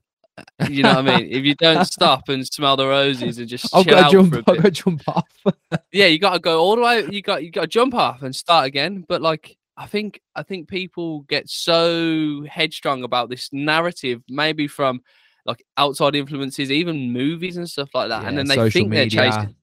you 0.69 0.84
know 0.84 0.95
what 0.95 1.10
I 1.10 1.17
mean? 1.17 1.32
If 1.32 1.43
you 1.43 1.56
don't 1.56 1.86
stop 1.91 2.30
and 2.30 2.45
smell 2.45 2.78
the 2.78 2.88
roses 2.88 3.38
and 3.38 3.47
just 3.47 3.73
I've 3.75 3.86
got 3.86 4.12
jump, 4.12 4.36
I've 4.36 4.45
got 4.45 4.63
to 4.63 4.71
jump 4.71 5.02
off. 5.08 5.28
yeah, 5.91 6.08
you 6.08 6.19
got 6.19 6.34
to 6.34 6.39
go 6.39 6.60
all 6.60 6.75
the 6.75 6.82
way. 6.82 7.06
You 7.10 7.21
got 7.21 7.43
you 7.43 7.52
got 7.52 7.62
to 7.62 7.67
jump 7.67 7.93
off 7.93 8.21
and 8.21 8.36
start 8.36 8.65
again. 8.65 9.06
But 9.08 9.21
like, 9.21 9.58
I 9.78 9.86
think 9.86 10.21
I 10.36 10.43
think 10.43 10.67
people 10.67 11.21
get 11.21 11.49
so 11.49 12.43
headstrong 12.49 13.04
about 13.04 13.30
this 13.30 13.49
narrative, 13.52 14.21
maybe 14.30 14.67
from 14.67 15.02
like 15.45 15.63
outside 15.78 16.15
influences, 16.15 16.71
even 16.71 17.12
movies 17.12 17.58
and 17.58 17.69
stuff 17.69 17.89
like 17.93 18.10
that, 18.10 18.23
yeah, 18.23 18.30
and 18.30 18.38
then 18.38 18.47
they 18.47 18.69
think 18.69 18.89
media. 18.89 19.10
they're 19.10 19.32
chasing. 19.32 19.56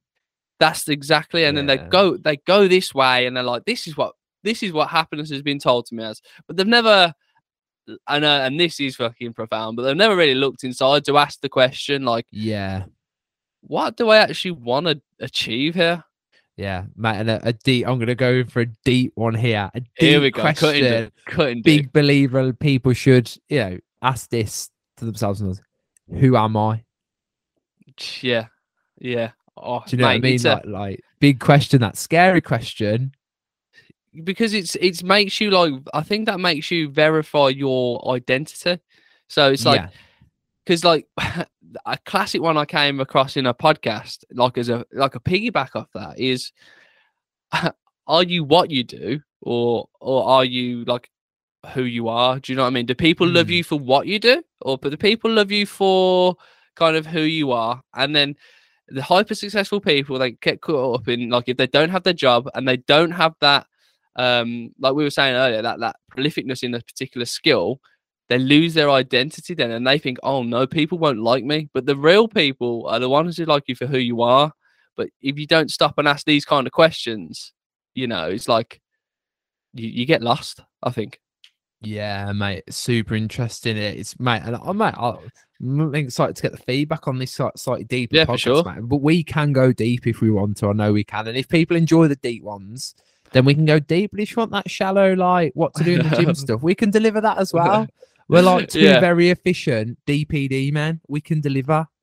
That's 0.58 0.88
exactly, 0.88 1.44
and 1.44 1.56
yeah. 1.56 1.64
then 1.64 1.66
they 1.66 1.88
go 1.88 2.16
they 2.16 2.36
go 2.38 2.66
this 2.66 2.94
way, 2.94 3.26
and 3.26 3.36
they're 3.36 3.44
like, 3.44 3.64
this 3.64 3.86
is 3.86 3.96
what 3.96 4.14
this 4.42 4.62
is 4.62 4.72
what 4.72 4.88
happiness 4.88 5.30
has 5.30 5.42
been 5.42 5.58
told 5.58 5.86
to 5.86 5.94
me 5.94 6.04
as, 6.04 6.22
but 6.46 6.56
they've 6.56 6.66
never 6.66 7.12
and 8.08 8.24
uh, 8.24 8.40
and 8.42 8.58
this 8.58 8.80
is 8.80 8.96
fucking 8.96 9.32
profound, 9.32 9.76
but 9.76 9.82
they've 9.82 9.96
never 9.96 10.16
really 10.16 10.34
looked 10.34 10.64
inside 10.64 11.04
to 11.04 11.18
ask 11.18 11.40
the 11.40 11.48
question, 11.48 12.04
like, 12.04 12.26
yeah, 12.30 12.84
what 13.60 13.96
do 13.96 14.10
I 14.10 14.18
actually 14.18 14.52
want 14.52 14.86
to 14.86 15.00
achieve 15.20 15.74
here? 15.74 16.02
Yeah, 16.56 16.84
Matt, 16.96 17.20
and 17.20 17.30
a, 17.30 17.48
a, 17.48 17.52
deep. 17.52 17.86
I'm 17.86 17.98
gonna 17.98 18.14
go 18.14 18.44
for 18.44 18.60
a 18.60 18.66
deep 18.84 19.12
one 19.14 19.34
here. 19.34 19.70
A 19.74 19.80
deep 19.80 19.90
here 19.96 20.20
we 20.20 20.30
go. 20.30 20.40
question. 20.40 20.82
Cutting, 20.82 21.12
cutting 21.26 21.62
Big 21.62 21.92
believer. 21.92 22.52
People 22.52 22.92
should, 22.94 23.30
you 23.48 23.58
know, 23.58 23.78
ask 24.00 24.30
this 24.30 24.70
to 24.96 25.04
themselves: 25.04 25.42
Who 26.10 26.36
am 26.36 26.56
I? 26.56 26.82
Yeah, 28.20 28.46
yeah. 28.98 29.32
Oh, 29.56 29.82
do 29.86 29.96
you 29.96 30.02
know 30.02 30.08
mate, 30.08 30.22
what 30.22 30.26
I 30.26 30.30
mean? 30.30 30.42
Like, 30.42 30.66
like 30.66 31.00
big 31.20 31.40
question. 31.40 31.80
That 31.80 31.96
scary 31.96 32.40
question 32.40 33.12
because 34.24 34.54
it's 34.54 34.74
it 34.76 35.02
makes 35.02 35.40
you 35.40 35.50
like 35.50 35.74
I 35.94 36.02
think 36.02 36.26
that 36.26 36.40
makes 36.40 36.70
you 36.70 36.88
verify 36.88 37.48
your 37.48 38.14
identity. 38.14 38.80
So 39.28 39.50
it's 39.52 39.64
like 39.64 39.90
because 40.64 40.84
yeah. 40.84 40.90
like 40.90 41.08
a 41.86 41.98
classic 42.04 42.42
one 42.42 42.56
I 42.56 42.64
came 42.64 43.00
across 43.00 43.36
in 43.36 43.46
a 43.46 43.54
podcast, 43.54 44.24
like 44.32 44.58
as 44.58 44.68
a 44.68 44.84
like 44.92 45.14
a 45.14 45.20
piggyback 45.20 45.70
off 45.74 45.88
that 45.94 46.18
is 46.18 46.52
are 48.06 48.22
you 48.22 48.44
what 48.44 48.70
you 48.70 48.84
do 48.84 49.20
or 49.42 49.88
or 50.00 50.28
are 50.28 50.44
you 50.44 50.84
like 50.84 51.10
who 51.72 51.82
you 51.82 52.08
are? 52.08 52.38
Do 52.38 52.52
you 52.52 52.56
know 52.56 52.62
what 52.62 52.68
I 52.68 52.70
mean? 52.70 52.86
Do 52.86 52.94
people 52.94 53.26
mm. 53.26 53.34
love 53.34 53.50
you 53.50 53.64
for 53.64 53.78
what 53.78 54.06
you 54.06 54.18
do? 54.18 54.42
Or 54.60 54.78
but 54.78 54.90
the 54.90 54.98
people 54.98 55.30
love 55.30 55.50
you 55.50 55.66
for 55.66 56.36
kind 56.76 56.96
of 56.96 57.06
who 57.06 57.22
you 57.22 57.52
are? 57.52 57.82
And 57.94 58.14
then 58.14 58.36
the 58.88 59.02
hyper 59.02 59.34
successful 59.34 59.80
people 59.80 60.18
they 60.18 60.32
get 60.32 60.60
caught 60.60 61.00
up 61.00 61.08
in 61.08 61.28
like 61.30 61.48
if 61.48 61.56
they 61.56 61.66
don't 61.66 61.90
have 61.90 62.04
their 62.04 62.12
job 62.12 62.48
and 62.54 62.68
they 62.68 62.76
don't 62.76 63.10
have 63.10 63.34
that 63.40 63.66
um, 64.16 64.70
like 64.78 64.94
we 64.94 65.04
were 65.04 65.10
saying 65.10 65.36
earlier, 65.36 65.62
that 65.62 65.80
that 65.80 65.96
prolificness 66.10 66.62
in 66.62 66.74
a 66.74 66.80
particular 66.80 67.26
skill, 67.26 67.80
they 68.28 68.38
lose 68.38 68.74
their 68.74 68.90
identity 68.90 69.54
then, 69.54 69.70
and 69.70 69.86
they 69.86 69.98
think, 69.98 70.18
oh 70.22 70.42
no, 70.42 70.66
people 70.66 70.98
won't 70.98 71.20
like 71.20 71.44
me. 71.44 71.68
But 71.72 71.86
the 71.86 71.96
real 71.96 72.26
people 72.26 72.86
are 72.88 72.98
the 72.98 73.08
ones 73.08 73.36
who 73.36 73.44
like 73.44 73.64
you 73.68 73.76
for 73.76 73.86
who 73.86 73.98
you 73.98 74.22
are. 74.22 74.52
But 74.96 75.10
if 75.20 75.38
you 75.38 75.46
don't 75.46 75.70
stop 75.70 75.98
and 75.98 76.08
ask 76.08 76.24
these 76.24 76.44
kind 76.44 76.66
of 76.66 76.72
questions, 76.72 77.52
you 77.94 78.06
know, 78.06 78.28
it's 78.28 78.48
like 78.48 78.80
you, 79.74 79.88
you 79.88 80.06
get 80.06 80.22
lost. 80.22 80.60
I 80.82 80.90
think. 80.90 81.20
Yeah, 81.82 82.32
mate, 82.32 82.64
super 82.70 83.14
interesting. 83.14 83.76
It's 83.76 84.18
mate, 84.18 84.42
and 84.44 84.56
I 84.56 84.72
might. 84.72 84.94
I'm 85.60 85.94
excited 85.94 86.36
to 86.36 86.42
get 86.42 86.52
the 86.52 86.58
feedback 86.58 87.06
on 87.06 87.18
this 87.18 87.38
slightly 87.56 87.84
deeper 87.84 88.16
yeah, 88.16 88.24
podcast, 88.24 88.38
sure. 88.38 88.64
mate. 88.64 88.80
But 88.82 89.02
we 89.02 89.22
can 89.22 89.52
go 89.52 89.72
deep 89.72 90.06
if 90.06 90.20
we 90.20 90.30
want 90.30 90.56
to. 90.58 90.70
I 90.70 90.72
know 90.72 90.92
we 90.92 91.04
can, 91.04 91.28
and 91.28 91.36
if 91.36 91.48
people 91.48 91.76
enjoy 91.76 92.08
the 92.08 92.16
deep 92.16 92.42
ones, 92.42 92.94
then 93.32 93.44
we 93.44 93.54
can 93.54 93.64
go 93.64 93.78
deep. 93.78 94.10
But 94.12 94.20
if 94.20 94.30
you 94.30 94.36
want 94.36 94.52
that 94.52 94.70
shallow, 94.70 95.14
like 95.14 95.52
what 95.54 95.74
to 95.74 95.84
do 95.84 95.94
in 96.00 96.08
the 96.08 96.16
gym 96.16 96.34
stuff, 96.34 96.62
we 96.62 96.74
can 96.74 96.90
deliver 96.90 97.20
that 97.20 97.38
as 97.38 97.52
well. 97.52 97.86
We're 98.28 98.42
like 98.42 98.68
two 98.68 98.80
yeah. 98.80 98.98
very 98.98 99.30
efficient 99.30 99.98
DPD 100.06 100.72
men. 100.72 101.00
We 101.08 101.20
can 101.20 101.40
deliver. 101.40 101.86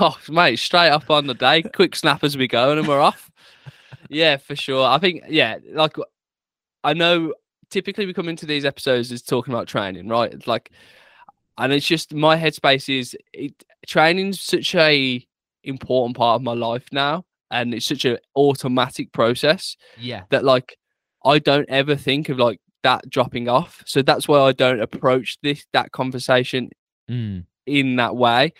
Oh, 0.00 0.16
mate, 0.30 0.56
straight 0.56 0.88
up 0.88 1.10
on 1.10 1.26
the 1.26 1.34
day, 1.34 1.60
quick 1.60 1.94
snap 1.94 2.24
as 2.24 2.38
we 2.38 2.48
go, 2.48 2.70
and 2.70 2.80
then 2.80 2.88
we're 2.88 3.02
off. 3.02 3.30
yeah, 4.08 4.38
for 4.38 4.56
sure. 4.56 4.82
I 4.82 4.96
think, 4.96 5.24
yeah, 5.28 5.58
like 5.74 5.98
I 6.82 6.94
know 6.94 7.34
typically 7.68 8.06
we 8.06 8.14
come 8.14 8.30
into 8.30 8.46
these 8.46 8.64
episodes 8.64 9.12
is 9.12 9.20
talking 9.20 9.52
about 9.52 9.68
training, 9.68 10.08
right? 10.08 10.32
It's 10.32 10.46
like, 10.46 10.70
and 11.58 11.70
it's 11.70 11.86
just 11.86 12.14
my 12.14 12.34
headspace 12.34 12.98
is 12.98 13.14
it, 13.34 13.62
training's 13.86 14.40
such 14.40 14.74
a 14.74 15.26
important 15.64 16.16
part 16.16 16.36
of 16.36 16.42
my 16.42 16.54
life 16.54 16.86
now 16.90 17.24
and 17.54 17.72
it's 17.72 17.86
such 17.86 18.04
an 18.04 18.18
automatic 18.36 19.12
process. 19.12 19.76
Yeah. 19.98 20.24
That 20.30 20.44
like 20.44 20.76
I 21.24 21.38
don't 21.38 21.68
ever 21.70 21.96
think 21.96 22.28
of 22.28 22.38
like 22.38 22.60
that 22.82 23.08
dropping 23.08 23.48
off. 23.48 23.82
So 23.86 24.02
that's 24.02 24.28
why 24.28 24.40
I 24.40 24.52
don't 24.52 24.80
approach 24.80 25.38
this 25.42 25.64
that 25.72 25.92
conversation 25.92 26.70
mm. 27.10 27.44
in 27.66 27.96
that 27.96 28.16
way. 28.16 28.52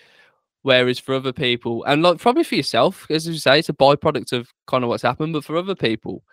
Whereas 0.63 0.99
for 0.99 1.15
other 1.15 1.33
people, 1.33 1.85
and 1.85 2.03
like 2.03 2.19
probably 2.19 2.45
for 2.45 2.55
yourself, 2.55 3.07
as 3.11 3.27
you 3.27 3.35
say, 3.35 3.59
it's 3.59 3.69
a 3.69 3.75
byproduct 3.75 4.33
of 4.33 4.49
kind 4.67 4.83
of 4.83 4.89
what's 4.89 5.03
happened. 5.03 5.35
But 5.35 5.45
for 5.45 5.59
other 5.59 5.75
people, 5.75 6.25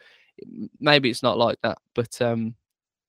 maybe 0.80 1.10
it's 1.10 1.24
not 1.24 1.38
like 1.38 1.58
that. 1.64 1.80
But 1.96 2.22
um, 2.22 2.56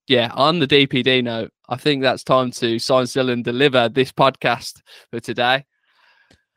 yeah, 0.09 0.33
on 0.35 0.59
the 0.59 0.67
DPD 0.67 1.23
note, 1.23 1.53
I 1.69 1.77
think 1.77 2.03
that's 2.03 2.25
time 2.25 2.51
to 2.53 2.81
sign 2.81 3.07
still 3.07 3.31
and 3.31 3.45
deliver 3.45 3.89
this 3.89 4.11
podcast 4.11 4.83
for 5.11 5.21
today. 5.21 5.65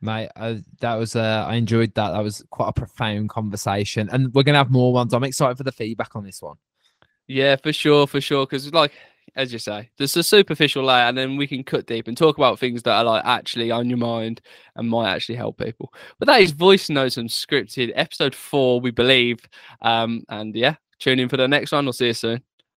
Mate, 0.05 0.29
uh, 0.35 0.55
that 0.79 0.95
was 0.95 1.15
uh, 1.15 1.45
I 1.47 1.55
enjoyed 1.55 1.93
that. 1.95 2.11
That 2.11 2.23
was 2.23 2.43
quite 2.51 2.69
a 2.69 2.73
profound 2.73 3.29
conversation, 3.29 4.09
and 4.11 4.33
we're 4.33 4.43
gonna 4.43 4.59
have 4.59 4.71
more 4.71 4.93
ones. 4.93 5.13
I'm 5.13 5.23
excited 5.23 5.57
for 5.57 5.63
the 5.63 5.71
feedback 5.71 6.15
on 6.15 6.23
this 6.23 6.41
one. 6.41 6.57
Yeah, 7.27 7.55
for 7.55 7.73
sure, 7.73 8.07
for 8.07 8.21
sure. 8.21 8.45
Because 8.45 8.71
like 8.71 8.93
as 9.35 9.51
you 9.51 9.59
say, 9.59 9.89
there's 9.97 10.15
a 10.15 10.23
superficial 10.23 10.83
layer, 10.83 11.05
and 11.05 11.17
then 11.17 11.35
we 11.35 11.47
can 11.47 11.63
cut 11.63 11.87
deep 11.87 12.07
and 12.07 12.17
talk 12.17 12.37
about 12.37 12.59
things 12.59 12.83
that 12.83 12.93
are 12.93 13.03
like 13.03 13.25
actually 13.25 13.71
on 13.71 13.89
your 13.89 13.97
mind 13.97 14.41
and 14.75 14.89
might 14.89 15.11
actually 15.11 15.35
help 15.35 15.57
people. 15.57 15.93
But 16.19 16.27
that 16.27 16.41
is 16.41 16.51
Voice 16.51 16.89
Notes 16.89 17.17
Unscripted 17.17 17.91
episode 17.95 18.35
four, 18.35 18.79
we 18.79 18.91
believe. 18.91 19.39
Um, 19.81 20.23
and 20.29 20.55
yeah, 20.55 20.75
tune 20.99 21.19
in 21.19 21.29
for 21.29 21.37
the 21.37 21.47
next 21.47 21.71
one. 21.71 21.85
We'll 21.85 21.93
see 21.93 22.07
you 22.07 22.13
soon. 22.13 22.43